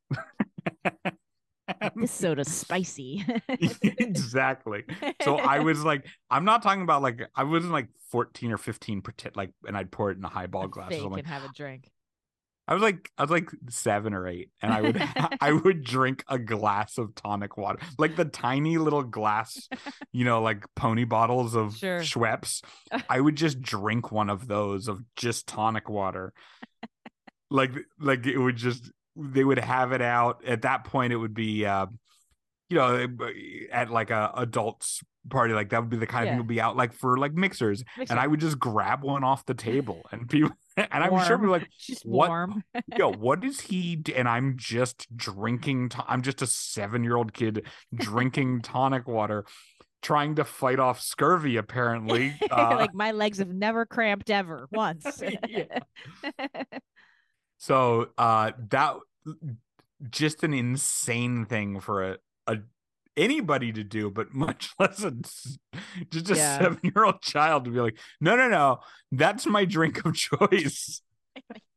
This 1.96 2.10
soda's 2.10 2.48
spicy. 2.52 3.24
exactly. 3.48 4.84
So 5.22 5.36
I 5.36 5.58
was 5.60 5.82
like, 5.84 6.06
I'm 6.30 6.44
not 6.44 6.62
talking 6.62 6.82
about 6.82 7.02
like 7.02 7.22
I 7.34 7.44
wasn't 7.44 7.72
like 7.72 7.88
14 8.10 8.52
or 8.52 8.58
15 8.58 9.00
pretend 9.02 9.36
like 9.36 9.50
and 9.66 9.76
I'd 9.76 9.90
pour 9.90 10.10
it 10.10 10.18
in 10.18 10.24
a 10.24 10.28
highball 10.28 10.68
glass. 10.68 10.88
or 10.88 10.90
fake 10.90 11.02
something. 11.02 11.18
and 11.20 11.28
have 11.28 11.44
a 11.44 11.48
drink. 11.48 11.90
I 12.66 12.74
was 12.74 12.82
like 12.82 13.10
I 13.18 13.22
was 13.22 13.30
like 13.30 13.50
seven 13.68 14.14
or 14.14 14.26
eight, 14.26 14.50
and 14.62 14.72
I 14.72 14.80
would 14.80 14.96
I 15.40 15.52
would 15.52 15.84
drink 15.84 16.24
a 16.28 16.38
glass 16.38 16.96
of 16.98 17.14
tonic 17.14 17.56
water, 17.56 17.78
like 17.98 18.16
the 18.16 18.24
tiny 18.24 18.78
little 18.78 19.02
glass, 19.02 19.68
you 20.12 20.24
know, 20.24 20.40
like 20.40 20.64
pony 20.74 21.04
bottles 21.04 21.54
of 21.54 21.76
Sure. 21.76 22.00
Schweppes. 22.00 22.62
I 23.08 23.20
would 23.20 23.36
just 23.36 23.60
drink 23.60 24.10
one 24.10 24.30
of 24.30 24.46
those 24.48 24.88
of 24.88 25.02
just 25.16 25.46
tonic 25.46 25.88
water, 25.90 26.32
like 27.50 27.72
like 28.00 28.26
it 28.26 28.38
would 28.38 28.56
just 28.56 28.90
they 29.16 29.44
would 29.44 29.58
have 29.58 29.92
it 29.92 30.02
out 30.02 30.44
at 30.46 30.62
that 30.62 30.84
point. 30.84 31.12
It 31.12 31.16
would 31.16 31.34
be, 31.34 31.66
uh, 31.66 31.86
you 32.70 32.78
know, 32.78 33.06
at 33.70 33.90
like 33.90 34.10
a 34.10 34.32
adults 34.36 35.02
party, 35.30 35.54
like 35.54 35.68
that 35.70 35.80
would 35.80 35.90
be 35.90 35.96
the 35.96 36.06
kind 36.06 36.24
of 36.24 36.30
thing 36.32 36.38
would 36.38 36.46
be 36.48 36.60
out 36.60 36.76
like 36.76 36.92
for 36.92 37.16
like 37.18 37.32
mixers, 37.34 37.84
and 38.10 38.18
I 38.18 38.26
would 38.26 38.40
just 38.40 38.58
grab 38.58 39.04
one 39.04 39.22
off 39.22 39.44
the 39.46 39.54
table, 39.54 40.02
and 40.10 40.28
people, 40.28 40.50
and 40.90 41.04
I'm 41.04 41.24
sure 41.26 41.38
we're 41.38 41.48
like 41.48 41.68
just 41.78 42.04
what- 42.04 42.28
warm. 42.28 42.64
yo, 42.96 43.12
what 43.12 43.44
is 43.44 43.60
he? 43.60 44.02
And 44.14 44.28
I'm 44.28 44.56
just 44.56 45.14
drinking. 45.16 45.90
To- 45.90 46.04
I'm 46.06 46.22
just 46.22 46.42
a 46.42 46.46
seven 46.46 47.04
year 47.04 47.16
old 47.16 47.32
kid 47.32 47.66
drinking 47.94 48.62
tonic 48.62 49.06
water, 49.06 49.44
trying 50.02 50.34
to 50.36 50.44
fight 50.44 50.78
off 50.78 51.00
scurvy. 51.00 51.56
Apparently, 51.56 52.34
uh, 52.50 52.76
like 52.76 52.94
my 52.94 53.12
legs 53.12 53.38
have 53.38 53.48
never 53.48 53.86
cramped 53.86 54.30
ever 54.30 54.68
once. 54.72 55.06
So 57.58 58.08
uh, 58.18 58.52
that 58.70 58.96
just 60.10 60.44
an 60.44 60.52
insane 60.52 61.46
thing 61.46 61.80
for 61.80 62.10
a, 62.10 62.18
a 62.46 62.58
anybody 63.16 63.72
to 63.72 63.84
do, 63.84 64.10
but 64.10 64.34
much 64.34 64.72
less 64.78 65.02
a, 65.04 65.12
just 66.10 66.30
a 66.30 66.36
Yeah. 66.36 66.58
seven 66.58 66.80
year 66.82 67.04
old 67.04 67.20
child 67.22 67.64
to 67.64 67.70
be 67.70 67.80
like, 67.80 67.98
no, 68.20 68.36
no, 68.36 68.48
no, 68.48 68.78
that's 69.12 69.46
my 69.46 69.64
drink 69.64 70.04
of 70.04 70.14
choice. 70.16 71.02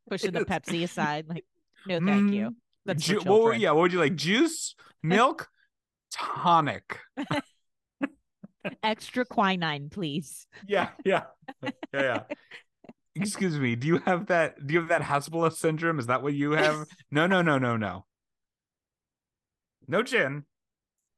Pushing 0.10 0.32
the 0.32 0.42
Pepsi 0.46 0.84
aside, 0.84 1.26
like, 1.28 1.46
no, 1.86 2.00
thank 2.00 2.32
you. 2.34 2.50
Mm, 2.50 2.56
That's 2.86 3.04
Ju- 3.04 3.20
what 3.26 3.44
would- 3.44 3.62
yeah, 3.62 3.72
what 3.72 3.82
would 3.82 3.94
you 3.94 4.00
like? 4.00 4.16
Juice, 4.16 4.76
milk, 5.04 5.48
tonic. 6.12 7.00
Extra 8.84 9.26
quinine, 9.26 9.90
please. 9.90 10.46
Yeah, 10.68 10.90
yeah, 11.06 11.24
yeah, 11.64 11.70
yeah. 11.94 12.24
Excuse 13.16 13.58
me. 13.58 13.76
Do 13.76 13.88
you 13.88 13.98
have 14.00 14.28
that? 14.28 14.66
Do 14.68 14.74
you 14.74 14.80
have 14.82 14.90
that 14.90 15.02
Hasbulla 15.02 15.52
syndrome? 15.54 16.00
Is 16.00 16.08
that 16.08 16.22
what 16.22 16.34
you 16.34 16.52
have? 16.52 16.86
No, 17.10 17.26
no, 17.28 17.42
no, 17.42 17.58
no, 17.58 17.78
no. 17.78 18.06
No 19.88 20.04
gin. 20.04 20.44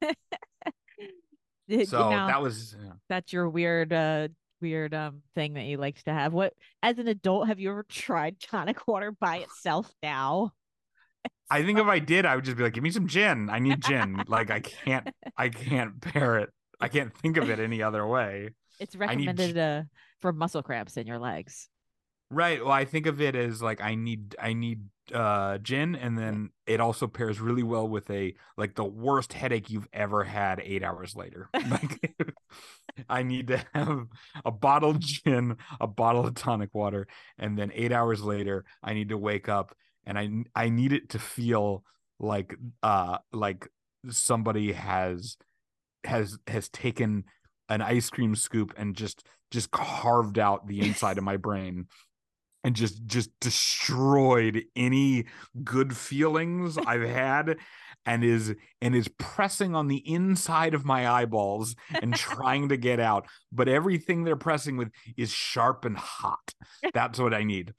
Did- 1.67 1.87
So 1.87 2.09
now, 2.09 2.27
that 2.27 2.41
was 2.41 2.75
yeah. 2.81 2.93
that's 3.09 3.31
your 3.31 3.49
weird 3.49 3.93
uh 3.93 4.29
weird 4.61 4.93
um 4.93 5.21
thing 5.35 5.53
that 5.53 5.65
you 5.65 5.77
like 5.77 6.01
to 6.03 6.13
have. 6.13 6.33
What 6.33 6.53
as 6.81 6.97
an 6.99 7.07
adult 7.07 7.47
have 7.47 7.59
you 7.59 7.69
ever 7.69 7.85
tried 7.87 8.39
tonic 8.39 8.87
water 8.87 9.11
by 9.11 9.37
itself 9.37 9.93
now? 10.01 10.51
I 11.51 11.63
think 11.63 11.79
if 11.79 11.87
I 11.87 11.99
did, 11.99 12.25
I 12.25 12.35
would 12.35 12.45
just 12.45 12.57
be 12.57 12.63
like, 12.63 12.73
"Give 12.73 12.83
me 12.83 12.91
some 12.91 13.07
gin. 13.07 13.49
I 13.49 13.59
need 13.59 13.81
gin." 13.81 14.23
like 14.27 14.51
I 14.51 14.59
can't, 14.85 15.09
I 15.37 15.49
can't 15.49 15.99
bear 15.99 16.37
it. 16.39 16.49
I 16.79 16.87
can't 16.87 17.13
think 17.17 17.37
of 17.37 17.49
it 17.49 17.59
any 17.59 17.81
other 17.81 18.05
way. 18.07 18.51
It's 18.79 18.95
I 18.95 19.15
need 19.15 19.27
recommended 19.27 19.57
uh, 19.57 19.83
for 20.19 20.31
muscle 20.31 20.63
cramps 20.63 20.95
in 20.95 21.07
your 21.07 21.19
legs. 21.19 21.67
Right. 22.31 22.63
Well, 22.63 22.71
I 22.73 22.85
think 22.85 23.07
of 23.07 23.21
it 23.21 23.35
as 23.35 23.61
like 23.61 23.81
I 23.81 23.95
need, 23.95 24.35
I 24.39 24.53
need 24.53 24.81
uh 25.11 25.57
gin, 25.57 25.95
and 25.95 26.15
then 26.15 26.51
it 26.67 26.79
also 26.79 27.07
pairs 27.07 27.39
really 27.39 27.63
well 27.63 27.87
with 27.89 28.07
a 28.11 28.35
like 28.55 28.75
the 28.75 28.83
worst 28.85 29.33
headache 29.33 29.71
you've 29.71 29.87
ever 29.91 30.23
had 30.23 30.59
eight 30.63 30.83
hours 30.83 31.15
later. 31.15 31.49
Like 31.69 32.15
I 33.09 33.23
need 33.23 33.47
to 33.47 33.63
have 33.73 34.07
a 34.45 34.51
bottle 34.51 34.91
of 34.91 34.99
gin, 34.99 35.57
a 35.81 35.87
bottle 35.87 36.25
of 36.27 36.35
tonic 36.35 36.75
water, 36.75 37.07
and 37.39 37.57
then 37.57 37.71
eight 37.73 37.91
hours 37.91 38.21
later, 38.21 38.65
I 38.83 38.93
need 38.93 39.09
to 39.09 39.17
wake 39.17 39.49
up 39.49 39.75
and 40.05 40.17
I 40.19 40.29
I 40.55 40.69
need 40.69 40.93
it 40.93 41.09
to 41.09 41.19
feel 41.19 41.83
like 42.19 42.55
uh 42.83 43.17
like 43.33 43.67
somebody 44.09 44.73
has 44.73 45.37
has 46.05 46.37
has 46.47 46.69
taken 46.69 47.25
an 47.69 47.81
ice 47.81 48.09
cream 48.09 48.35
scoop 48.35 48.73
and 48.77 48.95
just 48.95 49.23
just 49.51 49.71
carved 49.71 50.39
out 50.39 50.67
the 50.67 50.81
inside 50.81 51.17
of 51.17 51.23
my 51.23 51.37
brain 51.37 51.87
and 52.63 52.75
just 52.75 53.05
just 53.05 53.29
destroyed 53.39 54.63
any 54.75 55.25
good 55.63 55.95
feelings 55.95 56.77
I've 56.85 57.07
had 57.07 57.57
and 58.05 58.23
is 58.23 58.55
and 58.81 58.95
is 58.95 59.07
pressing 59.17 59.75
on 59.75 59.87
the 59.87 59.97
inside 60.11 60.73
of 60.73 60.85
my 60.85 61.09
eyeballs 61.09 61.75
and 62.01 62.13
trying 62.15 62.69
to 62.69 62.77
get 62.77 62.99
out 62.99 63.27
but 63.51 63.67
everything 63.67 64.23
they're 64.23 64.35
pressing 64.35 64.77
with 64.77 64.89
is 65.17 65.31
sharp 65.31 65.85
and 65.85 65.97
hot 65.97 66.53
that's 66.93 67.19
what 67.19 67.33
I 67.33 67.43
need 67.43 67.73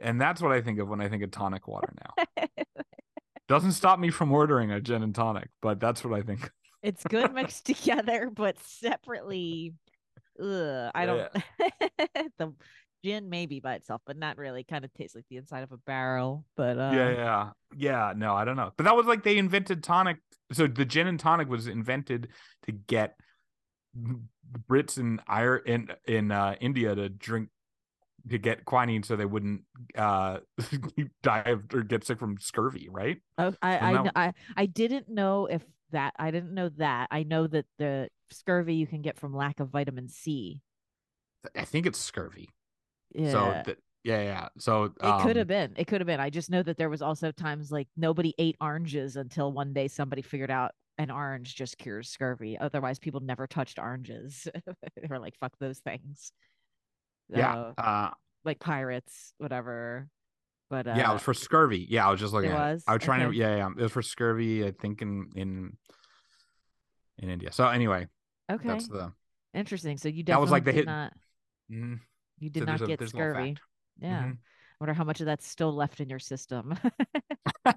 and 0.00 0.20
that's 0.20 0.40
what 0.40 0.52
I 0.52 0.60
think 0.60 0.78
of 0.78 0.88
when 0.88 1.00
I 1.00 1.08
think 1.08 1.22
of 1.22 1.30
tonic 1.30 1.68
water 1.68 1.92
now 2.00 2.46
doesn't 3.48 3.72
stop 3.72 3.98
me 3.98 4.10
from 4.10 4.32
ordering 4.32 4.70
a 4.72 4.80
gin 4.80 5.02
and 5.02 5.14
tonic 5.14 5.48
but 5.62 5.80
that's 5.80 6.04
what 6.04 6.18
I 6.18 6.22
think 6.22 6.50
It's 6.82 7.02
good 7.04 7.34
mixed 7.34 7.66
together, 7.72 8.30
but 8.32 8.56
separately. 8.60 9.74
Ugh, 10.40 10.90
I 10.94 11.06
don't. 11.06 11.32
the 12.38 12.54
gin 13.04 13.28
maybe 13.30 13.60
by 13.60 13.74
itself, 13.74 14.02
but 14.06 14.16
not 14.16 14.36
really. 14.38 14.64
Kind 14.64 14.84
of 14.84 14.92
tastes 14.92 15.14
like 15.14 15.24
the 15.30 15.36
inside 15.36 15.62
of 15.62 15.72
a 15.72 15.76
barrel. 15.78 16.44
But 16.56 16.78
uh, 16.78 16.90
yeah 16.94 17.10
yeah 17.10 17.50
yeah 17.76 18.12
no 18.16 18.34
i 18.34 18.46
don't 18.46 18.56
know 18.56 18.72
but 18.78 18.84
that 18.84 18.96
was 18.96 19.04
like 19.04 19.22
they 19.22 19.36
invented 19.36 19.82
tonic 19.82 20.16
so 20.52 20.66
the 20.66 20.86
gin 20.86 21.06
and 21.06 21.20
tonic 21.20 21.46
was 21.48 21.66
invented 21.66 22.28
to 22.62 22.72
get 22.72 23.14
brits 24.68 24.96
in 24.96 25.20
ire 25.28 25.56
in 25.58 25.88
in 26.06 26.30
uh 26.32 26.54
india 26.60 26.94
to 26.94 27.10
drink 27.10 27.50
to 28.28 28.38
get 28.38 28.64
quinine 28.64 29.02
so 29.02 29.16
they 29.16 29.26
wouldn't 29.26 29.62
uh 29.96 30.38
die 31.22 31.40
of, 31.40 31.64
or 31.74 31.82
get 31.82 32.04
sick 32.04 32.18
from 32.18 32.38
scurvy 32.38 32.88
right 32.90 33.18
Oh, 33.36 33.52
I 33.60 33.78
I, 33.78 34.02
that- 34.02 34.12
I 34.16 34.32
I 34.56 34.66
didn't 34.66 35.08
know 35.10 35.44
if 35.46 35.62
that 35.92 36.14
I 36.18 36.30
didn't 36.30 36.52
know 36.54 36.70
that. 36.76 37.08
I 37.10 37.22
know 37.22 37.46
that 37.46 37.64
the 37.78 38.08
scurvy 38.30 38.74
you 38.74 38.86
can 38.86 39.00
get 39.02 39.18
from 39.18 39.34
lack 39.34 39.60
of 39.60 39.68
vitamin 39.68 40.08
C. 40.08 40.62
i 41.54 41.64
think 41.64 41.84
it's 41.86 41.98
scurvy 41.98 42.48
Yeah. 43.14 43.32
so 43.32 43.62
th- 43.64 43.78
yeah 44.04 44.22
yeah 44.22 44.48
so 44.58 44.84
it 44.84 44.94
um, 45.00 45.22
could 45.22 45.36
have 45.36 45.48
been. 45.48 45.74
It 45.76 45.86
could 45.86 46.00
have 46.00 46.06
been. 46.06 46.20
I 46.20 46.30
just 46.30 46.50
know 46.50 46.62
that 46.62 46.76
there 46.76 46.88
was 46.88 47.02
also 47.02 47.30
times 47.32 47.70
like 47.72 47.88
nobody 47.96 48.34
ate 48.38 48.56
oranges 48.60 49.16
until 49.16 49.52
one 49.52 49.72
day 49.72 49.88
somebody 49.88 50.22
figured 50.22 50.50
out 50.50 50.72
an 50.98 51.10
orange 51.10 51.54
just 51.54 51.78
cures 51.78 52.08
scurvy. 52.08 52.58
Otherwise, 52.58 52.98
people 52.98 53.20
never 53.20 53.46
touched 53.46 53.78
oranges. 53.78 54.46
they 54.96 55.08
were 55.08 55.18
like, 55.18 55.34
"Fuck 55.38 55.52
those 55.58 55.78
things." 55.78 56.32
yeah 57.28 57.72
Uh, 57.76 57.80
uh 57.80 58.10
like 58.44 58.58
pirates, 58.60 59.34
whatever. 59.38 60.08
But 60.70 60.86
uh, 60.86 60.94
yeah 60.96 61.10
it 61.10 61.14
was 61.14 61.22
for 61.22 61.32
scurvy 61.32 61.86
yeah 61.88 62.06
i 62.06 62.10
was 62.10 62.20
just 62.20 62.34
looking 62.34 62.50
it 62.50 62.54
at 62.54 62.72
was? 62.72 62.82
it 62.82 62.90
i 62.90 62.92
was 62.92 63.02
trying 63.02 63.22
Okay. 63.22 63.32
to 63.32 63.36
yeah 63.38 63.56
yeah 63.56 63.68
it 63.70 63.82
was 63.82 63.90
for 63.92 64.02
scurvy 64.02 64.66
i 64.66 64.70
think 64.70 65.00
in 65.00 65.30
in 65.34 65.76
in 67.16 67.30
india 67.30 67.50
so 67.52 67.66
anyway 67.66 68.06
okay, 68.52 68.68
that's 68.68 68.86
the 68.86 69.10
interesting. 69.54 69.96
So 69.96 70.08
you 70.08 70.22
definitely 70.22 70.34
that 70.34 70.40
was 70.40 70.50
like 70.50 70.64
the 70.64 70.72
hit- 70.72 70.86
not 70.86 71.12
mm, 71.70 72.00
you 72.38 72.50
did 72.50 72.66
there's 72.66 72.80
not 72.80 72.88
get 72.88 73.00
a 73.02 73.08
scurvy. 73.08 73.56
Yeah. 74.00 74.22
Mhm. 74.24 74.38
Wonder 74.80 74.94
how 74.94 75.04
much 75.04 75.20
of 75.20 75.26
that's 75.26 75.46
still 75.46 75.72
left 75.72 76.00
in 76.00 76.08
your 76.08 76.20
system. 76.20 76.78
I'm 77.64 77.74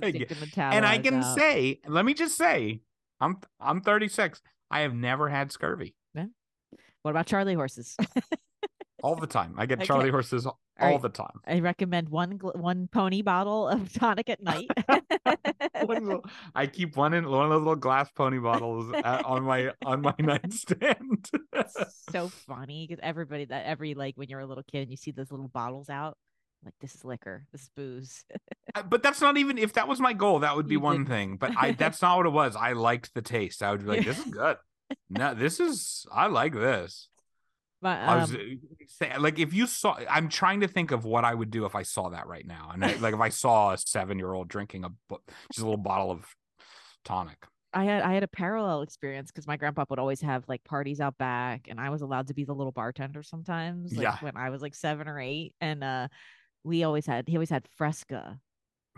just 0.00 0.02
Yeah. 0.14 0.26
taking 0.26 0.40
the 0.40 0.62
and 0.62 0.86
I 0.86 0.98
can 0.98 1.22
out. 1.22 1.36
say, 1.36 1.80
let 1.86 2.04
me 2.04 2.14
just 2.14 2.36
say, 2.36 2.80
I'm 3.20 3.38
I'm 3.60 3.80
36. 3.82 4.40
I 4.70 4.80
have 4.80 4.94
never 4.94 5.28
had 5.28 5.52
scurvy. 5.52 5.94
What 7.02 7.10
about 7.10 7.26
Charlie 7.26 7.54
horses? 7.54 7.96
All 9.02 9.16
the 9.16 9.26
time. 9.26 9.54
I 9.58 9.66
get 9.66 9.78
Okay. 9.78 9.86
Charlie 9.86 10.10
horses 10.10 10.46
all 10.46 10.58
right. 10.80 11.00
the 11.02 11.08
time. 11.08 11.40
I 11.46 11.58
recommend 11.60 12.08
one 12.08 12.38
one 12.40 12.88
pony 12.88 13.20
bottle 13.22 13.68
of 13.68 13.92
tonic 13.92 14.30
at 14.30 14.42
night. 14.42 14.68
One 15.84 16.04
little- 16.06 16.24
I 16.54 16.66
keep 16.68 16.96
one 16.96 17.12
in 17.14 17.28
one 17.28 17.44
of 17.46 17.50
those 17.50 17.58
little 17.60 17.74
glass 17.76 18.10
pony 18.12 18.38
bottles 18.38 18.92
at, 18.94 19.24
on 19.24 19.42
my 19.42 19.72
on 19.84 20.00
my 20.02 20.14
nightstand. 20.18 21.28
So 22.10 22.28
funny 22.28 22.86
because 22.86 23.00
everybody 23.02 23.46
that 23.46 23.66
every 23.66 23.94
like 23.94 24.16
when 24.16 24.28
you're 24.28 24.40
a 24.40 24.46
little 24.46 24.62
kid 24.70 24.82
and 24.82 24.90
you 24.90 24.96
see 24.96 25.10
those 25.10 25.30
little 25.32 25.48
bottles 25.48 25.88
out, 25.90 26.16
like 26.64 26.74
this 26.80 26.94
is 26.94 27.04
liquor, 27.04 27.46
this 27.50 27.62
is 27.62 27.70
booze. 27.76 28.24
but 28.88 29.02
that's 29.02 29.20
not 29.20 29.36
even 29.36 29.58
if 29.58 29.72
that 29.72 29.88
was 29.88 29.98
my 29.98 30.12
goal, 30.12 30.40
that 30.40 30.54
would 30.54 30.68
be 30.68 30.74
You 30.74 30.80
one 30.80 30.98
didn't. 30.98 31.08
thing. 31.08 31.36
But 31.36 31.52
I 31.56 31.72
that's 31.72 32.00
not 32.00 32.16
what 32.18 32.26
it 32.26 32.32
was. 32.32 32.54
I 32.54 32.72
liked 32.74 33.12
the 33.14 33.22
taste. 33.22 33.62
I 33.62 33.72
would 33.72 33.80
be 33.82 33.86
like, 33.88 34.04
this 34.04 34.18
is 34.18 34.24
good. 34.32 34.56
No, 35.10 35.34
this 35.34 35.58
is 35.58 36.06
I 36.12 36.26
like 36.28 36.52
this. 36.52 37.08
But 37.82 37.98
I 37.98 38.16
was 38.16 38.30
um, 38.30 38.60
uh, 39.02 39.20
like, 39.20 39.40
if 39.40 39.52
you 39.52 39.66
saw, 39.66 39.98
I'm 40.08 40.28
trying 40.28 40.60
to 40.60 40.68
think 40.68 40.92
of 40.92 41.04
what 41.04 41.24
I 41.24 41.34
would 41.34 41.50
do 41.50 41.64
if 41.66 41.74
I 41.74 41.82
saw 41.82 42.10
that 42.10 42.28
right 42.28 42.46
now, 42.46 42.70
and 42.72 42.84
I, 42.84 42.94
like 42.94 43.12
if 43.12 43.20
I 43.20 43.28
saw 43.28 43.72
a 43.72 43.78
seven 43.78 44.18
year 44.18 44.32
old 44.32 44.46
drinking 44.46 44.84
a 44.84 44.90
just 45.50 45.58
a 45.58 45.62
little 45.62 45.76
bottle 45.76 46.12
of 46.12 46.24
tonic. 47.04 47.38
I 47.74 47.84
had 47.84 48.02
I 48.02 48.12
had 48.12 48.22
a 48.22 48.28
parallel 48.28 48.82
experience 48.82 49.32
because 49.32 49.48
my 49.48 49.56
grandpa 49.56 49.84
would 49.90 49.98
always 49.98 50.20
have 50.20 50.44
like 50.46 50.62
parties 50.62 51.00
out 51.00 51.18
back, 51.18 51.66
and 51.68 51.80
I 51.80 51.90
was 51.90 52.02
allowed 52.02 52.28
to 52.28 52.34
be 52.34 52.44
the 52.44 52.54
little 52.54 52.72
bartender 52.72 53.24
sometimes. 53.24 53.92
Like 53.96 54.04
Yeah. 54.04 54.18
when 54.20 54.36
I 54.36 54.50
was 54.50 54.62
like 54.62 54.76
seven 54.76 55.08
or 55.08 55.18
eight, 55.18 55.54
and 55.60 55.82
uh, 55.82 56.08
we 56.62 56.84
always 56.84 57.04
had 57.04 57.28
he 57.28 57.36
always 57.36 57.50
had 57.50 57.66
Fresca. 57.76 58.38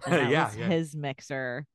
Yeah, 0.08 0.50
yeah, 0.58 0.68
his 0.68 0.94
mixer. 0.94 1.66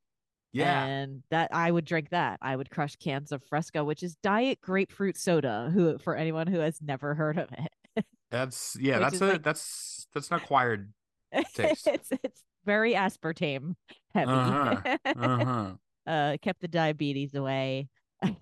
Yeah. 0.51 0.85
and 0.85 1.23
that 1.31 1.49
I 1.53 1.69
would 1.71 1.85
drink 1.85 2.09
that. 2.09 2.39
I 2.41 2.55
would 2.55 2.69
crush 2.69 2.95
cans 2.95 3.31
of 3.31 3.43
Fresca, 3.43 3.83
which 3.83 4.03
is 4.03 4.15
diet 4.23 4.59
grapefruit 4.61 5.17
soda. 5.17 5.69
Who 5.73 5.97
for 5.99 6.15
anyone 6.15 6.47
who 6.47 6.59
has 6.59 6.81
never 6.81 7.13
heard 7.15 7.37
of 7.37 7.49
it, 7.51 8.05
That's 8.31 8.75
yeah. 8.79 8.99
That's 8.99 9.21
a 9.21 9.25
like- 9.27 9.43
that's 9.43 10.07
that's 10.13 10.29
an 10.31 10.37
acquired. 10.37 10.91
Taste. 11.53 11.87
it's 11.87 12.09
it's 12.23 12.43
very 12.65 12.93
aspartame 12.93 13.75
heavy. 14.13 14.31
Uh-huh, 14.31 14.97
Uh-huh. 15.05 15.71
uh 16.07 16.37
kept 16.41 16.61
the 16.61 16.67
diabetes 16.67 17.35
away. 17.35 17.87
I 18.23 18.35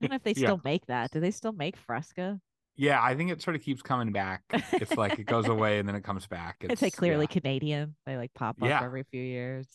don't 0.00 0.10
know 0.10 0.16
if 0.16 0.22
they 0.22 0.32
Yeah. 0.32 0.48
still 0.48 0.60
make 0.64 0.86
that. 0.86 1.10
Do 1.10 1.20
they 1.20 1.30
still 1.30 1.52
make 1.52 1.76
Fresca? 1.76 2.40
Yeah, 2.76 3.00
I 3.02 3.14
think 3.14 3.30
it 3.30 3.40
sort 3.40 3.54
of 3.56 3.62
keeps 3.62 3.82
coming 3.82 4.10
back. 4.12 4.42
It's 4.72 4.96
like 4.96 5.18
it 5.20 5.24
goes 5.26 5.46
away 5.46 5.78
and 5.78 5.88
then 5.88 5.94
it 5.94 6.02
comes 6.02 6.26
back. 6.26 6.56
It's, 6.60 6.82
like 6.82 6.96
clearly 6.96 7.26
yeah. 7.30 7.40
Canadian. 7.40 7.94
They 8.04 8.16
like 8.16 8.34
pop 8.34 8.56
up 8.60 8.68
Yeah. 8.68 8.82
every 8.82 9.04
few 9.04 9.22
years. 9.22 9.68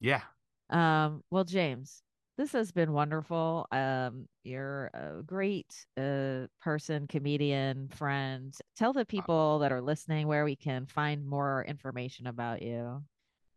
yeah. 0.00 0.22
Um, 0.70 1.22
well, 1.30 1.44
James, 1.44 2.02
this 2.38 2.52
has 2.52 2.72
been 2.72 2.92
wonderful. 2.92 3.66
Um, 3.72 4.26
you're 4.44 4.90
a 4.92 5.22
great 5.24 5.86
uh 5.96 6.46
person, 6.60 7.06
comedian, 7.06 7.88
friend. 7.88 8.54
Tell 8.76 8.92
the 8.92 9.04
people 9.04 9.60
that 9.60 9.72
are 9.72 9.80
listening 9.80 10.26
where 10.26 10.44
we 10.44 10.56
can 10.56 10.86
find 10.86 11.26
more 11.26 11.64
information 11.66 12.26
about 12.26 12.62
you. 12.62 13.02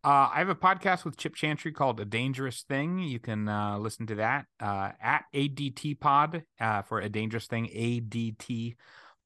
Uh, 0.02 0.30
I 0.34 0.38
have 0.38 0.48
a 0.48 0.56
podcast 0.56 1.04
with 1.04 1.18
Chip 1.18 1.36
Chantry 1.36 1.74
called 1.74 2.00
A 2.00 2.06
Dangerous 2.06 2.62
Thing. 2.62 3.00
You 3.00 3.20
can 3.20 3.50
uh, 3.50 3.78
listen 3.80 4.08
to 4.08 4.16
that 4.16 4.46
uh, 4.62 4.92
at 5.02 5.26
ADT 5.36 6.00
Pod 6.00 6.44
uh, 6.62 6.84
for 6.84 7.02
A 7.02 7.10
Dangerous 7.10 7.48
Thing, 7.48 7.66
ADT 7.68 8.78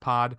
Pod 0.01 0.35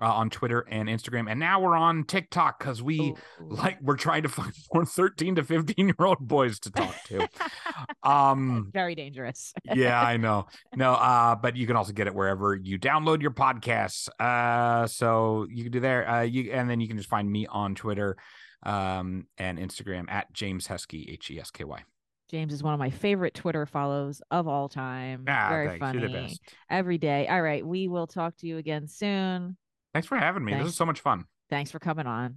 uh, 0.00 0.12
on 0.12 0.30
Twitter 0.30 0.66
and 0.70 0.88
Instagram. 0.88 1.30
And 1.30 1.40
now 1.40 1.60
we're 1.60 1.76
on 1.76 2.04
TikTok 2.04 2.58
because 2.58 2.82
we 2.82 3.00
Ooh. 3.00 3.16
like 3.40 3.80
we're 3.80 3.96
trying 3.96 4.22
to 4.24 4.28
find 4.28 4.52
more 4.72 4.84
13 4.84 5.36
to 5.36 5.44
15 5.44 5.86
year 5.86 5.94
old 6.06 6.18
boys 6.20 6.58
to 6.60 6.70
talk 6.70 6.94
to. 7.06 7.28
um, 8.02 8.70
very 8.72 8.94
dangerous. 8.94 9.52
yeah, 9.74 10.00
I 10.00 10.16
know. 10.16 10.46
No, 10.74 10.92
uh, 10.92 11.34
but 11.34 11.56
you 11.56 11.66
can 11.66 11.74
also 11.76 11.92
get 11.92 12.06
it 12.06 12.14
wherever 12.14 12.54
you 12.54 12.78
download 12.78 13.22
your 13.22 13.30
podcasts. 13.30 14.08
Uh, 14.20 14.86
so 14.86 15.46
you 15.48 15.62
can 15.62 15.72
do 15.72 15.80
there. 15.80 16.08
Uh, 16.08 16.22
you 16.22 16.50
and 16.52 16.68
then 16.68 16.80
you 16.80 16.88
can 16.88 16.98
just 16.98 17.08
find 17.08 17.30
me 17.30 17.46
on 17.46 17.74
Twitter, 17.74 18.16
um, 18.62 19.26
and 19.38 19.58
Instagram 19.58 20.10
at 20.10 20.30
James 20.34 20.68
Hesky 20.68 21.10
H 21.10 21.30
E 21.30 21.40
S 21.40 21.50
K 21.50 21.64
Y. 21.64 21.82
James 22.30 22.52
is 22.52 22.62
one 22.62 22.74
of 22.74 22.80
my 22.80 22.90
favorite 22.90 23.34
Twitter 23.34 23.64
follows 23.64 24.20
of 24.30 24.48
all 24.48 24.68
time. 24.68 25.24
Ah, 25.28 25.48
very 25.48 25.68
thanks. 25.68 25.80
funny. 25.80 26.00
You're 26.00 26.08
the 26.08 26.14
best. 26.14 26.40
Every 26.68 26.98
day. 26.98 27.28
All 27.28 27.40
right. 27.40 27.64
We 27.64 27.88
will 27.88 28.06
talk 28.06 28.36
to 28.38 28.46
you 28.46 28.58
again 28.58 28.88
soon. 28.88 29.56
Thanks 29.96 30.08
for 30.08 30.18
having 30.18 30.44
me. 30.44 30.52
This 30.52 30.68
is 30.68 30.76
so 30.76 30.84
much 30.84 31.00
fun. 31.00 31.24
Thanks 31.48 31.70
for 31.70 31.78
coming 31.78 32.06
on. 32.06 32.36